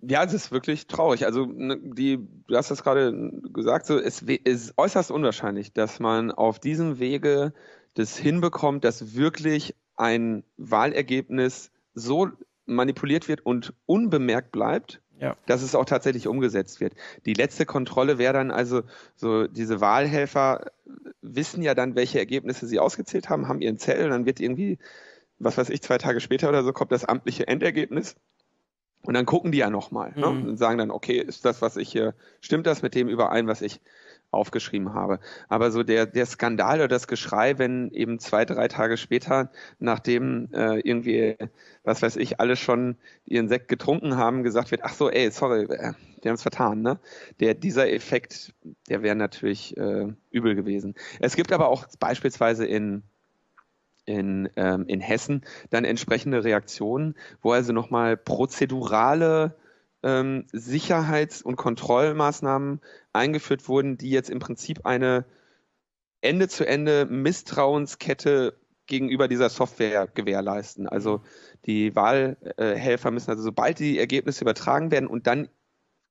Ja, 0.01 0.23
es 0.23 0.33
ist 0.33 0.51
wirklich 0.51 0.87
traurig. 0.87 1.25
Also 1.25 1.45
ne, 1.45 1.77
die, 1.79 2.17
du 2.47 2.55
hast 2.55 2.71
das 2.71 2.81
gerade 2.81 3.31
gesagt, 3.53 3.85
so 3.85 3.99
es 3.99 4.23
ist 4.23 4.73
äußerst 4.77 5.11
unwahrscheinlich, 5.11 5.71
dass 5.71 5.99
man 5.99 6.31
auf 6.31 6.59
diesem 6.59 6.97
Wege 6.97 7.53
das 7.93 8.17
hinbekommt, 8.17 8.83
dass 8.83 9.15
wirklich 9.15 9.75
ein 9.95 10.43
Wahlergebnis 10.57 11.69
so 11.93 12.29
manipuliert 12.65 13.27
wird 13.27 13.45
und 13.45 13.73
unbemerkt 13.85 14.51
bleibt, 14.51 15.01
ja. 15.21 15.37
dass 15.45 15.61
es 15.61 15.75
auch 15.75 15.85
tatsächlich 15.85 16.27
umgesetzt 16.27 16.81
wird. 16.81 16.93
Die 17.25 17.33
letzte 17.33 17.65
Kontrolle 17.65 18.17
wäre 18.17 18.33
dann 18.33 18.51
also 18.51 18.81
so, 19.15 19.47
diese 19.47 19.79
Wahlhelfer 19.79 20.71
wissen 21.21 21.61
ja 21.61 21.75
dann, 21.75 21.95
welche 21.95 22.19
Ergebnisse 22.19 22.67
sie 22.67 22.79
ausgezählt 22.79 23.29
haben, 23.29 23.47
haben 23.47 23.61
ihren 23.61 23.77
Zettel, 23.77 24.09
dann 24.09 24.25
wird 24.25 24.39
irgendwie, 24.39 24.79
was 25.39 25.57
weiß 25.57 25.69
ich, 25.69 25.81
zwei 25.81 25.99
Tage 25.99 26.19
später 26.19 26.49
oder 26.49 26.63
so 26.63 26.73
kommt 26.73 26.91
das 26.91 27.05
amtliche 27.05 27.47
Endergebnis 27.47 28.15
und 29.03 29.13
dann 29.13 29.25
gucken 29.25 29.51
die 29.51 29.59
ja 29.59 29.69
nochmal 29.69 30.11
ne? 30.15 30.27
mhm. 30.27 30.49
und 30.49 30.57
sagen 30.57 30.79
dann, 30.79 30.91
okay, 30.91 31.19
ist 31.19 31.45
das, 31.45 31.61
was 31.61 31.77
ich 31.77 31.91
hier, 31.91 32.15
stimmt 32.41 32.65
das 32.65 32.81
mit 32.81 32.95
dem 32.95 33.07
überein, 33.07 33.47
was 33.47 33.61
ich 33.61 33.79
aufgeschrieben 34.31 34.93
habe. 34.93 35.19
Aber 35.49 35.71
so 35.71 35.83
der, 35.83 36.05
der 36.05 36.25
Skandal 36.25 36.79
oder 36.79 36.87
das 36.87 37.07
Geschrei, 37.07 37.57
wenn 37.57 37.91
eben 37.91 38.19
zwei, 38.19 38.45
drei 38.45 38.67
Tage 38.67 38.97
später, 38.97 39.51
nachdem 39.79 40.49
äh, 40.53 40.79
irgendwie, 40.79 41.35
was 41.83 42.01
weiß 42.01 42.15
ich, 42.15 42.39
alle 42.39 42.55
schon 42.55 42.95
ihren 43.25 43.49
Sekt 43.49 43.67
getrunken 43.67 44.15
haben, 44.17 44.43
gesagt 44.43 44.71
wird, 44.71 44.83
ach 44.83 44.93
so, 44.93 45.09
ey, 45.09 45.29
sorry, 45.31 45.63
äh, 45.65 45.93
die 46.23 46.29
haben 46.29 46.35
es 46.35 46.41
vertan, 46.41 46.81
ne? 46.81 46.99
Der, 47.39 47.53
dieser 47.53 47.91
Effekt, 47.91 48.53
der 48.89 49.01
wäre 49.03 49.15
natürlich 49.15 49.75
äh, 49.77 50.07
übel 50.29 50.55
gewesen. 50.55 50.95
Es 51.19 51.35
gibt 51.35 51.51
aber 51.51 51.69
auch 51.69 51.85
beispielsweise 51.99 52.65
in 52.65 53.03
in, 54.05 54.49
ähm, 54.55 54.85
in 54.87 54.99
Hessen 54.99 55.43
dann 55.69 55.85
entsprechende 55.85 56.43
Reaktionen, 56.43 57.15
wo 57.41 57.51
also 57.51 57.71
nochmal 57.71 58.17
prozedurale 58.17 59.55
ähm, 60.03 60.45
Sicherheits- 60.51 61.41
und 61.41 61.55
Kontrollmaßnahmen 61.55 62.81
eingeführt 63.13 63.67
wurden, 63.67 63.97
die 63.97 64.09
jetzt 64.09 64.29
im 64.29 64.39
Prinzip 64.39 64.85
eine 64.85 65.25
Ende-zu-Ende 66.21 67.05
Misstrauenskette 67.05 68.59
gegenüber 68.87 69.27
dieser 69.27 69.49
Software 69.49 70.07
gewährleisten. 70.07 70.87
Also 70.87 71.21
die 71.65 71.95
Wahlhelfer 71.95 73.11
müssen 73.11 73.31
also, 73.31 73.43
sobald 73.43 73.79
die 73.79 73.97
Ergebnisse 73.97 74.43
übertragen 74.43 74.91
werden 74.91 75.07
und 75.07 75.27
dann 75.27 75.49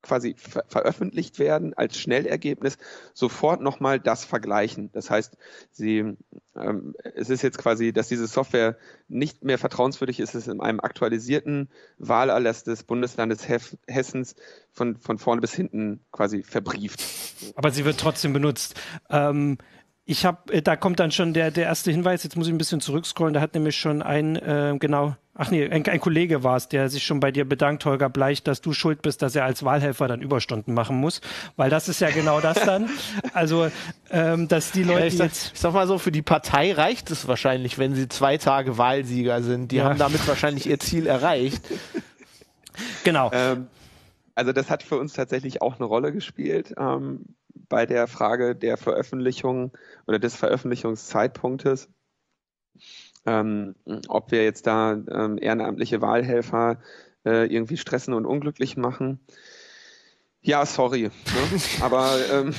quasi 0.01 0.35
ver 0.37 0.63
veröffentlicht 0.67 1.39
werden 1.39 1.73
als 1.73 1.97
Schnellergebnis, 1.97 2.77
sofort 3.13 3.61
nochmal 3.61 3.99
das 3.99 4.25
vergleichen. 4.25 4.89
Das 4.93 5.09
heißt, 5.09 5.37
sie, 5.71 6.17
ähm, 6.55 6.95
es 7.15 7.29
ist 7.29 7.41
jetzt 7.41 7.57
quasi, 7.57 7.93
dass 7.93 8.07
diese 8.07 8.27
Software 8.27 8.77
nicht 9.07 9.43
mehr 9.43 9.57
vertrauenswürdig 9.57 10.19
ist, 10.19 10.35
es 10.35 10.47
ist 10.47 10.53
in 10.53 10.61
einem 10.61 10.79
aktualisierten 10.79 11.69
Wahlerlass 11.97 12.63
des 12.63 12.83
Bundeslandes 12.83 13.47
Hef 13.47 13.77
Hessens 13.87 14.35
von, 14.71 14.97
von 14.97 15.17
vorne 15.17 15.41
bis 15.41 15.53
hinten 15.53 16.01
quasi 16.11 16.43
verbrieft. 16.43 17.03
Aber 17.55 17.71
sie 17.71 17.85
wird 17.85 17.99
trotzdem 17.99 18.33
benutzt. 18.33 18.79
Ähm, 19.09 19.57
ich 20.05 20.25
habe, 20.25 20.53
äh, 20.53 20.61
da 20.61 20.75
kommt 20.75 20.99
dann 20.99 21.11
schon 21.11 21.33
der, 21.33 21.51
der 21.51 21.65
erste 21.65 21.91
Hinweis, 21.91 22.23
jetzt 22.23 22.35
muss 22.35 22.47
ich 22.47 22.53
ein 22.53 22.57
bisschen 22.57 22.81
zurückscrollen, 22.81 23.33
da 23.33 23.41
hat 23.41 23.53
nämlich 23.53 23.77
schon 23.77 24.01
ein, 24.01 24.35
äh, 24.35 24.75
genau, 24.79 25.15
ach 25.35 25.51
nee, 25.51 25.69
ein, 25.69 25.85
ein 25.85 25.99
Kollege 25.99 26.43
war 26.43 26.57
es, 26.57 26.67
der 26.67 26.89
sich 26.89 27.03
schon 27.03 27.19
bei 27.19 27.31
dir 27.31 27.45
bedankt, 27.45 27.85
Holger 27.85 28.09
Bleich, 28.09 28.43
dass 28.43 28.61
du 28.61 28.73
schuld 28.73 29.01
bist, 29.01 29.21
dass 29.21 29.35
er 29.35 29.45
als 29.45 29.63
Wahlhelfer 29.63 30.07
dann 30.07 30.21
Überstunden 30.21 30.73
machen 30.73 30.97
muss, 30.97 31.21
weil 31.55 31.69
das 31.69 31.87
ist 31.87 32.01
ja 32.01 32.09
genau 32.09 32.41
das 32.41 32.59
dann. 32.65 32.89
Also, 33.33 33.69
ähm, 34.09 34.47
dass 34.47 34.71
die 34.71 34.83
Leute 34.83 35.07
ich 35.07 35.17
sag, 35.17 35.27
jetzt... 35.27 35.51
Ich 35.53 35.59
sag 35.59 35.73
mal 35.73 35.87
so, 35.87 35.97
für 35.97 36.11
die 36.11 36.21
Partei 36.21 36.73
reicht 36.73 37.11
es 37.11 37.27
wahrscheinlich, 37.27 37.77
wenn 37.77 37.95
sie 37.95 38.09
zwei 38.09 38.37
Tage 38.37 38.77
Wahlsieger 38.77 39.41
sind. 39.41 39.71
Die 39.71 39.77
ja. 39.77 39.85
haben 39.85 39.97
damit 39.97 40.27
wahrscheinlich 40.27 40.67
ihr 40.67 40.79
Ziel 40.79 41.07
erreicht. 41.07 41.63
Genau. 43.03 43.31
Ähm, 43.33 43.67
also 44.35 44.51
das 44.51 44.69
hat 44.69 44.83
für 44.83 44.97
uns 44.97 45.13
tatsächlich 45.13 45.61
auch 45.61 45.75
eine 45.75 45.85
Rolle 45.85 46.11
gespielt. 46.11 46.73
Ähm, 46.77 47.25
bei 47.69 47.85
der 47.85 48.07
Frage 48.07 48.55
der 48.55 48.77
Veröffentlichung 48.77 49.71
oder 50.07 50.19
des 50.19 50.35
Veröffentlichungszeitpunktes, 50.35 51.89
ähm, 53.25 53.75
ob 54.07 54.31
wir 54.31 54.43
jetzt 54.43 54.67
da 54.67 54.93
ähm, 54.93 55.37
ehrenamtliche 55.39 56.01
Wahlhelfer 56.01 56.81
äh, 57.25 57.45
irgendwie 57.53 57.77
stressen 57.77 58.13
und 58.13 58.25
unglücklich 58.25 58.77
machen. 58.77 59.19
Ja, 60.41 60.65
sorry. 60.65 61.03
Ne? 61.03 61.11
Aber 61.81 62.17
ähm, 62.31 62.53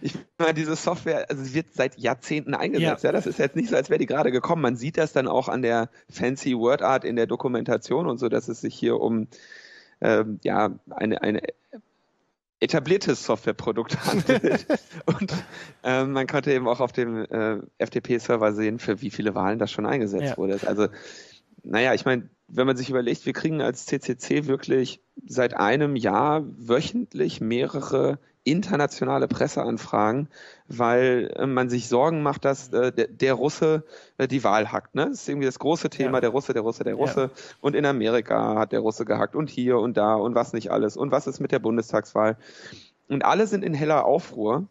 ich 0.00 0.14
meine, 0.38 0.54
diese 0.54 0.76
Software, 0.76 1.30
also 1.30 1.42
sie 1.42 1.54
wird 1.54 1.72
seit 1.72 1.98
Jahrzehnten 1.98 2.54
eingesetzt. 2.54 3.04
Ja. 3.04 3.08
ja 3.08 3.12
das 3.12 3.26
ist 3.26 3.38
jetzt 3.38 3.56
nicht 3.56 3.70
so, 3.70 3.76
als 3.76 3.88
wäre 3.88 3.98
die 3.98 4.06
gerade 4.06 4.30
gekommen. 4.30 4.60
Man 4.60 4.76
sieht 4.76 4.98
das 4.98 5.12
dann 5.12 5.26
auch 5.26 5.48
an 5.48 5.62
der 5.62 5.88
fancy 6.10 6.56
Wordart 6.56 7.04
in 7.04 7.16
der 7.16 7.26
Dokumentation 7.26 8.06
und 8.06 8.18
so, 8.18 8.28
dass 8.28 8.48
es 8.48 8.60
sich 8.60 8.74
hier 8.74 9.00
um 9.00 9.28
ähm, 10.04 10.38
ja 10.44 10.70
eine, 10.90 11.22
eine 11.22 11.42
etabliertes 12.60 13.24
Softwareprodukt 13.24 13.96
handelt. 14.06 14.66
und 15.06 15.32
ähm, 15.82 16.12
man 16.12 16.26
konnte 16.26 16.52
eben 16.52 16.68
auch 16.68 16.80
auf 16.80 16.92
dem 16.92 17.24
äh, 17.24 17.58
FTP-Server 17.78 18.52
sehen, 18.52 18.78
für 18.78 19.00
wie 19.00 19.10
viele 19.10 19.34
Wahlen 19.34 19.58
das 19.58 19.70
schon 19.70 19.86
eingesetzt 19.86 20.22
ja. 20.22 20.36
wurde. 20.36 20.60
Also 20.66 20.88
naja, 21.64 21.94
ich 21.94 22.04
meine, 22.04 22.28
wenn 22.48 22.66
man 22.66 22.76
sich 22.76 22.90
überlegt, 22.90 23.26
wir 23.26 23.32
kriegen 23.32 23.62
als 23.62 23.86
CCC 23.86 24.46
wirklich 24.46 25.00
seit 25.26 25.54
einem 25.54 25.96
Jahr 25.96 26.44
wöchentlich 26.56 27.40
mehrere 27.40 28.18
internationale 28.44 29.26
Presseanfragen, 29.26 30.28
weil 30.68 31.32
äh, 31.34 31.46
man 31.46 31.70
sich 31.70 31.88
Sorgen 31.88 32.22
macht, 32.22 32.44
dass 32.44 32.68
äh, 32.68 32.92
der, 32.92 33.08
der, 33.08 33.34
Russe 33.34 33.84
äh, 34.18 34.28
die 34.28 34.44
Wahl 34.44 34.70
hackt. 34.70 34.94
Ne? 34.94 35.06
Das 35.06 35.22
ist 35.22 35.28
irgendwie 35.28 35.46
das 35.46 35.58
große 35.58 35.88
Thema, 35.88 36.18
ja. 36.18 36.20
der 36.20 36.30
Russe, 36.30 36.52
der 36.52 36.62
Russe, 36.62 36.84
der 36.84 36.94
Russe. 36.94 37.30
Ja. 37.34 37.42
Und 37.62 37.74
in 37.74 37.86
Amerika 37.86 38.56
hat 38.56 38.72
der 38.72 38.80
Russe 38.80 39.06
gehackt 39.06 39.34
und 39.34 39.48
hier 39.48 39.78
und 39.78 39.96
da 39.96 40.14
und 40.14 40.34
was 40.34 40.52
nicht 40.52 40.70
alles. 40.70 40.96
Und 40.98 41.10
was 41.10 41.26
ist 41.26 41.40
mit 41.40 41.52
der 41.52 41.58
Bundestagswahl? 41.58 42.36
Und 43.08 43.24
alle 43.24 43.46
sind 43.46 43.64
in 43.64 43.72
heller 43.72 44.04
Aufruhr. 44.04 44.66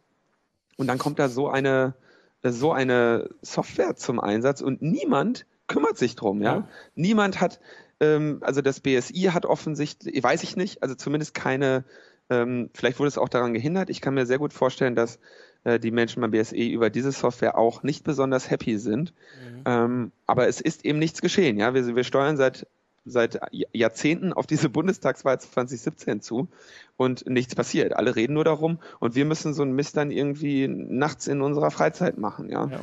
Und 0.77 0.87
dann 0.87 0.99
kommt 0.99 1.17
da 1.17 1.27
so 1.27 1.49
eine, 1.49 1.95
so 2.43 2.71
eine 2.71 3.29
Software 3.41 3.95
zum 3.95 4.19
Einsatz 4.19 4.61
und 4.61 4.81
niemand 4.81 5.45
kümmert 5.67 5.97
sich 5.97 6.15
drum, 6.15 6.41
ja. 6.41 6.55
ja. 6.55 6.67
Niemand 6.95 7.41
hat, 7.41 7.59
ähm, 7.99 8.39
also 8.41 8.61
das 8.61 8.79
BSI 8.79 9.29
hat 9.31 9.45
offensichtlich, 9.45 10.21
weiß 10.21 10.43
ich 10.43 10.55
nicht, 10.55 10.83
also 10.83 10.95
zumindest 10.95 11.33
keine, 11.33 11.83
ähm, 12.29 12.69
vielleicht 12.73 12.99
wurde 12.99 13.07
es 13.07 13.17
auch 13.17 13.29
daran 13.29 13.53
gehindert. 13.53 13.89
Ich 13.89 14.01
kann 14.01 14.13
mir 14.13 14.25
sehr 14.25 14.39
gut 14.39 14.53
vorstellen, 14.53 14.95
dass 14.95 15.19
äh, 15.63 15.79
die 15.79 15.91
Menschen 15.91 16.21
beim 16.21 16.31
BSI 16.31 16.69
über 16.69 16.89
diese 16.89 17.11
Software 17.11 17.57
auch 17.57 17.83
nicht 17.83 18.03
besonders 18.03 18.49
happy 18.49 18.77
sind. 18.77 19.13
Mhm. 19.41 19.61
Ähm, 19.65 20.11
aber 20.25 20.47
es 20.47 20.61
ist 20.61 20.85
eben 20.85 20.99
nichts 20.99 21.21
geschehen, 21.21 21.57
ja. 21.57 21.73
Wir, 21.73 21.95
wir 21.95 22.03
steuern 22.03 22.37
seit 22.37 22.67
seit 23.05 23.39
Jahrzehnten 23.73 24.33
auf 24.33 24.47
diese 24.47 24.69
Bundestagswahl 24.69 25.39
2017 25.39 26.21
zu 26.21 26.47
und 26.95 27.27
nichts 27.27 27.55
passiert. 27.55 27.95
Alle 27.95 28.15
reden 28.15 28.33
nur 28.33 28.45
darum 28.45 28.79
und 28.99 29.15
wir 29.15 29.25
müssen 29.25 29.53
so 29.53 29.61
einen 29.61 29.73
Mist 29.73 29.97
dann 29.97 30.11
irgendwie 30.11 30.67
nachts 30.67 31.27
in 31.27 31.41
unserer 31.41 31.71
Freizeit 31.71 32.17
machen, 32.17 32.49
ja. 32.49 32.67
ja. 32.67 32.79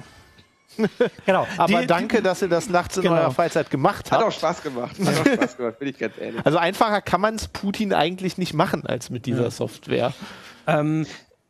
genau. 1.27 1.47
Aber 1.57 1.81
die, 1.81 1.87
danke, 1.87 2.19
die, 2.19 2.23
dass 2.23 2.43
ihr 2.43 2.49
das 2.49 2.69
nachts 2.69 2.97
in 2.97 3.05
genau. 3.05 3.17
eurer 3.17 3.31
Freizeit 3.31 3.71
gemacht 3.71 4.11
habt. 4.11 4.23
Hat 4.23 4.29
auch 4.29 4.33
Spaß 4.33 4.63
gemacht. 4.63 4.97
Hat 4.99 5.21
auch 5.21 5.33
Spaß 5.33 5.57
gemacht, 5.57 5.79
bin 5.79 5.89
ich 5.89 5.99
ganz 5.99 6.15
ehrlich. 6.19 6.41
Also 6.45 6.59
einfacher 6.59 7.01
kann 7.01 7.21
man 7.21 7.35
es 7.35 7.49
Putin 7.49 7.93
eigentlich 7.93 8.39
nicht 8.39 8.55
machen 8.55 8.87
als 8.87 9.11
mit 9.11 9.27
dieser 9.27 9.45
ja. 9.45 9.51
Software. 9.51 10.13
Ähm, 10.67 11.07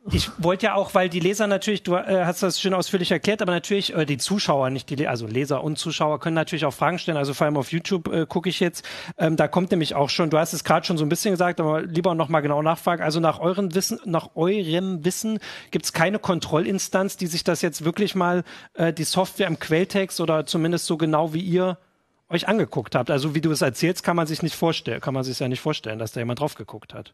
ich 0.09 0.31
wollte 0.39 0.65
ja 0.65 0.73
auch, 0.73 0.95
weil 0.95 1.09
die 1.09 1.19
Leser 1.19 1.45
natürlich, 1.45 1.83
du 1.83 1.93
äh, 1.93 2.25
hast 2.25 2.41
das 2.41 2.59
schön 2.59 2.73
ausführlich 2.73 3.11
erklärt, 3.11 3.41
aber 3.41 3.51
natürlich 3.51 3.93
äh, 3.93 4.05
die 4.05 4.17
Zuschauer, 4.17 4.71
nicht 4.71 4.89
die, 4.89 5.07
also 5.07 5.27
Leser 5.27 5.63
und 5.63 5.77
Zuschauer 5.77 6.19
können 6.19 6.33
natürlich 6.33 6.65
auch 6.65 6.73
Fragen 6.73 6.97
stellen. 6.97 7.17
Also 7.17 7.35
vor 7.35 7.45
allem 7.45 7.55
auf 7.55 7.71
YouTube 7.71 8.07
äh, 8.11 8.25
gucke 8.25 8.49
ich 8.49 8.59
jetzt. 8.59 8.83
Ähm, 9.19 9.35
da 9.35 9.47
kommt 9.47 9.69
nämlich 9.69 9.93
auch 9.93 10.09
schon, 10.09 10.31
du 10.31 10.39
hast 10.39 10.53
es 10.53 10.63
gerade 10.63 10.87
schon 10.87 10.97
so 10.97 11.05
ein 11.05 11.09
bisschen 11.09 11.31
gesagt, 11.31 11.59
aber 11.59 11.83
lieber 11.83 12.15
noch 12.15 12.29
mal 12.29 12.39
genau 12.39 12.63
nachfragen. 12.63 13.03
Also 13.03 13.19
nach 13.19 13.39
eurem 13.39 13.75
Wissen, 13.75 13.99
nach 14.05 14.35
eurem 14.35 15.05
Wissen 15.05 15.37
gibt 15.69 15.85
es 15.85 15.93
keine 15.93 16.17
Kontrollinstanz, 16.17 17.17
die 17.17 17.27
sich 17.27 17.43
das 17.43 17.61
jetzt 17.61 17.85
wirklich 17.85 18.15
mal 18.15 18.43
äh, 18.73 18.91
die 18.91 19.03
Software 19.03 19.47
im 19.47 19.59
Quelltext 19.59 20.19
oder 20.19 20.47
zumindest 20.47 20.87
so 20.87 20.97
genau 20.97 21.33
wie 21.33 21.41
ihr 21.41 21.77
euch 22.27 22.47
angeguckt 22.47 22.95
habt. 22.95 23.11
Also 23.11 23.35
wie 23.35 23.41
du 23.41 23.51
es 23.51 23.61
erzählst, 23.61 24.03
kann 24.03 24.15
man 24.15 24.25
sich 24.25 24.41
nicht 24.41 24.55
vorstellen, 24.55 24.99
kann 24.99 25.13
man 25.13 25.23
sich 25.23 25.37
ja 25.37 25.47
nicht 25.47 25.61
vorstellen, 25.61 25.99
dass 25.99 26.13
da 26.13 26.21
jemand 26.21 26.39
drauf 26.39 26.55
geguckt 26.55 26.95
hat. 26.95 27.13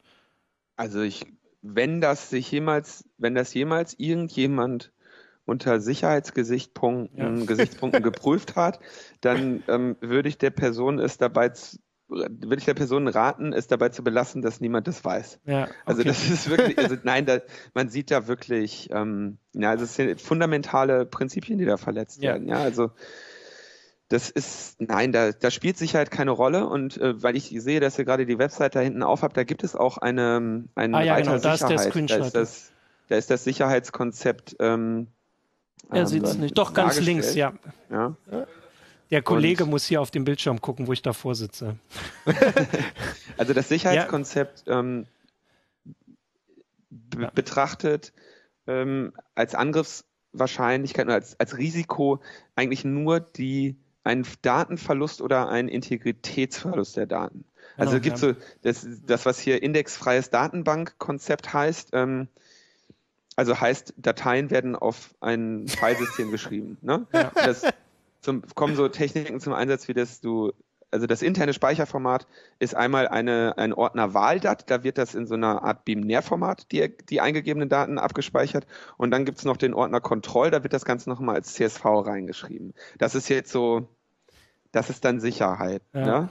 Also 0.78 1.02
ich 1.02 1.26
wenn 1.76 2.02
das 2.02 2.30
sich 2.30 2.52
jemals, 2.52 3.08
wenn 3.18 3.36
das 3.36 3.54
jemals 3.54 3.96
irgendjemand 3.98 4.92
unter 5.46 5.80
Sicherheitsgesichtspunkten 5.80 7.40
ja. 7.40 7.46
Gesichtspunkten 7.46 8.04
geprüft 8.04 8.56
hat, 8.56 8.80
dann 9.22 9.64
ähm, 9.68 9.96
würde 10.02 10.30
ich 10.30 10.38
der 10.38 10.52
Person 10.52 11.00
es 11.00 11.18
dabei 11.18 11.52
würde 12.10 12.56
ich 12.58 12.66
der 12.66 12.74
Person 12.74 13.08
raten, 13.08 13.52
es 13.52 13.68
dabei 13.68 13.90
zu 13.90 14.04
belassen, 14.04 14.42
dass 14.42 14.62
niemand 14.62 14.88
das 14.88 15.04
weiß. 15.04 15.40
Ja, 15.44 15.64
okay. 15.64 15.74
Also 15.86 16.04
das 16.04 16.30
ist 16.30 16.50
wirklich, 16.50 16.78
also 16.78 16.96
nein, 17.04 17.26
da, 17.26 17.40
man 17.74 17.90
sieht 17.90 18.12
da 18.12 18.28
wirklich, 18.28 18.90
ähm, 18.92 19.40
ja, 19.54 19.72
also 19.72 19.84
es 19.84 19.96
sind 19.96 20.22
fundamentale 20.22 21.06
Prinzipien, 21.06 21.58
die 21.60 21.66
da 21.66 21.76
verletzt 21.76 22.24
ja. 22.24 22.32
werden. 22.32 22.48
Ja, 22.48 22.60
also 22.60 22.92
das 24.10 24.30
ist, 24.30 24.80
nein, 24.80 25.12
da, 25.12 25.32
da 25.32 25.52
spielt 25.52 25.78
Sicherheit 25.78 26.12
keine 26.12 26.32
Rolle 26.32 26.68
und 26.68 26.98
äh, 26.98 27.22
weil 27.22 27.36
ich 27.36 27.54
sehe, 27.58 27.80
dass 27.80 28.00
ihr 28.00 28.06
gerade 28.06 28.26
die 28.26 28.38
Website 28.38 28.76
da 28.76 28.80
hinten 28.80 29.04
aufhabt, 29.04 29.36
da 29.36 29.44
gibt 29.44 29.64
es 29.64 29.76
auch 29.76 29.98
eine, 29.98 30.64
eine 30.76 30.98
ah, 30.98 31.02
ja, 31.02 31.20
genau, 31.20 31.38
da 31.38 31.54
ist 31.54 31.68
der 31.68 31.78
Screenshot. 31.78 32.20
Da 32.20 32.26
ist 32.26 32.36
das, 32.36 32.72
da 33.10 33.16
ist 33.18 33.30
das 33.30 33.44
Sicherheitskonzept. 33.44 34.56
Ähm, 34.60 35.08
er 35.90 36.02
ähm, 36.02 36.08
sieht 36.08 36.24
es 36.24 36.38
nicht. 36.38 36.58
Doch, 36.58 36.74
ganz 36.74 37.00
links, 37.02 37.36
ja. 37.36 37.54
ja. 37.90 38.16
Der 39.12 39.22
Kollege 39.22 39.66
und, 39.66 39.72
muss 39.72 39.86
hier 39.86 40.02
auf 40.02 40.12
dem 40.12 40.24
Bildschirm 40.24 40.62
gucken, 40.62 40.88
wo 40.88 40.94
ich 40.94 41.02
davor 41.02 41.36
sitze. 41.36 41.78
also 43.38 43.54
das 43.54 43.68
Sicherheitskonzept 43.68 44.64
ja. 44.68 44.80
ähm, 44.80 45.06
betrachtet 47.34 48.14
ähm, 48.68 49.14
als 49.36 49.54
Angriffswahrscheinlichkeit 49.54 51.06
oder 51.06 51.16
als, 51.16 51.40
als 51.40 51.58
Risiko 51.58 52.22
eigentlich 52.56 52.86
nur 52.86 53.20
die 53.20 53.78
ein 54.08 54.26
Datenverlust 54.42 55.22
oder 55.22 55.50
ein 55.50 55.68
Integritätsverlust 55.68 56.98
der 56.98 57.06
Daten. 57.06 57.46
Also 57.78 57.92
genau, 57.92 57.98
es 57.98 58.02
gibt 58.02 58.18
ja. 58.18 58.28
so 58.30 58.36
das, 58.64 58.88
das, 59.06 59.26
was 59.26 59.40
hier 59.40 59.62
indexfreies 59.62 60.30
Datenbankkonzept 60.30 61.54
heißt. 61.54 61.90
Ähm, 61.94 62.28
also 63.36 63.60
heißt, 63.60 63.94
Dateien 63.98 64.50
werden 64.50 64.76
auf 64.76 65.14
ein 65.20 65.68
Filesystem 65.68 66.32
geschrieben. 66.32 66.78
Ne? 66.82 67.06
Ja. 67.14 67.32
Das 67.36 67.64
zum, 68.22 68.42
kommen 68.56 68.76
so 68.76 68.88
Techniken 68.88 69.40
zum 69.40 69.54
Einsatz, 69.54 69.88
wie 69.88 69.94
das 69.94 70.22
du 70.22 70.54
also 70.92 71.06
das 71.06 71.22
interne 71.22 71.54
Speicherformat 71.54 72.28
ist 72.60 72.76
einmal 72.76 73.08
eine, 73.08 73.58
ein 73.58 73.74
Ordner 73.74 74.14
Wahldat, 74.14 74.70
da 74.70 74.84
wird 74.84 74.98
das 74.98 75.16
in 75.16 75.28
so 75.28 75.36
einer 75.36 75.64
Art 75.64 75.86
Binärformat, 75.86 76.72
die, 76.72 76.96
die 77.10 77.22
eingegebenen 77.22 77.70
Daten 77.70 78.00
abgespeichert. 78.00 78.66
Und 78.96 79.12
dann 79.12 79.26
gibt's 79.26 79.44
noch 79.44 79.58
den 79.58 79.74
Ordner 79.74 80.00
Control, 80.00 80.50
da 80.50 80.64
wird 80.64 80.74
das 80.74 80.86
Ganze 80.86 81.10
nochmal 81.10 81.36
als 81.36 81.54
CSV 81.54 81.84
reingeschrieben. 81.86 82.74
Das 82.98 83.16
ist 83.16 83.30
jetzt 83.30 83.52
so 83.52 83.88
das 84.78 84.92
ist 84.92 85.04
dann 85.04 85.20
Sicherheit. 85.20 85.82
Ja. 85.94 86.06
ja? 86.06 86.30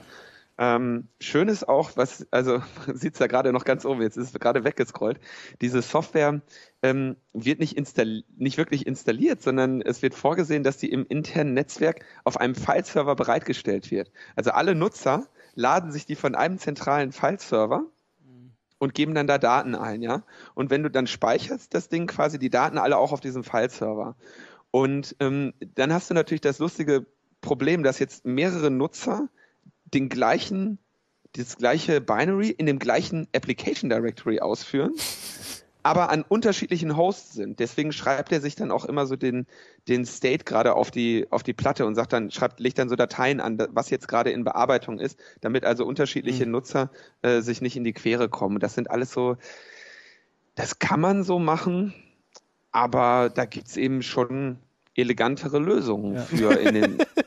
Ähm, 0.59 1.09
schön 1.19 1.49
ist 1.49 1.67
auch, 1.67 1.91
was, 1.97 2.25
also 2.31 2.63
sieht's 2.93 3.19
da 3.19 3.27
gerade 3.27 3.51
noch 3.51 3.65
ganz 3.65 3.85
oben, 3.85 4.01
jetzt 4.01 4.17
ist 4.17 4.33
es 4.33 4.39
gerade 4.39 4.63
weggescrollt, 4.63 5.19
diese 5.61 5.81
Software 5.81 6.41
ähm, 6.81 7.17
wird 7.33 7.59
nicht, 7.59 7.77
install 7.77 8.23
nicht 8.37 8.57
wirklich 8.57 8.87
installiert, 8.87 9.43
sondern 9.43 9.81
es 9.81 10.01
wird 10.01 10.15
vorgesehen, 10.15 10.63
dass 10.63 10.77
die 10.77 10.89
im 10.89 11.05
internen 11.07 11.53
Netzwerk 11.53 12.05
auf 12.23 12.37
einem 12.37 12.55
Fileserver 12.55 13.15
bereitgestellt 13.15 13.91
wird. 13.91 14.11
Also 14.35 14.51
alle 14.51 14.73
Nutzer 14.73 15.27
laden 15.53 15.91
sich 15.91 16.05
die 16.05 16.15
von 16.15 16.33
einem 16.33 16.57
zentralen 16.57 17.11
Fileserver 17.11 17.83
und 18.79 18.93
geben 18.93 19.13
dann 19.13 19.27
da 19.27 19.37
Daten 19.37 19.75
ein, 19.75 20.01
ja. 20.01 20.23
Und 20.55 20.69
wenn 20.69 20.83
du 20.83 20.89
dann 20.89 21.07
speicherst 21.07 21.73
das 21.73 21.89
Ding 21.89 22.07
quasi 22.07 22.39
die 22.39 22.49
Daten 22.49 22.77
alle 22.77 22.97
auch 22.97 23.11
auf 23.11 23.19
diesem 23.19 23.43
Fileserver. 23.43 24.15
Und 24.71 25.15
ähm, 25.19 25.53
dann 25.75 25.93
hast 25.93 26.09
du 26.09 26.13
natürlich 26.13 26.41
das 26.41 26.59
lustige 26.59 27.05
Problem, 27.47 27.81
dass 27.81 27.97
jetzt 27.99 28.25
mehrere 28.25 28.69
Nutzer 28.69 29.29
den 29.85 30.09
gleichen, 30.09 30.79
das 31.31 31.55
gleiche 31.55 32.01
Binary 32.01 32.49
in 32.49 32.65
dem 32.65 32.77
gleichen 32.77 33.25
Application 33.33 33.89
Directory 33.89 34.41
ausführen, 34.41 34.93
aber 35.81 36.09
an 36.09 36.25
unterschiedlichen 36.27 36.97
Hosts 36.97 37.35
sind. 37.35 37.59
Deswegen 37.59 37.93
schreibt 37.93 38.33
er 38.33 38.41
sich 38.41 38.55
dann 38.55 38.69
auch 38.69 38.83
immer 38.83 39.05
so 39.05 39.15
den, 39.15 39.47
den 39.87 40.05
State 40.05 40.43
gerade 40.43 40.73
auf 40.75 40.91
die, 40.91 41.25
auf 41.29 41.41
die 41.41 41.53
Platte 41.53 41.85
und 41.85 41.95
sagt 41.95 42.11
dann, 42.11 42.31
schreibt, 42.31 42.59
legt 42.59 42.79
dann 42.79 42.89
so 42.89 42.97
Dateien 42.97 43.39
an, 43.39 43.57
was 43.71 43.89
jetzt 43.89 44.09
gerade 44.09 44.31
in 44.31 44.43
Bearbeitung 44.43 44.99
ist, 44.99 45.17
damit 45.39 45.63
also 45.63 45.85
unterschiedliche 45.85 46.45
mhm. 46.45 46.51
Nutzer 46.51 46.91
äh, 47.21 47.39
sich 47.39 47.61
nicht 47.61 47.77
in 47.77 47.85
die 47.85 47.93
Quere 47.93 48.27
kommen. 48.27 48.59
Das 48.59 48.75
sind 48.75 48.91
alles 48.91 49.13
so, 49.13 49.37
das 50.55 50.79
kann 50.79 50.99
man 50.99 51.23
so 51.23 51.39
machen, 51.39 51.93
aber 52.73 53.31
da 53.33 53.45
gibt's 53.45 53.77
eben 53.77 54.01
schon 54.01 54.57
elegantere 54.95 55.59
Lösungen 55.59 56.15
ja. 56.15 56.21
für 56.23 56.53
in 56.55 56.73
den 56.73 56.97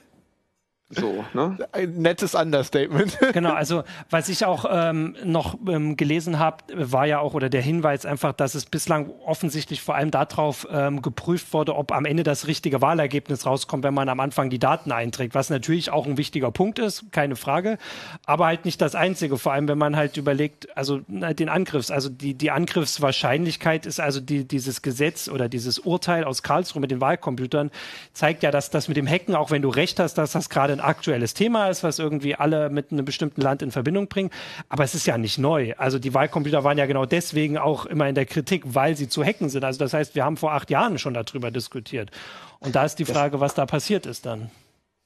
So, 0.92 1.24
ne? 1.34 1.56
Ein 1.70 2.02
nettes 2.02 2.34
Understatement. 2.34 3.16
Genau, 3.32 3.52
also 3.52 3.84
was 4.10 4.28
ich 4.28 4.44
auch 4.44 4.64
ähm, 4.68 5.14
noch 5.24 5.56
ähm, 5.68 5.96
gelesen 5.96 6.40
habe, 6.40 6.64
war 6.74 7.06
ja 7.06 7.20
auch, 7.20 7.34
oder 7.34 7.48
der 7.48 7.62
Hinweis 7.62 8.04
einfach, 8.04 8.32
dass 8.32 8.56
es 8.56 8.66
bislang 8.66 9.10
offensichtlich 9.24 9.82
vor 9.82 9.94
allem 9.94 10.10
darauf 10.10 10.66
ähm, 10.70 11.00
geprüft 11.00 11.52
wurde, 11.52 11.76
ob 11.76 11.92
am 11.92 12.04
Ende 12.04 12.24
das 12.24 12.48
richtige 12.48 12.82
Wahlergebnis 12.82 13.46
rauskommt, 13.46 13.84
wenn 13.84 13.94
man 13.94 14.08
am 14.08 14.18
Anfang 14.18 14.50
die 14.50 14.58
Daten 14.58 14.90
einträgt, 14.90 15.34
was 15.34 15.48
natürlich 15.48 15.92
auch 15.92 16.06
ein 16.06 16.16
wichtiger 16.16 16.50
Punkt 16.50 16.80
ist, 16.80 17.12
keine 17.12 17.36
Frage, 17.36 17.78
aber 18.26 18.46
halt 18.46 18.64
nicht 18.64 18.80
das 18.82 18.96
Einzige, 18.96 19.38
vor 19.38 19.52
allem 19.52 19.68
wenn 19.68 19.78
man 19.78 19.94
halt 19.94 20.16
überlegt, 20.16 20.76
also 20.76 21.00
den 21.06 21.48
Angriffs, 21.48 21.92
also 21.92 22.08
die, 22.08 22.34
die 22.34 22.50
Angriffswahrscheinlichkeit 22.50 23.86
ist 23.86 24.00
also 24.00 24.20
die, 24.20 24.44
dieses 24.44 24.82
Gesetz 24.82 25.28
oder 25.28 25.48
dieses 25.48 25.78
Urteil 25.78 26.24
aus 26.24 26.42
Karlsruhe 26.42 26.80
mit 26.80 26.90
den 26.90 27.00
Wahlcomputern, 27.00 27.70
zeigt 28.12 28.42
ja, 28.42 28.50
dass 28.50 28.70
das 28.70 28.88
mit 28.88 28.96
dem 28.96 29.06
Hacken, 29.06 29.36
auch 29.36 29.52
wenn 29.52 29.62
du 29.62 29.68
recht 29.68 30.00
hast, 30.00 30.14
dass 30.14 30.32
das 30.32 30.50
gerade 30.50 30.79
ein 30.80 30.86
aktuelles 30.86 31.34
Thema 31.34 31.68
ist, 31.68 31.84
was 31.84 31.98
irgendwie 31.98 32.34
alle 32.34 32.70
mit 32.70 32.92
einem 32.92 33.04
bestimmten 33.04 33.40
Land 33.40 33.62
in 33.62 33.70
Verbindung 33.70 34.08
bringen. 34.08 34.30
Aber 34.68 34.84
es 34.84 34.94
ist 34.94 35.06
ja 35.06 35.18
nicht 35.18 35.38
neu. 35.38 35.74
Also 35.76 35.98
die 35.98 36.14
Wahlcomputer 36.14 36.64
waren 36.64 36.78
ja 36.78 36.86
genau 36.86 37.06
deswegen 37.06 37.58
auch 37.58 37.86
immer 37.86 38.08
in 38.08 38.14
der 38.14 38.26
Kritik, 38.26 38.62
weil 38.66 38.96
sie 38.96 39.08
zu 39.08 39.24
hacken 39.24 39.48
sind. 39.48 39.64
Also 39.64 39.78
das 39.78 39.92
heißt, 39.92 40.14
wir 40.14 40.24
haben 40.24 40.36
vor 40.36 40.52
acht 40.52 40.70
Jahren 40.70 40.98
schon 40.98 41.14
darüber 41.14 41.50
diskutiert. 41.50 42.10
Und 42.58 42.74
da 42.74 42.84
ist 42.84 42.96
die 42.96 43.04
Frage, 43.04 43.40
was 43.40 43.54
da 43.54 43.66
passiert 43.66 44.06
ist 44.06 44.26
dann. 44.26 44.50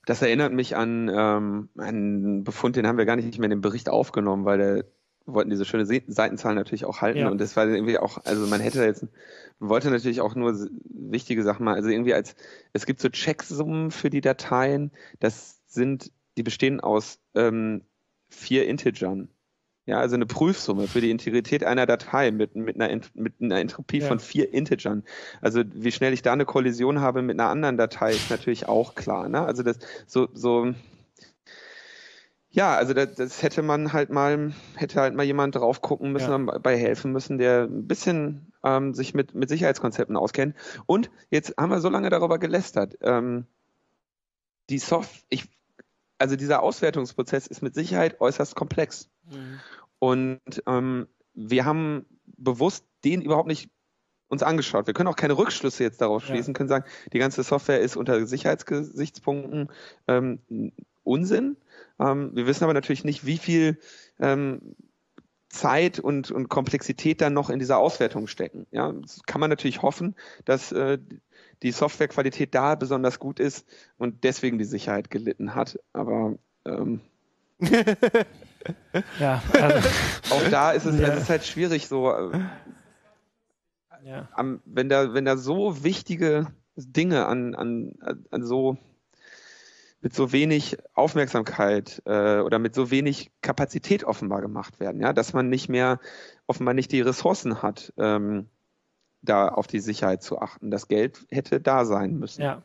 Das 0.06 0.20
erinnert 0.20 0.52
mich 0.52 0.76
an 0.76 1.10
ähm, 1.12 1.68
einen 1.78 2.44
Befund, 2.44 2.76
den 2.76 2.86
haben 2.86 2.98
wir 2.98 3.06
gar 3.06 3.16
nicht 3.16 3.38
mehr 3.38 3.46
in 3.46 3.50
dem 3.50 3.60
Bericht 3.62 3.88
aufgenommen, 3.88 4.44
weil 4.44 4.58
der 4.58 4.84
wollten 5.26 5.50
diese 5.50 5.64
schöne 5.64 5.86
Seitenzahl 5.86 6.54
natürlich 6.54 6.84
auch 6.84 7.00
halten 7.00 7.20
ja. 7.20 7.28
und 7.28 7.40
das 7.40 7.56
war 7.56 7.66
irgendwie 7.66 7.98
auch, 7.98 8.18
also 8.24 8.46
man 8.46 8.60
hätte 8.60 8.84
jetzt, 8.84 9.06
man 9.58 9.70
wollte 9.70 9.90
natürlich 9.90 10.20
auch 10.20 10.34
nur 10.34 10.54
wichtige 10.84 11.42
Sachen 11.42 11.64
mal, 11.64 11.74
also 11.74 11.88
irgendwie 11.88 12.12
als, 12.12 12.36
es 12.72 12.84
gibt 12.84 13.00
so 13.00 13.08
Checksummen 13.08 13.90
für 13.90 14.10
die 14.10 14.20
Dateien, 14.20 14.90
das 15.20 15.53
sind 15.74 16.10
die 16.36 16.42
bestehen 16.42 16.80
aus 16.80 17.18
ähm, 17.34 17.82
vier 18.28 18.66
Integern. 18.66 19.28
Ja, 19.86 19.98
also 19.98 20.14
eine 20.14 20.24
Prüfsumme 20.24 20.88
für 20.88 21.02
die 21.02 21.10
Integrität 21.10 21.62
einer 21.62 21.84
Datei 21.84 22.30
mit, 22.30 22.56
mit, 22.56 22.80
einer, 22.80 23.00
mit 23.12 23.34
einer 23.40 23.60
Entropie 23.60 23.98
ja. 23.98 24.08
von 24.08 24.18
vier 24.18 24.52
Integern. 24.54 25.04
Also 25.42 25.62
wie 25.74 25.92
schnell 25.92 26.14
ich 26.14 26.22
da 26.22 26.32
eine 26.32 26.46
Kollision 26.46 27.00
habe 27.00 27.20
mit 27.20 27.38
einer 27.38 27.50
anderen 27.50 27.76
Datei, 27.76 28.12
ist 28.12 28.30
natürlich 28.30 28.66
auch 28.66 28.94
klar. 28.94 29.28
Ne? 29.28 29.44
Also 29.44 29.62
das 29.62 29.78
so, 30.06 30.28
so 30.32 30.72
ja, 32.54 32.76
also 32.76 32.94
das, 32.94 33.16
das 33.16 33.42
hätte 33.42 33.62
man 33.62 33.92
halt 33.92 34.10
mal, 34.10 34.54
hätte 34.76 35.00
halt 35.00 35.14
mal 35.14 35.24
jemand 35.24 35.56
drauf 35.56 35.82
gucken 35.82 36.12
müssen, 36.12 36.30
ja. 36.30 36.52
dabei 36.52 36.78
helfen 36.78 37.10
müssen, 37.12 37.36
der 37.36 37.64
ein 37.64 37.88
bisschen 37.88 38.52
ähm, 38.62 38.94
sich 38.94 39.12
mit, 39.12 39.34
mit 39.34 39.48
Sicherheitskonzepten 39.48 40.16
auskennt. 40.16 40.54
Und 40.86 41.10
jetzt 41.30 41.54
haben 41.58 41.70
wir 41.70 41.80
so 41.80 41.88
lange 41.88 42.10
darüber 42.10 42.38
gelästert. 42.38 42.96
Ähm, 43.02 43.46
die 44.70 44.78
Soft, 44.78 45.26
ich, 45.28 45.48
also 46.18 46.36
dieser 46.36 46.62
Auswertungsprozess 46.62 47.46
ist 47.46 47.62
mit 47.62 47.74
Sicherheit 47.74 48.20
äußerst 48.20 48.54
komplex. 48.54 49.10
Mhm. 49.30 49.60
Und 49.98 50.62
ähm, 50.66 51.08
wir 51.34 51.64
haben 51.64 52.06
bewusst 52.26 52.84
den 53.04 53.22
überhaupt 53.22 53.48
nicht 53.48 53.70
uns 54.28 54.42
angeschaut. 54.42 54.86
Wir 54.86 54.94
können 54.94 55.08
auch 55.08 55.16
keine 55.16 55.36
Rückschlüsse 55.36 55.84
jetzt 55.84 56.00
daraus 56.00 56.22
schließen, 56.22 56.52
ja. 56.52 56.56
können 56.56 56.68
sagen, 56.68 56.84
die 57.12 57.18
ganze 57.18 57.42
Software 57.42 57.80
ist 57.80 57.96
unter 57.96 58.26
Sicherheitsgesichtspunkten 58.26 59.70
ähm, 60.08 60.72
Unsinn. 61.02 61.56
Ähm, 61.98 62.30
wir 62.34 62.46
wissen 62.46 62.64
aber 62.64 62.74
natürlich 62.74 63.04
nicht, 63.04 63.26
wie 63.26 63.38
viel 63.38 63.78
ähm, 64.18 64.74
Zeit 65.48 66.00
und, 66.00 66.30
und 66.30 66.48
Komplexität 66.48 67.20
dann 67.20 67.32
noch 67.32 67.48
in 67.48 67.58
dieser 67.58 67.78
Auswertung 67.78 68.26
stecken. 68.26 68.66
Ja, 68.72 68.92
das 68.92 69.22
kann 69.24 69.40
man 69.40 69.50
natürlich 69.50 69.82
hoffen, 69.82 70.16
dass 70.44 70.72
äh, 70.72 70.98
die 71.62 71.72
Softwarequalität 71.72 72.54
da 72.54 72.74
besonders 72.74 73.18
gut 73.18 73.40
ist 73.40 73.66
und 73.96 74.24
deswegen 74.24 74.58
die 74.58 74.64
Sicherheit 74.64 75.10
gelitten 75.10 75.54
hat. 75.54 75.78
Aber 75.92 76.36
ähm, 76.64 77.00
ja, 79.18 79.42
also, 79.52 79.88
auch 80.30 80.48
da 80.50 80.72
ist 80.72 80.84
es, 80.86 80.98
ja. 80.98 81.08
es 81.08 81.22
ist 81.22 81.30
halt 81.30 81.44
schwierig 81.44 81.88
so. 81.88 82.10
Äh, 82.12 82.40
ja. 84.04 84.28
am, 84.32 84.60
wenn 84.66 84.88
da 84.88 85.14
wenn 85.14 85.24
da 85.24 85.36
so 85.36 85.82
wichtige 85.82 86.48
Dinge 86.76 87.26
an 87.26 87.54
an, 87.54 87.94
an 88.30 88.44
so 88.44 88.76
mit 90.04 90.14
so 90.14 90.32
wenig 90.32 90.76
Aufmerksamkeit 90.92 92.02
äh, 92.04 92.40
oder 92.40 92.58
mit 92.58 92.74
so 92.74 92.90
wenig 92.90 93.32
Kapazität 93.40 94.04
offenbar 94.04 94.42
gemacht 94.42 94.78
werden, 94.78 95.00
ja, 95.00 95.14
dass 95.14 95.32
man 95.32 95.48
nicht 95.48 95.70
mehr 95.70 95.98
offenbar 96.46 96.74
nicht 96.74 96.92
die 96.92 97.00
Ressourcen 97.00 97.62
hat, 97.62 97.94
ähm, 97.96 98.50
da 99.24 99.48
auf 99.48 99.66
die 99.66 99.80
Sicherheit 99.80 100.22
zu 100.22 100.40
achten. 100.40 100.70
Das 100.70 100.88
Geld 100.88 101.26
hätte 101.30 101.60
da 101.60 101.84
sein 101.84 102.18
müssen. 102.18 102.42
Ja. 102.42 102.62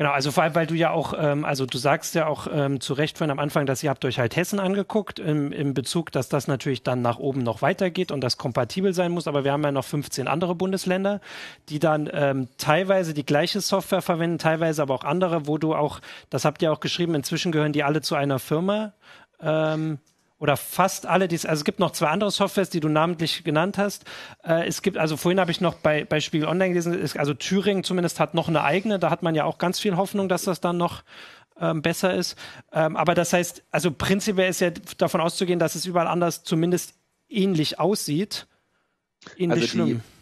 Genau, 0.00 0.12
also 0.12 0.30
vor 0.30 0.44
allem, 0.44 0.54
weil 0.54 0.66
du 0.66 0.74
ja 0.74 0.92
auch, 0.92 1.12
ähm, 1.18 1.44
also 1.44 1.66
du 1.66 1.76
sagst 1.76 2.14
ja 2.14 2.26
auch 2.26 2.46
ähm, 2.50 2.80
zu 2.80 2.94
Recht 2.94 3.18
von 3.18 3.30
am 3.30 3.38
Anfang, 3.38 3.66
dass 3.66 3.82
ihr 3.82 3.90
habt 3.90 4.02
euch 4.06 4.18
halt 4.18 4.34
Hessen 4.34 4.58
angeguckt, 4.58 5.18
im, 5.18 5.52
im 5.52 5.74
Bezug, 5.74 6.10
dass 6.10 6.30
das 6.30 6.48
natürlich 6.48 6.82
dann 6.82 7.02
nach 7.02 7.18
oben 7.18 7.42
noch 7.42 7.60
weitergeht 7.60 8.10
und 8.10 8.22
das 8.22 8.38
kompatibel 8.38 8.94
sein 8.94 9.12
muss, 9.12 9.28
aber 9.28 9.44
wir 9.44 9.52
haben 9.52 9.62
ja 9.62 9.72
noch 9.72 9.84
15 9.84 10.26
andere 10.26 10.54
Bundesländer, 10.54 11.20
die 11.68 11.80
dann 11.80 12.08
ähm, 12.14 12.48
teilweise 12.56 13.12
die 13.12 13.26
gleiche 13.26 13.60
Software 13.60 14.00
verwenden, 14.00 14.38
teilweise 14.38 14.80
aber 14.80 14.94
auch 14.94 15.04
andere, 15.04 15.46
wo 15.46 15.58
du 15.58 15.74
auch, 15.74 16.00
das 16.30 16.46
habt 16.46 16.62
ihr 16.62 16.72
auch 16.72 16.80
geschrieben, 16.80 17.14
inzwischen 17.14 17.52
gehören 17.52 17.74
die 17.74 17.84
alle 17.84 18.00
zu 18.00 18.14
einer 18.14 18.38
Firma. 18.38 18.94
Ähm, 19.42 19.98
oder 20.40 20.56
fast 20.56 21.06
alle, 21.06 21.28
die 21.28 21.36
also 21.36 21.60
es 21.60 21.64
gibt 21.64 21.78
noch 21.78 21.92
zwei 21.92 22.08
andere 22.08 22.30
Softwares, 22.30 22.70
die 22.70 22.80
du 22.80 22.88
namentlich 22.88 23.44
genannt 23.44 23.78
hast. 23.78 24.04
Äh, 24.42 24.66
es 24.66 24.82
gibt, 24.82 24.96
also 24.96 25.16
vorhin 25.16 25.38
habe 25.38 25.50
ich 25.50 25.60
noch 25.60 25.74
bei, 25.74 26.04
bei 26.04 26.20
Spiegel 26.20 26.48
Online 26.48 26.70
gelesen, 26.70 26.94
ist, 26.94 27.16
also 27.18 27.34
Thüringen 27.34 27.84
zumindest 27.84 28.18
hat 28.18 28.34
noch 28.34 28.48
eine 28.48 28.64
eigene, 28.64 28.98
da 28.98 29.10
hat 29.10 29.22
man 29.22 29.34
ja 29.34 29.44
auch 29.44 29.58
ganz 29.58 29.78
viel 29.78 29.96
Hoffnung, 29.96 30.28
dass 30.28 30.42
das 30.42 30.60
dann 30.60 30.78
noch 30.78 31.04
ähm, 31.60 31.82
besser 31.82 32.14
ist. 32.14 32.36
Ähm, 32.72 32.96
aber 32.96 33.14
das 33.14 33.34
heißt, 33.34 33.62
also 33.70 33.90
prinzipiell 33.90 34.48
ist 34.48 34.60
ja 34.60 34.70
davon 34.96 35.20
auszugehen, 35.20 35.58
dass 35.58 35.74
es 35.74 35.84
überall 35.84 36.08
anders 36.08 36.42
zumindest 36.42 36.94
ähnlich 37.28 37.78
aussieht. 37.78 38.46
Ähnlich 39.36 39.62
also 39.62 39.66
schlimm. 39.68 39.86
Die 39.86 40.19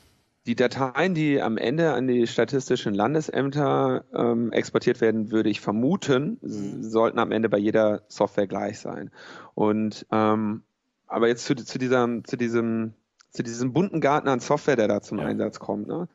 Dateien, 0.57 1.15
die 1.15 1.41
am 1.41 1.57
Ende 1.57 1.93
an 1.93 2.07
die 2.07 2.27
statistischen 2.27 2.95
Landesämter 2.95 4.05
ähm, 4.15 4.53
exportiert 4.53 5.01
werden, 5.01 5.31
würde 5.31 5.51
ich 5.51 5.61
vermuten, 5.61 6.39
mhm. 6.41 6.83
sollten 6.83 7.19
am 7.19 7.33
Ende 7.33 7.49
bei 7.49 7.59
jeder 7.59 8.03
Software 8.09 8.47
gleich 8.47 8.79
sein. 8.79 9.11
Und 9.55 10.07
ähm, 10.11 10.63
aber 11.07 11.29
jetzt 11.29 11.47
zu, 11.47 11.55
zu, 11.57 11.79
dieser, 11.79 12.07
zu 12.25 12.37
diesem 12.37 12.95
zu 13.31 13.43
diesem 13.43 13.73
bunten 13.73 14.01
Garten 14.01 14.29
an 14.29 14.41
Software, 14.41 14.77
der 14.77 14.88
da 14.88 15.03
zum 15.03 15.19
ja. 15.19 15.27
Einsatz 15.27 15.59
kommt. 15.59 15.87
Ne? 15.87 16.09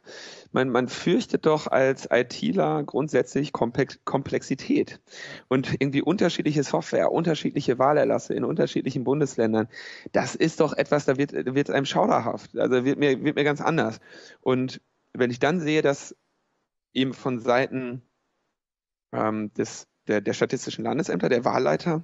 Man, 0.51 0.69
man 0.69 0.87
fürchtet 0.87 1.45
doch 1.45 1.67
als 1.67 2.07
ITler 2.11 2.83
grundsätzlich 2.83 3.53
Komplexität 3.53 4.99
und 5.47 5.73
irgendwie 5.79 6.01
unterschiedliche 6.01 6.63
Software, 6.63 7.11
unterschiedliche 7.11 7.77
Wahlerlasse 7.77 8.33
in 8.33 8.43
unterschiedlichen 8.43 9.03
Bundesländern. 9.03 9.67
Das 10.11 10.35
ist 10.35 10.59
doch 10.59 10.73
etwas, 10.73 11.05
da 11.05 11.17
wird, 11.17 11.33
wird 11.33 11.69
einem 11.69 11.85
schauderhaft. 11.85 12.57
Also 12.57 12.83
wird 12.83 12.97
mir, 12.97 13.23
wird 13.23 13.35
mir 13.35 13.43
ganz 13.43 13.61
anders. 13.61 13.99
Und 14.41 14.81
wenn 15.13 15.29
ich 15.29 15.39
dann 15.39 15.59
sehe, 15.59 15.81
dass 15.81 16.15
eben 16.93 17.13
von 17.13 17.39
Seiten 17.39 18.01
ähm, 19.11 19.53
des, 19.53 19.87
der, 20.07 20.21
der 20.21 20.33
statistischen 20.33 20.83
Landesämter, 20.83 21.29
der 21.29 21.45
Wahlleiter, 21.45 22.03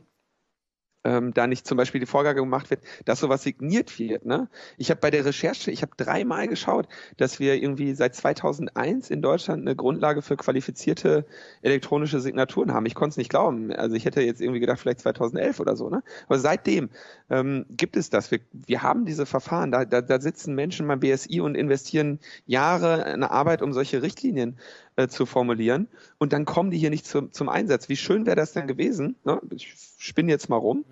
ähm, 1.03 1.33
da 1.33 1.47
nicht 1.47 1.65
zum 1.65 1.77
Beispiel 1.77 1.99
die 1.99 2.05
Vorgabe 2.05 2.35
gemacht 2.35 2.69
wird, 2.69 2.81
dass 3.05 3.19
sowas 3.19 3.43
signiert 3.43 3.99
wird. 3.99 4.25
Ne? 4.25 4.49
Ich 4.77 4.89
habe 4.89 4.99
bei 4.99 5.11
der 5.11 5.25
Recherche, 5.25 5.71
ich 5.71 5.81
habe 5.81 5.93
dreimal 5.95 6.47
geschaut, 6.47 6.87
dass 7.17 7.39
wir 7.39 7.55
irgendwie 7.55 7.93
seit 7.93 8.15
2001 8.15 9.09
in 9.09 9.21
Deutschland 9.21 9.61
eine 9.61 9.75
Grundlage 9.75 10.21
für 10.21 10.35
qualifizierte 10.35 11.25
elektronische 11.61 12.19
Signaturen 12.19 12.73
haben. 12.73 12.85
Ich 12.85 12.95
konnte 12.95 13.11
es 13.11 13.17
nicht 13.17 13.29
glauben. 13.29 13.71
Also 13.71 13.95
ich 13.95 14.05
hätte 14.05 14.21
jetzt 14.21 14.41
irgendwie 14.41 14.59
gedacht, 14.59 14.79
vielleicht 14.79 14.99
2011 14.99 15.59
oder 15.59 15.75
so. 15.75 15.89
Ne? 15.89 16.03
Aber 16.27 16.39
seitdem 16.39 16.89
ähm, 17.29 17.65
gibt 17.69 17.95
es 17.95 18.09
das. 18.09 18.31
Wir, 18.31 18.39
wir 18.51 18.83
haben 18.83 19.05
diese 19.05 19.25
Verfahren. 19.25 19.71
Da, 19.71 19.85
da, 19.85 20.01
da 20.01 20.19
sitzen 20.19 20.55
Menschen 20.55 20.87
beim 20.87 20.99
BSI 20.99 21.39
und 21.41 21.55
investieren 21.55 22.19
Jahre 22.45 23.13
in 23.13 23.23
Arbeit, 23.23 23.61
um 23.61 23.73
solche 23.73 24.01
Richtlinien 24.01 24.57
äh, 24.99 25.07
zu 25.07 25.25
formulieren. 25.25 25.87
Und 26.17 26.33
dann 26.33 26.43
kommen 26.43 26.71
die 26.71 26.77
hier 26.77 26.89
nicht 26.89 27.05
zum, 27.05 27.31
zum 27.31 27.47
Einsatz. 27.47 27.87
Wie 27.87 27.95
schön 27.95 28.25
wäre 28.25 28.35
das 28.35 28.51
denn 28.51 28.67
gewesen? 28.67 29.15
Ne? 29.23 29.39
Ich 29.51 29.73
spinne 29.97 30.29
jetzt 30.29 30.49
mal 30.49 30.57
rum. 30.57 30.83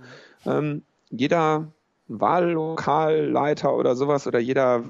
Ähm, 0.46 0.84
jeder 1.10 1.74
Wahllokalleiter 2.08 3.76
oder 3.76 3.98
sowas 3.98 4.26
oder 4.26 4.40
jeder 4.40 4.86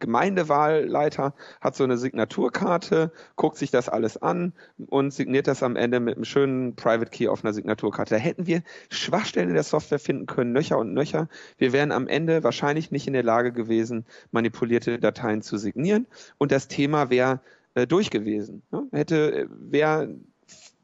Gemeindewahlleiter 0.00 1.34
hat 1.60 1.76
so 1.76 1.84
eine 1.84 1.96
Signaturkarte, 1.96 3.12
guckt 3.36 3.56
sich 3.56 3.70
das 3.70 3.88
alles 3.88 4.20
an 4.20 4.52
und 4.88 5.12
signiert 5.12 5.46
das 5.46 5.62
am 5.62 5.76
Ende 5.76 6.00
mit 6.00 6.16
einem 6.16 6.24
schönen 6.24 6.74
Private 6.74 7.10
Key 7.10 7.28
auf 7.28 7.44
einer 7.44 7.52
Signaturkarte. 7.52 8.14
Da 8.14 8.20
hätten 8.20 8.46
wir 8.46 8.62
Schwachstellen 8.90 9.48
in 9.48 9.54
der 9.54 9.62
Software 9.62 9.98
finden 9.98 10.26
können, 10.26 10.52
nöcher 10.52 10.78
und 10.78 10.92
nöcher. 10.92 11.28
Wir 11.58 11.72
wären 11.72 11.92
am 11.92 12.08
Ende 12.08 12.42
wahrscheinlich 12.44 12.90
nicht 12.90 13.06
in 13.06 13.12
der 13.12 13.22
Lage 13.22 13.52
gewesen, 13.52 14.04
manipulierte 14.30 14.98
Dateien 14.98 15.42
zu 15.42 15.56
signieren 15.58 16.06
und 16.38 16.52
das 16.52 16.68
Thema 16.68 17.10
wäre 17.10 17.40
äh, 17.74 17.86
durch 17.86 18.10
gewesen. 18.10 18.62
Ne? 18.70 18.86
Hätte, 18.92 19.32
äh, 19.32 19.46
wäre 19.50 20.14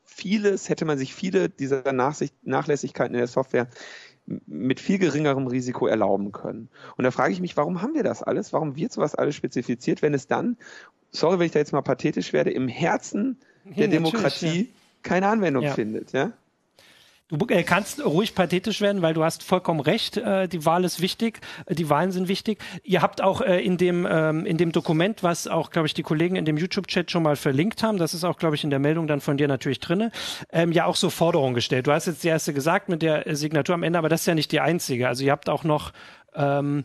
vieles, 0.05 0.69
hätte 0.69 0.85
man 0.85 0.99
sich 0.99 1.15
viele 1.15 1.49
dieser 1.49 1.93
Nachsicht, 1.93 2.35
Nachlässigkeiten 2.43 3.15
in 3.15 3.19
der 3.19 3.27
Software 3.27 3.69
mit 4.47 4.81
viel 4.81 4.99
geringerem 4.99 5.47
Risiko 5.47 5.87
erlauben 5.87 6.33
können. 6.33 6.69
Und 6.97 7.05
da 7.05 7.11
frage 7.11 7.33
ich 7.33 7.41
mich, 7.41 7.57
warum 7.57 7.83
haben 7.83 7.95
wir 7.95 8.03
das 8.03 8.23
alles? 8.23 8.53
Warum 8.53 8.75
wird 8.77 8.93
sowas 8.93 9.15
alles 9.15 9.37
spezifiziert, 9.37 10.03
wenn 10.03 10.15
es 10.15 10.27
dann, 10.27 10.57
sorry, 11.11 11.39
wenn 11.39 11.47
ich 11.47 11.53
da 11.53 11.61
jetzt 11.61 11.73
mal 11.73 11.83
pathetisch 11.83 12.33
werde, 12.33 12.51
im 12.51 12.67
Herzen 12.67 13.39
der 13.65 13.89
Demokratie 13.89 14.63
ja. 14.63 14.67
keine 15.03 15.29
Anwendung 15.29 15.63
ja. 15.63 15.75
findet, 15.75 16.13
ja? 16.13 16.33
Du 17.29 17.45
äh, 17.49 17.65
kannst 17.65 18.05
ruhig 18.05 18.37
pathetisch 18.37 18.81
werden, 18.81 19.03
weil 19.03 19.13
du 19.13 19.25
hast 19.25 19.43
vollkommen 19.43 19.81
recht. 19.81 20.17
Äh, 20.17 20.47
die 20.47 20.65
Wahl 20.65 20.85
ist 20.85 21.01
wichtig. 21.01 21.41
Äh, 21.67 21.75
die 21.75 21.91
Wahlen 21.91 22.13
sind 22.13 22.29
wichtig. 22.29 22.63
Ihr 22.85 23.03
habt 23.03 23.21
auch 23.21 23.41
in 23.41 23.79
dem, 23.79 24.07
ähm, 24.09 24.47
in 24.47 24.59
dem 24.59 24.71
Dokument, 24.71 25.25
was 25.25 25.49
auch, 25.49 25.71
glaube 25.71 25.89
ich, 25.89 25.95
die 25.95 26.05
Kollegen 26.05 26.37
in 26.37 26.45
dem 26.45 26.57
YouTube-Chat 26.57 27.11
schon 27.11 27.25
mal 27.25 27.35
verlinkt 27.35 27.83
haben, 27.83 27.99
das 27.99 28.15
ist 28.15 28.23
auch, 28.23 28.37
glaube 28.37 28.55
ich, 28.55 28.63
in 28.63 28.71
der 28.71 28.79
Meldung 28.79 29.09
dann 29.09 29.21
von 29.21 29.37
dir 29.37 29.49
natürlich 29.49 29.81
drinne, 29.81 30.13
ähm, 30.53 30.71
ja 30.71 30.85
auch 30.85 30.95
so 30.95 31.11
Forderungen 31.11 31.55
gestellt. 31.55 31.89
Du 31.89 31.93
hast 31.93 32.07
jetzt 32.07 32.23
die 32.23 32.29
erste 32.29 32.55
gesagt 32.55 32.89
mit 32.89 33.03
der 33.03 33.25
Signatur 33.35 33.75
am 33.75 33.83
Ende, 33.83 33.99
aber 33.99 34.09
das 34.09 34.21
ist 34.21 34.27
ja 34.27 34.35
nicht 34.37 34.53
die 34.53 34.61
einzige. 34.61 35.09
Also 35.09 35.25
ihr 35.25 35.33
habt 35.33 35.49
auch 35.49 35.65
noch 35.65 35.93
ähm, 36.35 36.85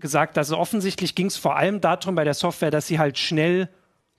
gesagt, 0.00 0.36
dass 0.36 0.50
offensichtlich 0.50 1.14
ging 1.14 1.26
es 1.26 1.36
vor 1.36 1.56
allem 1.56 1.80
darum 1.80 2.16
bei 2.16 2.24
der 2.24 2.34
Software, 2.34 2.72
dass 2.72 2.88
sie 2.88 2.98
halt 2.98 3.18
schnell 3.18 3.68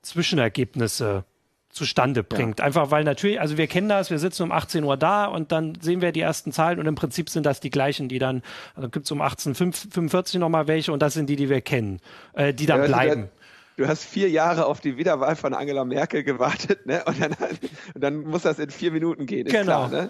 Zwischenergebnisse 0.02 1.26
zustande 1.72 2.24
bringt. 2.24 2.60
Ja. 2.60 2.66
Einfach 2.66 2.92
weil 2.92 3.04
natürlich, 3.04 3.40
also 3.40 3.58
wir 3.58 3.68
kennen 3.68 3.90
das, 3.90 4.10
wir 4.10 4.20
sitzen 4.20 4.44
um 4.44 4.52
18 4.52 4.84
Uhr 4.84 4.98
da 4.98 5.26
und 5.26 5.52
dann 5.52 5.78
sehen 5.82 6.02
wir 6.02 6.12
die 6.12 6.22
ersten 6.22 6.52
Zahlen 6.52 6.80
und 6.80 6.86
im 6.86 6.96
Prinzip 6.96 7.30
sind 7.30 7.46
das 7.46 7.60
die 7.60 7.70
gleichen, 7.70 8.10
die 8.10 8.20
dann, 8.20 8.42
also 8.76 8.90
gibt 8.90 9.06
es 9.06 9.12
um 9.12 9.22
18.45 9.22 10.40
nochmal 10.40 10.68
welche 10.68 10.92
und 10.92 11.02
das 11.02 11.14
sind 11.14 11.30
die, 11.30 11.36
die 11.36 11.50
wir 11.50 11.62
kennen, 11.62 12.00
äh, 12.34 12.54
die 12.54 12.66
dann 12.66 12.82
ja, 12.82 12.88
bleiben. 12.88 13.30
Du 13.78 13.88
hast 13.88 14.04
vier 14.04 14.30
Jahre 14.30 14.66
auf 14.66 14.82
die 14.82 14.98
Wiederwahl 14.98 15.36
von 15.36 15.54
Angela 15.54 15.86
Merkel 15.86 16.24
gewartet, 16.24 16.86
ne? 16.86 17.04
Und 17.06 17.22
dann, 17.22 17.32
und 17.96 18.04
dann 18.04 18.16
muss 18.24 18.44
das 18.44 18.60
in 18.60 18.70
vier 18.70 18.92
Minuten 18.92 19.26
gehen. 19.26 19.48
genau. 19.48 19.88
Klar, 19.88 19.90
ne? 19.90 20.10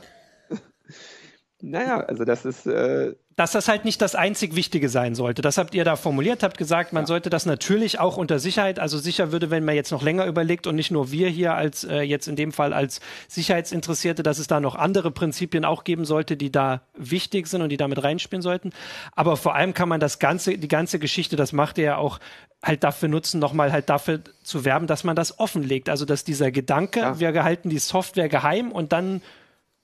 Naja, 1.61 2.01
also 2.01 2.25
das 2.25 2.45
ist. 2.45 2.65
Äh 2.65 3.15
dass 3.37 3.53
das 3.53 3.67
halt 3.67 3.85
nicht 3.85 4.01
das 4.01 4.13
einzig 4.13 4.55
Wichtige 4.55 4.89
sein 4.89 5.15
sollte. 5.15 5.41
Das 5.41 5.57
habt 5.57 5.73
ihr 5.73 5.83
da 5.83 5.95
formuliert, 5.95 6.43
habt 6.43 6.57
gesagt, 6.57 6.93
man 6.93 7.03
ja. 7.03 7.07
sollte 7.07 7.29
das 7.29 7.45
natürlich 7.45 7.99
auch 7.99 8.17
unter 8.17 8.39
Sicherheit, 8.39 8.77
also 8.77 8.97
sicher 8.97 9.31
würde, 9.31 9.49
wenn 9.49 9.63
man 9.63 9.73
jetzt 9.73 9.91
noch 9.91 10.03
länger 10.03 10.25
überlegt 10.25 10.67
und 10.67 10.75
nicht 10.75 10.91
nur 10.91 11.11
wir 11.11 11.29
hier 11.29 11.55
als 11.55 11.83
äh, 11.83 12.01
jetzt 12.01 12.27
in 12.27 12.35
dem 12.35 12.51
Fall 12.51 12.73
als 12.73 12.99
Sicherheitsinteressierte, 13.29 14.21
dass 14.21 14.37
es 14.37 14.47
da 14.47 14.59
noch 14.59 14.75
andere 14.75 15.11
Prinzipien 15.11 15.65
auch 15.65 15.85
geben 15.85 16.05
sollte, 16.05 16.35
die 16.37 16.51
da 16.51 16.81
wichtig 16.95 17.47
sind 17.47 17.61
und 17.61 17.69
die 17.69 17.77
damit 17.77 18.03
reinspielen 18.03 18.41
sollten. 18.41 18.71
Aber 19.15 19.37
vor 19.37 19.55
allem 19.55 19.73
kann 19.73 19.89
man 19.89 19.99
das 19.99 20.19
ganze, 20.19 20.57
die 20.57 20.67
ganze 20.67 20.99
Geschichte, 20.99 21.35
das 21.35 21.53
macht 21.53 21.77
ihr 21.77 21.85
ja 21.85 21.97
auch 21.97 22.19
halt 22.61 22.83
dafür 22.83 23.09
nutzen, 23.09 23.39
nochmal 23.39 23.71
halt 23.71 23.89
dafür 23.89 24.19
zu 24.43 24.65
werben, 24.65 24.87
dass 24.87 25.03
man 25.03 25.15
das 25.15 25.39
offenlegt. 25.39 25.89
Also 25.89 26.05
dass 26.05 26.23
dieser 26.23 26.51
Gedanke, 26.51 26.99
ja. 26.99 27.19
wir 27.19 27.31
gehalten 27.31 27.69
die 27.69 27.79
Software 27.79 28.29
geheim 28.29 28.71
und 28.71 28.91
dann 28.91 29.21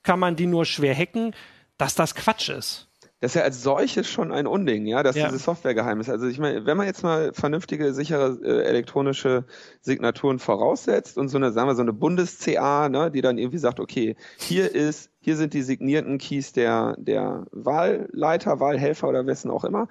kann 0.03 0.19
man 0.19 0.35
die 0.35 0.45
nur 0.45 0.65
schwer 0.65 0.95
hacken, 0.95 1.33
dass 1.77 1.95
das 1.95 2.15
Quatsch 2.15 2.49
ist 2.49 2.87
das 3.19 3.31
ist 3.31 3.35
ja 3.35 3.41
als 3.41 3.63
solches 3.63 4.07
schon 4.07 4.31
ein 4.31 4.45
Unding, 4.45 4.85
ja, 4.85 5.01
dass 5.01 5.15
ja. 5.15 5.25
dieses 5.25 5.43
Softwaregeheim 5.43 5.99
ist. 5.99 6.09
Also 6.09 6.27
ich 6.27 6.37
meine, 6.37 6.67
wenn 6.67 6.77
man 6.77 6.85
jetzt 6.85 7.01
mal 7.01 7.33
vernünftige, 7.33 7.91
sichere 7.91 8.37
äh, 8.43 8.63
elektronische 8.63 9.45
Signaturen 9.81 10.37
voraussetzt 10.37 11.17
und 11.17 11.29
so 11.29 11.37
eine, 11.37 11.51
sagen 11.51 11.67
wir, 11.67 11.75
so 11.75 11.81
eine 11.81 11.93
Bundes-CA, 11.93 12.89
ne, 12.89 13.09
die 13.09 13.21
dann 13.21 13.39
irgendwie 13.39 13.57
sagt, 13.57 13.79
okay, 13.79 14.15
hier 14.37 14.73
ist, 14.73 15.09
hier 15.19 15.35
sind 15.35 15.55
die 15.55 15.63
signierten 15.63 16.19
Keys 16.19 16.51
der, 16.51 16.95
der 16.99 17.47
Wahlleiter, 17.51 18.59
Wahlhelfer 18.59 19.07
oder 19.07 19.25
wessen 19.25 19.49
auch 19.49 19.63
immer. 19.63 19.87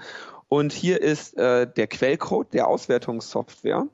Und 0.47 0.73
hier 0.73 1.03
ist 1.03 1.37
äh, 1.37 1.67
der 1.67 1.89
Quellcode 1.89 2.55
der 2.55 2.69
Auswertungssoftware 2.69 3.89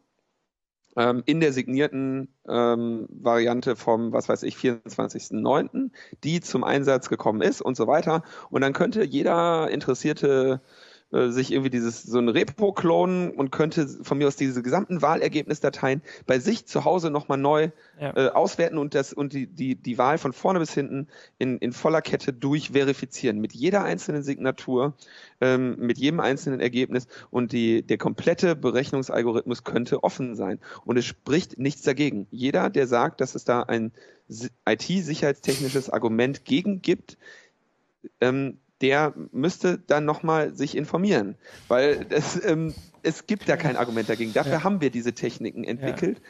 ähm, 0.97 1.23
in 1.27 1.41
der 1.41 1.53
signierten 1.53 2.29
ähm, 2.49 3.07
Variante 3.11 3.77
vom, 3.77 4.13
was 4.13 4.29
weiß 4.29 4.43
ich, 4.43 4.57
24.09., 4.57 5.91
die 6.25 6.41
zum 6.41 6.65
Einsatz 6.65 7.09
gekommen 7.09 7.43
ist 7.43 7.63
und 7.63 7.77
so 7.77 7.87
weiter. 7.87 8.23
Und 8.51 8.63
dann 8.63 8.73
könnte 8.73 9.05
jeder 9.05 9.71
interessierte 9.71 10.61
äh, 11.13 11.29
sich 11.29 11.53
irgendwie 11.53 11.71
dieses 11.71 12.03
so 12.03 12.19
ein 12.19 12.29
Repo 12.29 12.73
klonen 12.73 13.31
und 13.31 13.53
könnte 13.53 13.87
von 13.87 14.19
mir 14.19 14.27
aus 14.27 14.37
diese 14.37 14.63
gesamten 14.63 15.03
Wahlergebnisdateien 15.03 16.03
bei 16.27 16.39
sich 16.39 16.67
zu 16.67 16.85
Hause 16.85 17.11
nochmal 17.11 17.39
neu 17.39 17.71
ja. 18.01 18.17
äh, 18.17 18.29
auswerten 18.31 18.79
und 18.79 18.95
das 18.95 19.13
und 19.13 19.33
die, 19.33 19.47
die, 19.47 19.75
die 19.75 19.99
Wahl 19.99 20.19
von 20.19 20.33
vorne 20.33 20.59
bis 20.59 20.73
hinten 20.73 21.09
in, 21.39 21.59
in 21.59 21.73
voller 21.73 22.01
Kette 22.01 22.33
durchverifizieren. 22.33 23.39
Mit 23.41 23.53
jeder 23.53 23.85
einzelnen 23.85 24.23
Signatur, 24.23 24.95
ähm, 25.41 25.77
mit 25.79 25.99
jedem 25.99 26.21
einzelnen 26.21 26.61
Ergebnis 26.61 27.07
und 27.31 27.53
die, 27.53 27.83
der 27.83 27.99
komplette 27.99 28.57
Berechnungsalgorithmus 28.57 29.65
könnte 29.65 30.03
offen 30.03 30.35
sein. 30.35 30.61
Und 30.85 30.97
es 30.97 31.05
spricht 31.05 31.59
nichts 31.59 31.83
dagegen. 31.83 32.27
Jeder, 32.31 32.71
der 32.71 32.87
sagt, 32.87 33.21
dass 33.21 33.35
es 33.35 33.45
da 33.45 33.63
ein 33.63 33.93
IT-sicherheitstechnisches 34.67 35.91
Argument 35.91 36.45
gegen 36.45 36.81
gibt, 36.81 37.19
ähm, 38.21 38.59
der 38.83 39.15
müsste 39.31 39.79
dann 39.79 40.05
nochmal 40.05 40.55
sich 40.55 40.77
informieren, 40.77 41.37
weil 41.69 42.05
das, 42.05 42.45
ähm, 42.45 42.75
es 43.03 43.27
gibt 43.27 43.49
da 43.49 43.57
kein 43.57 43.77
Argument 43.77 44.09
dagegen. 44.09 44.33
Dafür 44.33 44.53
ja. 44.53 44.65
haben 44.65 44.81
wir 44.81 44.91
diese 44.91 45.15
Techniken 45.15 45.65
entwickelt. 45.65 46.19
Ja. 46.19 46.25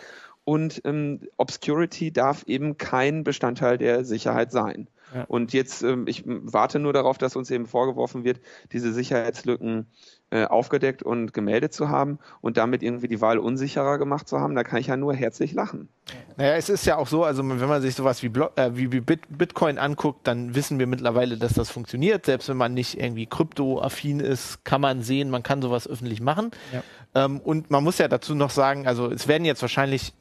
Und 0.45 0.83
ähm, 0.85 1.21
Obscurity 1.37 2.13
darf 2.13 2.45
eben 2.47 2.77
kein 2.77 3.25
Bestandteil 3.25 3.79
der 3.79 4.05
Sicherheit 4.05 4.51
sein. 4.51 4.89
Ja. 5.15 5.25
Und 5.25 5.53
jetzt, 5.53 5.83
ähm, 5.83 6.07
ich 6.07 6.25
warte 6.27 6.79
nur 6.79 6.93
darauf, 6.93 7.19
dass 7.19 7.37
uns 7.37 7.51
eben 7.51 7.67
vorgeworfen 7.67 8.25
wird, 8.25 8.41
diese 8.73 8.93
Sicherheitslücken 8.93 9.87
äh, 10.33 10.47
aufgedeckt 10.47 11.03
und 11.03 11.35
gemeldet 11.35 11.75
zu 11.75 11.91
haben 11.91 12.19
und 12.41 12.57
damit 12.57 12.83
irgendwie 12.83 13.07
die 13.07 13.21
Wahl 13.21 13.37
unsicherer 13.37 13.99
gemacht 13.99 14.27
zu 14.27 14.41
haben. 14.41 14.55
Da 14.55 14.65
kann 14.65 14.81
ich 14.81 14.87
ja 14.87 14.97
nur 14.97 15.15
herzlich 15.15 15.53
lachen. 15.53 15.91
Naja, 16.39 16.55
es 16.55 16.71
ist 16.71 16.87
ja 16.87 16.97
auch 16.97 17.07
so, 17.07 17.23
also 17.23 17.47
wenn 17.47 17.69
man 17.69 17.83
sich 17.83 17.95
sowas 17.95 18.23
wie, 18.23 18.31
Blo 18.31 18.49
äh, 18.57 18.71
wie 18.73 18.89
Bit 18.89 19.27
Bitcoin 19.29 19.77
anguckt, 19.77 20.27
dann 20.27 20.55
wissen 20.55 20.79
wir 20.79 20.87
mittlerweile, 20.87 21.37
dass 21.37 21.53
das 21.53 21.71
funktioniert. 21.71 22.25
Selbst 22.25 22.49
wenn 22.49 22.57
man 22.57 22.73
nicht 22.73 22.99
irgendwie 22.99 23.27
kryptoaffin 23.27 24.21
ist, 24.21 24.65
kann 24.65 24.81
man 24.81 25.03
sehen, 25.03 25.29
man 25.29 25.43
kann 25.43 25.61
sowas 25.61 25.87
öffentlich 25.87 26.23
machen. 26.23 26.51
Ja. 26.73 26.83
Ähm, 27.25 27.39
und 27.39 27.71
man 27.71 27.85
muss 27.85 27.99
ja 27.99 28.09
dazu 28.09 28.35
noch 28.35 28.49
sagen, 28.49 28.87
also 28.87 29.11
es 29.11 29.29
werden 29.29 29.45
jetzt 29.45 29.61
wahrscheinlich 29.61 30.15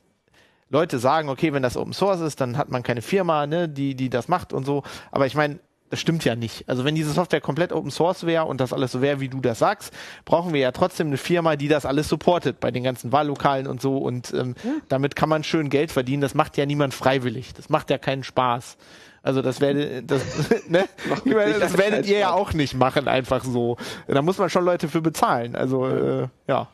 Leute 0.70 1.00
sagen, 1.00 1.30
okay, 1.30 1.54
wenn 1.54 1.64
das 1.64 1.78
Open 1.78 1.94
Source 1.94 2.20
ist, 2.20 2.42
dann 2.42 2.58
hat 2.58 2.70
man 2.70 2.84
keine 2.84 3.02
Firma, 3.02 3.48
ne, 3.48 3.70
die, 3.70 3.96
die 3.96 4.10
das 4.10 4.28
macht 4.28 4.52
und 4.52 4.66
so. 4.66 4.84
Aber 5.10 5.26
ich 5.26 5.36
meine, 5.36 5.60
das 5.92 6.00
stimmt 6.00 6.24
ja 6.26 6.36
nicht. 6.36 6.68
Also 6.68 6.86
wenn 6.86 6.96
diese 6.96 7.12
Software 7.12 7.42
komplett 7.42 7.72
Open 7.74 7.92
Source 7.92 8.26
wäre 8.26 8.46
und 8.46 8.62
das 8.62 8.72
alles 8.74 8.94
so 8.94 9.02
wäre, 9.02 9.20
wie 9.20 9.28
du 9.28 9.42
das 9.42 9.60
sagst, 9.60 9.94
brauchen 10.26 10.54
wir 10.54 10.62
ja 10.62 10.72
trotzdem 10.72 11.08
eine 11.08 11.18
Firma, 11.18 11.58
die 11.58 11.68
das 11.68 11.86
alles 11.86 12.08
supportet 12.08 12.60
bei 12.60 12.72
den 12.72 12.84
ganzen 12.84 13.12
Wahllokalen 13.12 13.68
und 13.68 13.82
so. 13.82 13.98
Und 13.98 14.34
ähm, 14.34 14.56
ja. 14.64 14.72
damit 14.88 15.16
kann 15.16 15.30
man 15.30 15.44
schön 15.44 15.70
Geld 15.70 15.92
verdienen. 15.92 16.22
Das 16.22 16.34
macht 16.34 16.58
ja 16.58 16.66
niemand 16.66 16.94
freiwillig. 16.94 17.54
Das 17.54 17.70
macht 17.70 17.90
ja 17.90 17.98
keinen 17.98 18.24
Spaß. 18.24 18.78
Also 19.22 19.42
das 19.42 19.62
werdet, 19.62 20.10
das, 20.10 20.24
ne? 20.70 20.86
das 21.60 21.78
werdet 21.78 22.08
ihr 22.08 22.20
ja 22.20 22.32
auch 22.32 22.54
nicht 22.54 22.74
machen, 22.74 23.08
einfach 23.08 23.44
so. 23.44 23.78
Da 24.08 24.22
muss 24.22 24.38
man 24.38 24.50
schon 24.50 24.66
Leute 24.66 24.88
für 24.88 25.02
bezahlen. 25.02 25.56
Also 25.56 25.88
äh, 25.88 26.28
ja. 26.48 26.70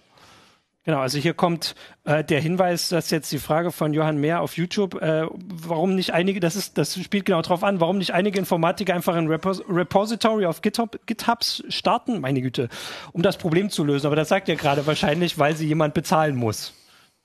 Genau, 0.88 1.00
also 1.00 1.18
hier 1.18 1.34
kommt 1.34 1.76
äh, 2.06 2.24
der 2.24 2.40
Hinweis, 2.40 2.88
dass 2.88 3.10
jetzt 3.10 3.30
die 3.34 3.40
Frage 3.40 3.74
von 3.74 3.94
Johann 3.94 4.20
Mehr 4.20 4.40
auf 4.40 4.56
YouTube, 4.56 4.96
äh, 5.02 5.28
warum 5.34 5.96
nicht 5.96 6.14
einige, 6.14 6.40
das 6.40 6.56
ist, 6.56 6.78
das 6.78 6.98
spielt 6.98 7.26
genau 7.26 7.42
drauf 7.42 7.62
an, 7.66 7.82
warum 7.82 7.98
nicht 7.98 8.14
einige 8.14 8.40
Informatiker 8.40 8.96
einfach 8.96 9.14
ein 9.14 9.28
Repos 9.28 9.62
Repository 9.68 10.46
auf 10.46 10.62
GitHub, 10.62 10.98
GitHubs 11.06 11.62
starten, 11.68 12.22
meine 12.22 12.42
Güte, 12.42 12.70
um 13.12 13.22
das 13.22 13.36
Problem 13.36 13.70
zu 13.70 13.84
lösen. 13.84 14.08
Aber 14.08 14.16
das 14.16 14.30
sagt 14.30 14.48
ja 14.48 14.56
gerade 14.56 14.88
wahrscheinlich, 14.88 15.38
weil 15.38 15.58
sie 15.58 15.68
jemand 15.68 15.94
bezahlen 15.94 16.38
muss. 16.38 16.74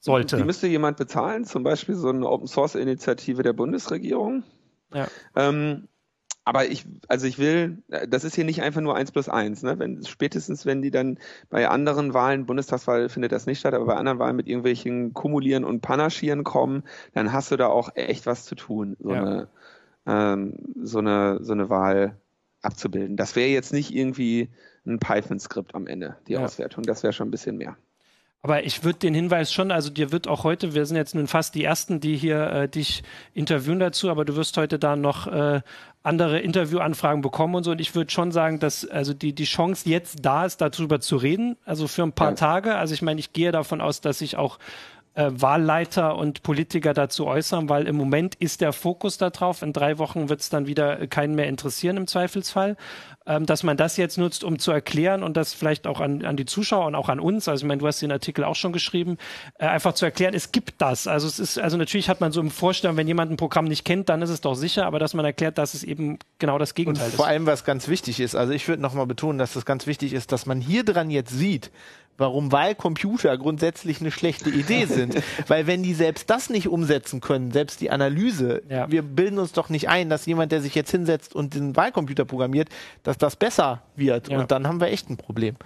Sollte. 0.01 0.38
Die 0.38 0.42
müsste 0.42 0.66
jemand 0.66 0.96
bezahlen, 0.96 1.44
zum 1.44 1.62
Beispiel 1.62 1.94
so 1.94 2.09
eine 2.09 2.29
Open 2.29 2.48
Source 2.48 2.75
Initiative 2.75 3.44
der 3.44 3.53
Bundesregierung. 3.53 4.42
Ja. 4.92 5.07
Ähm, 5.37 5.87
aber 6.44 6.66
ich, 6.66 6.87
also 7.09 7.26
ich 7.26 7.38
will, 7.38 7.78
das 8.09 8.24
ist 8.24 8.35
hier 8.35 8.44
nicht 8.44 8.62
einfach 8.62 8.81
nur 8.81 8.96
eins 8.96 9.12
plus 9.12 9.28
eins, 9.28 9.62
ne? 9.62 9.78
Wenn, 9.78 10.05
spätestens 10.05 10.66
wenn 10.66 10.83
die 10.83 10.90
dann 10.90 11.18
bei 11.50 11.68
anderen 11.68 12.14
Wahlen, 12.14 12.46
Bundestagswahl 12.46 13.09
findet 13.09 13.33
das 13.33 13.46
nicht 13.46 13.61
statt, 13.61 13.74
aber 13.74 13.87
bei 13.87 13.94
anderen 13.94 14.18
Wahlen 14.18 14.37
mit 14.37 14.48
irgendwelchen 14.48 15.14
Kumulieren 15.14 15.64
und 15.64 15.83
Panaschieren 15.83 16.42
kommen, 16.42 16.83
dann 17.14 17.33
hast 17.33 17.52
du 17.52 17.57
da 17.57 17.68
auch 17.68 17.90
echt 17.94 18.26
was 18.26 18.44
zu 18.44 18.57
tun, 18.57 18.96
so, 18.98 19.12
ja. 19.12 19.22
eine, 19.22 19.48
ähm, 20.07 20.59
so, 20.83 20.98
eine, 20.98 21.38
so 21.42 21.52
eine 21.52 21.68
Wahl 21.68 22.16
abzubilden. 22.61 23.16
Das 23.16 23.37
wäre 23.37 23.48
jetzt 23.48 23.72
nicht 23.72 23.94
irgendwie 23.94 24.48
ein 24.85 24.98
Python-Skript 24.98 25.74
am 25.74 25.87
Ende, 25.87 26.16
die 26.26 26.33
ja. 26.33 26.44
Auswertung. 26.44 26.83
Das 26.83 27.05
wäre 27.05 27.12
schon 27.12 27.28
ein 27.28 27.33
bisschen 27.33 27.57
mehr. 27.57 27.76
Aber 28.44 28.64
ich 28.64 28.83
würde 28.83 28.98
den 28.98 29.14
Hinweis 29.14 29.52
schon, 29.52 29.70
also 29.70 29.88
dir 29.88 30.11
wird 30.11 30.26
auch 30.26 30.42
heute, 30.42 30.74
wir 30.74 30.85
sind 30.85 30.96
jetzt 30.96 31.14
nun 31.14 31.28
fast 31.28 31.55
die 31.55 31.62
Ersten, 31.62 32.00
die 32.00 32.16
hier 32.16 32.50
äh, 32.50 32.68
dich 32.68 33.05
interviewen 33.35 33.78
dazu, 33.78 34.11
aber 34.11 34.24
du 34.24 34.35
wirst 34.35 34.57
heute 34.57 34.81
da 34.81 34.96
noch 34.96 35.28
äh, 35.28 35.61
andere 36.02 36.40
Interviewanfragen 36.40 37.22
bekommen 37.22 37.55
und 37.55 37.62
so. 37.62 37.70
Und 37.70 37.81
ich 37.81 37.94
würde 37.94 38.11
schon 38.11 38.33
sagen, 38.33 38.59
dass 38.59 38.85
also 38.85 39.14
die, 39.14 39.33
die 39.33 39.44
Chance 39.44 39.88
jetzt 39.88 40.24
da 40.24 40.44
ist, 40.44 40.61
darüber 40.61 40.98
zu 40.98 41.16
reden, 41.18 41.57
also 41.64 41.87
für 41.87 42.02
ein 42.02 42.12
paar 42.12 42.31
ja. 42.31 42.35
Tage. 42.35 42.74
Also 42.74 42.94
ich 42.94 43.02
meine, 43.02 43.20
ich 43.20 43.33
gehe 43.33 43.52
davon 43.52 43.81
aus, 43.81 44.00
dass 44.00 44.18
sich 44.18 44.37
auch 44.37 44.59
äh, 45.14 45.31
Wahlleiter 45.33 46.16
und 46.16 46.42
Politiker 46.42 46.94
dazu 46.94 47.27
äußern, 47.27 47.68
weil 47.68 47.87
im 47.87 47.96
Moment 47.96 48.35
ist 48.37 48.61
der 48.61 48.72
Fokus 48.72 49.18
darauf. 49.18 49.62
In 49.62 49.72
drei 49.72 49.98
Wochen 49.98 50.29
wird 50.29 50.40
es 50.40 50.48
dann 50.48 50.66
wieder 50.66 51.07
keinen 51.07 51.35
mehr 51.35 51.48
interessieren 51.48 51.96
im 51.96 52.07
Zweifelsfall 52.07 52.77
ähm, 53.27 53.46
dass 53.46 53.62
man 53.62 53.77
das 53.77 53.96
jetzt 53.96 54.18
nutzt, 54.18 54.44
um 54.44 54.59
zu 54.59 54.72
erklären 54.72 55.22
und 55.22 55.37
das 55.37 55.55
vielleicht 55.55 55.87
auch 55.87 56.01
an, 56.01 56.25
an 56.25 56.37
die 56.37 56.44
Zuschauer 56.44 56.87
und 56.87 56.94
auch 56.94 57.09
an 57.09 57.20
uns, 57.20 57.48
also 57.48 57.64
ich 57.64 57.68
meine, 57.68 57.81
du 57.81 57.87
hast 57.87 58.03
den 58.03 58.11
Artikel 58.11 58.44
auch 58.44 58.57
schon 58.57 58.72
geschrieben, 58.72 59.16
äh, 59.59 59.66
einfach 59.66 59.94
zu 59.94 60.05
erklären, 60.05 60.35
es 60.35 60.53
gibt 60.53 60.75
das. 60.79 61.07
Also 61.07 61.29
es 61.29 61.38
ist, 61.38 61.59
also 61.59 61.77
natürlich 61.77 62.09
hat 62.09 62.20
man 62.20 62.33
so 62.33 62.40
im 62.40 62.51
Vorstellung, 62.51 62.96
wenn 62.96 63.07
jemand 63.07 63.31
ein 63.31 63.37
Programm 63.37 63.66
nicht 63.66 63.85
kennt, 63.85 64.09
dann 64.09 64.22
ist 64.22 64.31
es 64.31 64.40
doch 64.40 64.55
sicher, 64.55 64.87
aber 64.87 64.98
dass 64.98 65.14
man 65.14 65.25
erklärt, 65.25 65.59
dass 65.59 65.75
es 65.75 65.85
eben 65.85 66.18
genau 66.38 66.59
das 66.59 66.75
Gegenteil 66.75 67.05
und 67.05 67.11
ist. 67.11 67.16
Vor 67.16 67.27
allem, 67.27 67.46
was 67.46 67.64
ganz 67.64 67.88
wichtig 67.88 68.20
ist, 68.20 68.35
also 68.35 68.53
ich 68.53 68.66
würde 68.66 68.83
nochmal 68.83 69.07
betonen, 69.07 69.38
dass 69.38 69.53
das 69.53 69.64
ganz 69.64 69.87
wichtig 69.87 70.12
ist, 70.12 70.33
dass 70.33 70.46
man 70.46 70.61
hier 70.61 70.85
dran 70.85 71.11
jetzt 71.11 71.31
sieht, 71.31 71.70
warum 72.18 72.53
Wahlcomputer 72.53 73.37
grundsätzlich 73.38 74.01
eine 74.01 74.11
schlechte 74.11 74.51
Idee 74.51 74.87
sind. 74.87 75.16
Weil 75.48 75.66
wenn 75.66 75.83
die 75.83 75.94
selbst 75.94 76.31
das 76.31 76.51
nicht 76.51 76.68
umsetzen 76.68 77.20
können, 77.20 77.51
selbst 77.51 77.81
die 77.81 77.90
Analyse, 77.90 78.62
ja. 78.68 78.90
wir 78.90 79.03
bilden 79.03 79.38
uns 79.38 79.53
doch 79.53 79.68
nicht 79.68 79.88
ein, 79.88 80.09
dass 80.09 80.27
jemand, 80.27 80.53
der 80.53 80.62
sich 80.62 80.75
jetzt 80.75 80.90
hinsetzt 80.90 81.35
und 81.35 81.55
den 81.55 81.77
Wahlcomputer 81.77 82.25
programmiert, 82.25 82.68
dass 83.03 83.18
das 83.18 83.37
besser 83.37 83.83
wird. 83.96 84.29
Ja. 84.29 84.40
Und 84.40 84.51
dann 84.51 84.66
haben 84.66 84.81
wir 84.81 84.88
echt 84.88 85.11
ein 85.11 85.16
Problem. 85.16 85.57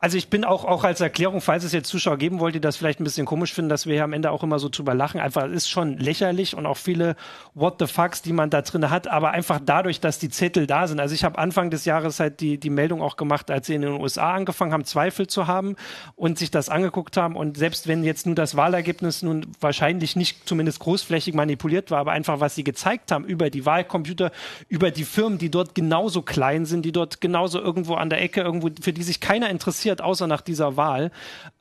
Also 0.00 0.16
ich 0.16 0.28
bin 0.28 0.44
auch, 0.44 0.64
auch 0.64 0.84
als 0.84 1.00
Erklärung, 1.00 1.40
falls 1.40 1.64
es 1.64 1.72
jetzt 1.72 1.88
Zuschauer 1.88 2.18
geben 2.18 2.38
wollte, 2.38 2.58
die 2.58 2.60
das 2.60 2.76
vielleicht 2.76 3.00
ein 3.00 3.04
bisschen 3.04 3.26
komisch 3.26 3.52
finden, 3.52 3.68
dass 3.68 3.86
wir 3.86 3.94
hier 3.94 4.04
am 4.04 4.12
Ende 4.12 4.30
auch 4.30 4.44
immer 4.44 4.60
so 4.60 4.68
drüber 4.68 4.94
lachen. 4.94 5.18
Einfach, 5.18 5.48
ist 5.48 5.68
schon 5.68 5.98
lächerlich 5.98 6.56
und 6.56 6.66
auch 6.66 6.76
viele 6.76 7.16
What 7.54 7.76
the 7.80 7.88
fucks, 7.88 8.22
die 8.22 8.32
man 8.32 8.48
da 8.48 8.62
drin 8.62 8.90
hat, 8.90 9.08
aber 9.08 9.32
einfach 9.32 9.58
dadurch, 9.64 9.98
dass 9.98 10.20
die 10.20 10.28
Zettel 10.28 10.68
da 10.68 10.86
sind. 10.86 11.00
Also 11.00 11.16
ich 11.16 11.24
habe 11.24 11.36
Anfang 11.38 11.70
des 11.70 11.84
Jahres 11.84 12.20
halt 12.20 12.38
die, 12.38 12.58
die 12.58 12.70
Meldung 12.70 13.02
auch 13.02 13.16
gemacht, 13.16 13.50
als 13.50 13.66
sie 13.66 13.74
in 13.74 13.82
den 13.82 14.00
USA 14.00 14.34
angefangen 14.34 14.72
haben, 14.72 14.84
Zweifel 14.84 15.26
zu 15.26 15.48
haben 15.48 15.74
und 16.14 16.38
sich 16.38 16.52
das 16.52 16.68
angeguckt 16.68 17.16
haben. 17.16 17.34
Und 17.34 17.56
selbst 17.56 17.88
wenn 17.88 18.04
jetzt 18.04 18.24
nun 18.24 18.36
das 18.36 18.56
Wahlergebnis 18.56 19.22
nun 19.22 19.48
wahrscheinlich 19.60 20.14
nicht 20.14 20.48
zumindest 20.48 20.78
großflächig 20.78 21.34
manipuliert 21.34 21.90
war, 21.90 21.98
aber 21.98 22.12
einfach, 22.12 22.38
was 22.38 22.54
sie 22.54 22.62
gezeigt 22.62 23.10
haben 23.10 23.24
über 23.24 23.50
die 23.50 23.66
Wahlcomputer, 23.66 24.30
über 24.68 24.92
die 24.92 25.04
Firmen, 25.04 25.38
die 25.38 25.50
dort 25.50 25.74
genauso 25.74 26.22
klein 26.22 26.66
sind, 26.66 26.84
die 26.84 26.92
dort 26.92 27.20
genauso 27.20 27.60
irgendwo 27.60 27.94
an 27.94 28.10
der 28.10 28.22
Ecke, 28.22 28.42
irgendwo, 28.42 28.70
für 28.80 28.92
die 28.92 29.02
sich 29.02 29.18
keiner 29.18 29.50
interessiert, 29.50 29.87
passiert, 29.88 30.02
außer 30.02 30.26
nach 30.26 30.40
dieser 30.40 30.76
Wahl. 30.76 31.10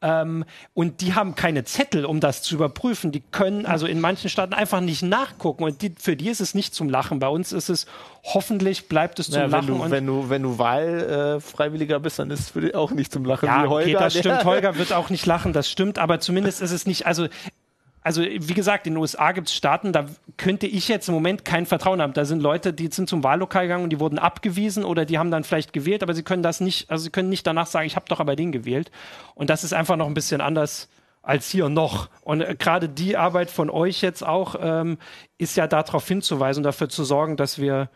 Ähm, 0.01 0.45
und 0.73 1.01
die 1.01 1.13
haben 1.13 1.35
keine 1.35 1.63
Zettel, 1.63 2.05
um 2.05 2.19
das 2.19 2.41
zu 2.41 2.55
überprüfen. 2.55 3.11
Die 3.11 3.21
können 3.31 3.65
also 3.65 3.87
in 3.87 3.99
manchen 3.99 4.29
Staaten 4.29 4.53
einfach 4.53 4.81
nicht 4.81 5.01
nachgucken. 5.01 5.63
Und 5.63 5.81
die, 5.81 5.93
für 5.97 6.15
die 6.15 6.29
ist 6.29 6.41
es 6.41 6.53
nicht 6.53 6.73
zum 6.73 6.89
Lachen. 6.89 7.19
Bei 7.19 7.27
uns 7.29 7.51
ist 7.51 7.69
es 7.69 7.87
hoffentlich 8.23 8.89
bleibt 8.89 9.19
es 9.19 9.27
zum 9.27 9.39
Ja, 9.39 9.45
Lachen. 9.45 9.89
wenn, 9.89 10.05
du, 10.05 10.29
wenn, 10.29 10.43
du, 10.43 10.57
Wahlfreiwilliger 10.57 11.99
bist, 11.99 12.19
dann 12.19 12.31
ist 12.31 12.39
es 12.41 12.49
für 12.49 12.61
dich 12.61 12.75
auch 12.75 12.91
nicht 12.91 13.11
zum 13.11 13.25
Lachen 13.25 13.45
ja, 13.45 13.63
wie 13.63 13.67
Holger. 13.67 13.87
okay, 13.87 14.03
das 14.03 14.13
stimmt. 14.17 14.43
Holger 14.43 14.77
wird 14.77 14.93
auch 14.93 15.09
nicht 15.09 15.25
lachen, 15.25 15.53
das 15.53 15.69
stimmt. 15.69 15.99
Aber 15.99 16.19
zumindest 16.19 16.61
ist 16.61 16.71
es 16.71 16.85
nicht, 16.85 17.05
also 17.05 17.27
also 18.07 18.21
wie 18.21 18.53
gesagt, 18.53 18.87
in 18.87 18.93
den 18.93 19.01
USA 19.01 19.33
gibt 19.33 19.49
es 19.49 19.53
Staaten, 19.53 19.91
da 19.91 20.05
könnte 20.37 20.65
ich 20.65 20.87
jetzt 20.87 21.09
im 21.09 21.13
Moment 21.13 21.43
kein 21.43 21.65
Vertrauen 21.65 22.01
haben. 22.01 22.13
Da 22.13 22.23
sind 22.23 22.41
Leute, 22.41 22.71
die 22.71 22.87
sind 22.87 23.09
zum 23.09 23.21
Wahllokal 23.21 23.63
gegangen 23.63 23.83
und 23.83 23.89
die 23.89 23.99
wurden 23.99 24.17
abgewiesen 24.17 24.85
oder 24.85 25.03
die 25.03 25.17
haben 25.17 25.29
dann 25.29 25.43
vielleicht 25.43 25.73
gewählt, 25.73 26.03
aber 26.03 26.13
sie 26.13 26.23
können 26.23 26.41
das 26.41 26.61
nicht, 26.61 26.89
also 26.89 27.03
sie 27.03 27.09
können 27.09 27.27
nicht 27.27 27.45
danach 27.45 27.67
sagen, 27.67 27.85
ich 27.85 27.97
habe 27.97 28.05
doch 28.07 28.21
aber 28.21 28.37
den 28.37 28.53
gewählt. 28.53 28.91
Und 29.35 29.49
das 29.49 29.65
ist 29.65 29.73
einfach 29.73 29.97
noch 29.97 30.07
ein 30.07 30.13
bisschen 30.13 30.39
anders 30.39 30.87
als 31.21 31.49
hier 31.49 31.67
noch. 31.67 32.07
Und 32.21 32.39
äh, 32.39 32.55
gerade 32.57 32.87
die 32.87 33.17
Arbeit 33.17 33.51
von 33.51 33.69
euch 33.69 34.01
jetzt 34.01 34.25
auch 34.25 34.55
ähm, 34.57 34.97
ist 35.37 35.57
ja 35.57 35.67
darauf 35.67 36.07
hinzuweisen 36.07 36.61
und 36.61 36.63
dafür 36.63 36.87
zu 36.87 37.03
sorgen, 37.03 37.35
dass 37.35 37.59
wir 37.59 37.89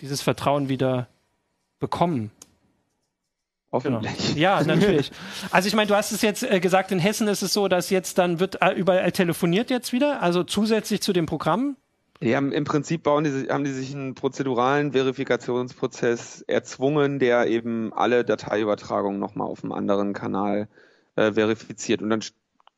dieses 0.00 0.22
Vertrauen 0.22 0.68
wieder 0.68 1.06
bekommen. 1.78 2.32
Hoffentlich. 3.72 4.34
Ja, 4.34 4.62
natürlich. 4.66 5.10
Also 5.50 5.66
ich 5.66 5.74
meine, 5.74 5.88
du 5.88 5.96
hast 5.96 6.12
es 6.12 6.20
jetzt 6.22 6.42
äh, 6.42 6.60
gesagt, 6.60 6.92
in 6.92 6.98
Hessen 6.98 7.26
ist 7.26 7.42
es 7.42 7.54
so, 7.54 7.68
dass 7.68 7.88
jetzt 7.90 8.18
dann 8.18 8.38
wird 8.38 8.60
äh, 8.60 8.72
überall 8.72 9.10
telefoniert 9.12 9.70
jetzt 9.70 9.92
wieder, 9.92 10.22
also 10.22 10.44
zusätzlich 10.44 11.00
zu 11.00 11.12
dem 11.12 11.26
Programm. 11.26 11.76
Die 12.20 12.36
haben 12.36 12.52
im 12.52 12.64
Prinzip 12.64 13.02
bauen 13.02 13.24
die, 13.24 13.48
haben 13.50 13.64
die 13.64 13.72
sich 13.72 13.92
einen 13.94 14.14
prozeduralen 14.14 14.92
Verifikationsprozess 14.92 16.42
erzwungen, 16.42 17.18
der 17.18 17.48
eben 17.48 17.92
alle 17.94 18.24
Dateiübertragungen 18.24 19.18
nochmal 19.18 19.48
auf 19.48 19.64
einem 19.64 19.72
anderen 19.72 20.12
Kanal 20.12 20.68
äh, 21.16 21.32
verifiziert. 21.32 22.00
Und 22.00 22.10
dann 22.10 22.20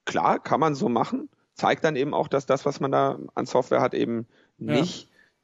klar, 0.06 0.38
kann 0.38 0.60
man 0.60 0.74
so 0.74 0.88
machen, 0.88 1.28
zeigt 1.54 1.84
dann 1.84 1.96
eben 1.96 2.14
auch, 2.14 2.28
dass 2.28 2.46
das, 2.46 2.64
was 2.64 2.80
man 2.80 2.92
da 2.92 3.18
an 3.34 3.46
Software 3.46 3.82
hat, 3.82 3.94
eben 3.94 4.26
Ja. 4.58 4.82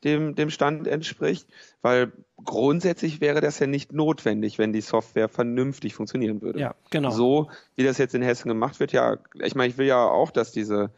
Dem, 0.05 0.35
dem 0.35 0.51
Stand 0.51 0.87
entspricht, 0.87 1.49
weil 1.83 2.13
grundsätzlich 2.45 3.21
wäre 3.21 3.41
das 3.41 3.59
ja 3.59 3.67
nicht 3.67 3.93
notwendig, 3.93 4.59
wenn 4.59 4.73
die 4.73 4.81
Software 4.81 5.29
vernünftig 5.29 5.95
funktionieren 5.95 6.43
würde. 6.43 6.61
Ja, 6.61 6.75
genau. 6.91 7.11
So 7.11 7.51
wie 7.77 7.85
das 7.85 7.99
jetzt 7.99 8.15
in 8.15 8.23
Hessen 8.23 8.49
gemacht 8.49 8.81
wird, 8.81 8.93
ja, 8.93 9.19
ich 9.35 9.55
meine, 9.55 9.71
ich 9.71 9.79
will 9.79 9.87
ja 9.87 10.03
auch, 10.05 10.31
dass 10.31 10.53
diese, 10.53 10.91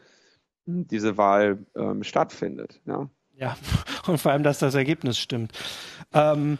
diese 0.65 1.17
Wahl 1.17 1.65
ähm, 1.75 2.03
stattfindet. 2.03 2.81
Ja. 2.85 3.09
Ja, 3.35 3.57
und 4.07 4.19
vor 4.19 4.31
allem, 4.31 4.43
dass 4.43 4.59
das 4.59 4.75
Ergebnis 4.75 5.17
stimmt. 5.17 5.51
Ähm, 6.13 6.57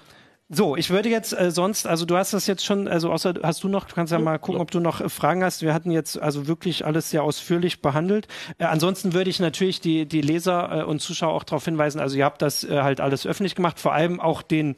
so, 0.55 0.75
ich 0.75 0.89
würde 0.91 1.09
jetzt 1.09 1.37
äh, 1.37 1.51
sonst, 1.51 1.87
also 1.87 2.05
du 2.05 2.15
hast 2.15 2.33
das 2.33 2.45
jetzt 2.45 2.63
schon, 2.63 2.87
also 2.87 3.11
außer 3.11 3.33
hast 3.41 3.63
du 3.63 3.69
noch, 3.69 3.85
du 3.85 3.95
kannst 3.95 4.13
ja 4.13 4.19
mal 4.19 4.37
gucken, 4.37 4.61
ob 4.61 4.69
du 4.69 4.79
noch 4.79 5.01
äh, 5.01 5.09
Fragen 5.09 5.43
hast. 5.43 5.63
Wir 5.63 5.73
hatten 5.73 5.89
jetzt 5.89 6.21
also 6.21 6.47
wirklich 6.47 6.85
alles 6.85 7.09
sehr 7.09 7.23
ausführlich 7.23 7.81
behandelt. 7.81 8.27
Äh, 8.59 8.65
ansonsten 8.65 9.13
würde 9.13 9.29
ich 9.29 9.39
natürlich 9.39 9.81
die, 9.81 10.05
die 10.05 10.21
Leser 10.21 10.81
äh, 10.81 10.83
und 10.83 10.99
Zuschauer 11.01 11.33
auch 11.33 11.43
darauf 11.43 11.65
hinweisen, 11.65 11.99
also 11.99 12.15
ihr 12.15 12.25
habt 12.25 12.41
das 12.41 12.63
äh, 12.63 12.81
halt 12.81 13.01
alles 13.01 13.25
öffentlich 13.25 13.55
gemacht, 13.55 13.79
vor 13.79 13.93
allem 13.93 14.19
auch 14.19 14.41
den 14.41 14.75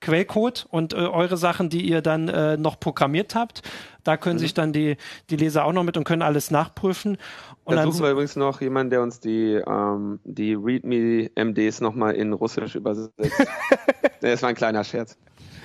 Quellcode 0.00 0.66
und 0.70 0.92
äh, 0.92 0.96
eure 0.96 1.36
Sachen, 1.36 1.70
die 1.70 1.88
ihr 1.88 2.02
dann 2.02 2.28
äh, 2.28 2.56
noch 2.56 2.78
programmiert 2.78 3.34
habt. 3.34 3.62
Da 4.04 4.16
können 4.16 4.38
sich 4.38 4.54
dann 4.54 4.72
die, 4.72 4.96
die 5.28 5.36
Leser 5.36 5.64
auch 5.64 5.72
noch 5.72 5.82
mit 5.82 5.96
und 5.96 6.04
können 6.04 6.22
alles 6.22 6.50
nachprüfen. 6.50 7.18
Und 7.64 7.76
Da 7.76 7.82
dann 7.82 7.92
suchen 7.92 8.04
wir 8.04 8.12
übrigens 8.12 8.36
noch 8.36 8.60
jemanden, 8.60 8.90
der 8.90 9.02
uns 9.02 9.20
die, 9.20 9.60
ähm, 9.66 10.20
die 10.24 10.54
README-MDs 10.54 11.80
nochmal 11.80 12.14
in 12.14 12.32
Russisch 12.32 12.74
übersetzt. 12.74 13.12
das 14.20 14.42
war 14.42 14.48
ein 14.48 14.54
kleiner 14.54 14.84
Scherz. 14.84 15.18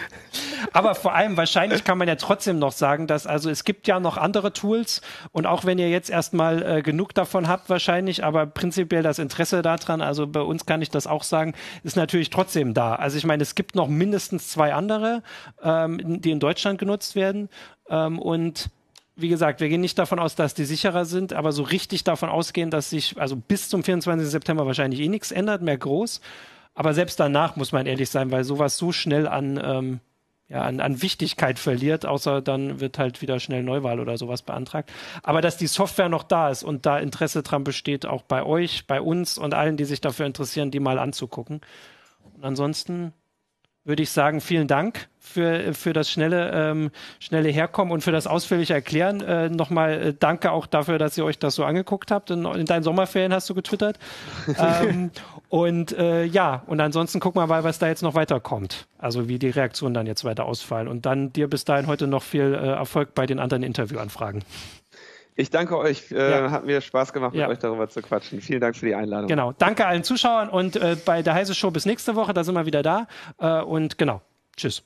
Aber 0.74 0.95
vor 0.95 1.14
allem 1.14 1.38
wahrscheinlich 1.38 1.84
kann 1.84 1.97
man 1.97 2.08
ja 2.08 2.16
trotzdem 2.16 2.60
noch 2.60 2.72
sagen, 2.72 3.08
dass 3.08 3.28
also 3.28 3.49
es 3.49 3.64
gibt 3.64 3.88
ja 3.88 3.99
noch 3.99 4.18
andere 4.18 4.54
Tools 4.54 5.01
und 5.32 5.45
auch 5.45 5.66
wenn 5.66 5.78
ihr 5.78 5.89
jetzt 5.89 6.10
erstmal 6.10 6.64
äh, 6.64 6.82
genug 6.82 7.14
davon 7.14 7.47
habt 7.47 7.70
wahrscheinlich, 7.70 8.24
aber 8.24 8.45
prinzipiell 8.45 9.04
das 9.04 9.20
Interesse 9.20 9.62
daran, 9.62 10.01
also 10.01 10.28
bei 10.28 10.41
uns 10.41 10.66
kann 10.66 10.82
ich 10.82 10.89
das 10.89 11.08
auch 11.08 11.24
sagen, 11.24 11.54
ist 11.84 11.95
natürlich 11.95 12.30
trotzdem 12.30 12.74
da. 12.74 12.95
Also 12.95 13.18
ich 13.18 13.26
meine, 13.26 13.43
es 13.43 13.56
gibt 13.56 13.76
noch 13.76 13.88
mindestens 13.88 14.49
zwei 14.49 14.74
andere, 14.74 15.24
ähm, 15.62 16.22
die 16.22 16.32
in 16.32 16.39
Deutschland 16.39 16.80
genutzt 16.80 17.16
werden 17.16 17.49
ähm, 17.89 18.20
und 18.20 18.70
wie 19.16 19.30
gesagt, 19.30 19.62
wir 19.62 19.70
gehen 19.70 19.82
nicht 19.82 19.99
davon 19.99 20.20
aus, 20.20 20.36
dass 20.36 20.54
die 20.54 20.66
sicherer 20.66 21.06
sind, 21.06 21.34
aber 21.34 21.51
so 21.51 21.64
richtig 21.64 22.04
davon 22.04 22.30
ausgehen, 22.30 22.72
dass 22.72 22.89
sich 22.89 23.20
also 23.20 23.36
bis 23.36 23.70
zum 23.70 23.84
24. 23.84 24.28
September 24.28 24.66
wahrscheinlich 24.66 25.01
eh 25.01 25.08
nichts 25.08 25.32
ändert, 25.32 25.62
mehr 25.62 25.78
groß. 25.78 26.20
Aber 26.76 26.93
selbst 26.93 27.19
danach 27.19 27.55
muss 27.55 27.71
man 27.71 27.86
ehrlich 27.86 28.09
sein, 28.09 28.32
weil 28.32 28.43
sowas 28.43 28.78
so 28.78 28.91
schnell 28.91 29.28
an, 29.28 29.59
ähm, 29.63 29.99
ja, 30.47 30.61
an, 30.61 30.80
an 30.80 31.01
Wichtigkeit 31.01 31.59
verliert, 31.59 32.05
außer 32.05 32.41
dann 32.41 32.80
wird 32.80 32.97
halt 32.97 33.21
wieder 33.21 33.39
schnell 33.39 33.63
Neuwahl 33.63 33.99
oder 33.99 34.17
sowas 34.17 34.41
beantragt. 34.41 34.91
Aber 35.21 35.41
dass 35.41 35.57
die 35.57 35.67
Software 35.67 36.09
noch 36.09 36.24
da 36.24 36.49
ist 36.49 36.63
und 36.63 36.86
da 36.86 36.99
Interesse 36.99 37.43
dran 37.43 37.63
besteht, 37.63 38.05
auch 38.05 38.24
bei 38.24 38.43
euch, 38.43 38.88
bei 38.88 39.01
uns 39.01 39.38
und 39.38 39.53
allen, 39.53 39.78
die 39.78 39.86
sich 39.86 40.01
dafür 40.01 40.26
interessieren, 40.26 40.71
die 40.71 40.80
mal 40.80 40.99
anzugucken. 40.99 41.61
Und 42.36 42.43
ansonsten 42.43 43.13
würde 43.86 44.03
ich 44.03 44.11
sagen, 44.11 44.41
vielen 44.41 44.67
Dank 44.67 45.09
für, 45.19 45.73
für 45.73 45.93
das 45.93 46.09
schnelle, 46.09 46.51
ähm, 46.53 46.91
schnelle 47.19 47.49
Herkommen 47.49 47.91
und 47.91 48.01
für 48.01 48.11
das 48.11 48.27
ausführliche 48.27 48.73
Erklären. 48.73 49.21
Äh, 49.21 49.49
Nochmal 49.49 49.93
äh, 49.93 50.13
danke 50.17 50.51
auch 50.51 50.67
dafür, 50.67 50.97
dass 50.97 51.17
ihr 51.17 51.25
euch 51.25 51.39
das 51.39 51.55
so 51.55 51.65
angeguckt 51.65 52.11
habt. 52.11 52.29
In, 52.29 52.45
in 52.45 52.65
deinen 52.65 52.84
Sommerferien 52.84 53.34
hast 53.34 53.49
du 53.49 53.55
getwittert. 53.55 53.99
ähm, 54.57 55.11
und 55.49 55.97
äh, 55.97 56.23
ja, 56.25 56.63
und 56.67 56.79
ansonsten 56.79 57.19
gucken 57.19 57.41
wir 57.41 57.47
mal, 57.47 57.63
was 57.63 57.79
da 57.79 57.88
jetzt 57.88 58.03
noch 58.03 58.15
weiterkommt. 58.15 58.88
Also 58.97 59.27
wie 59.27 59.39
die 59.39 59.49
Reaktionen 59.49 59.93
dann 59.93 60.07
jetzt 60.07 60.23
weiter 60.23 60.45
ausfallen. 60.45 60.88
Und 60.88 61.05
dann 61.05 61.34
dir 61.34 61.49
bis 61.49 61.65
dahin 61.65 61.88
heute 61.88 62.07
noch 62.07 62.23
viel 62.23 62.53
äh, 62.53 62.67
Erfolg 62.67 63.15
bei 63.15 63.25
den 63.25 63.39
anderen 63.39 63.63
Interviewanfragen. 63.63 64.43
Ich 65.36 65.49
danke 65.49 65.77
euch. 65.77 66.11
Äh, 66.11 66.31
Ja. 66.31 66.51
Hat 66.51 66.65
mir 66.65 66.79
Spaß 66.81 67.11
gemacht, 67.13 67.31
mit 67.34 67.41
Ja. 67.41 67.47
euch 67.47 67.57
darüber 67.59 67.88
zu 67.89 68.01
quatschen. 68.01 68.39
Vielen 68.41 68.61
Dank 68.61 68.75
für 68.75 68.86
die 68.86 68.95
Einladung. 68.95 69.27
Genau. 69.27 69.51
Danke 69.57 69.86
allen 69.88 70.03
Zuschauern 70.03 70.49
und 70.49 70.75
äh, 70.75 70.95
bei 71.05 71.21
der 71.23 71.34
Heise 71.34 71.55
Show 71.55 71.71
bis 71.71 71.86
nächste 71.86 72.15
Woche, 72.15 72.34
da 72.34 72.43
sind 72.43 72.55
wir 72.55 72.65
wieder 72.65 72.84
da. 72.84 73.07
Äh, 73.39 73.61
und 73.61 73.97
genau. 73.97 74.21
Tschüss. 74.55 74.84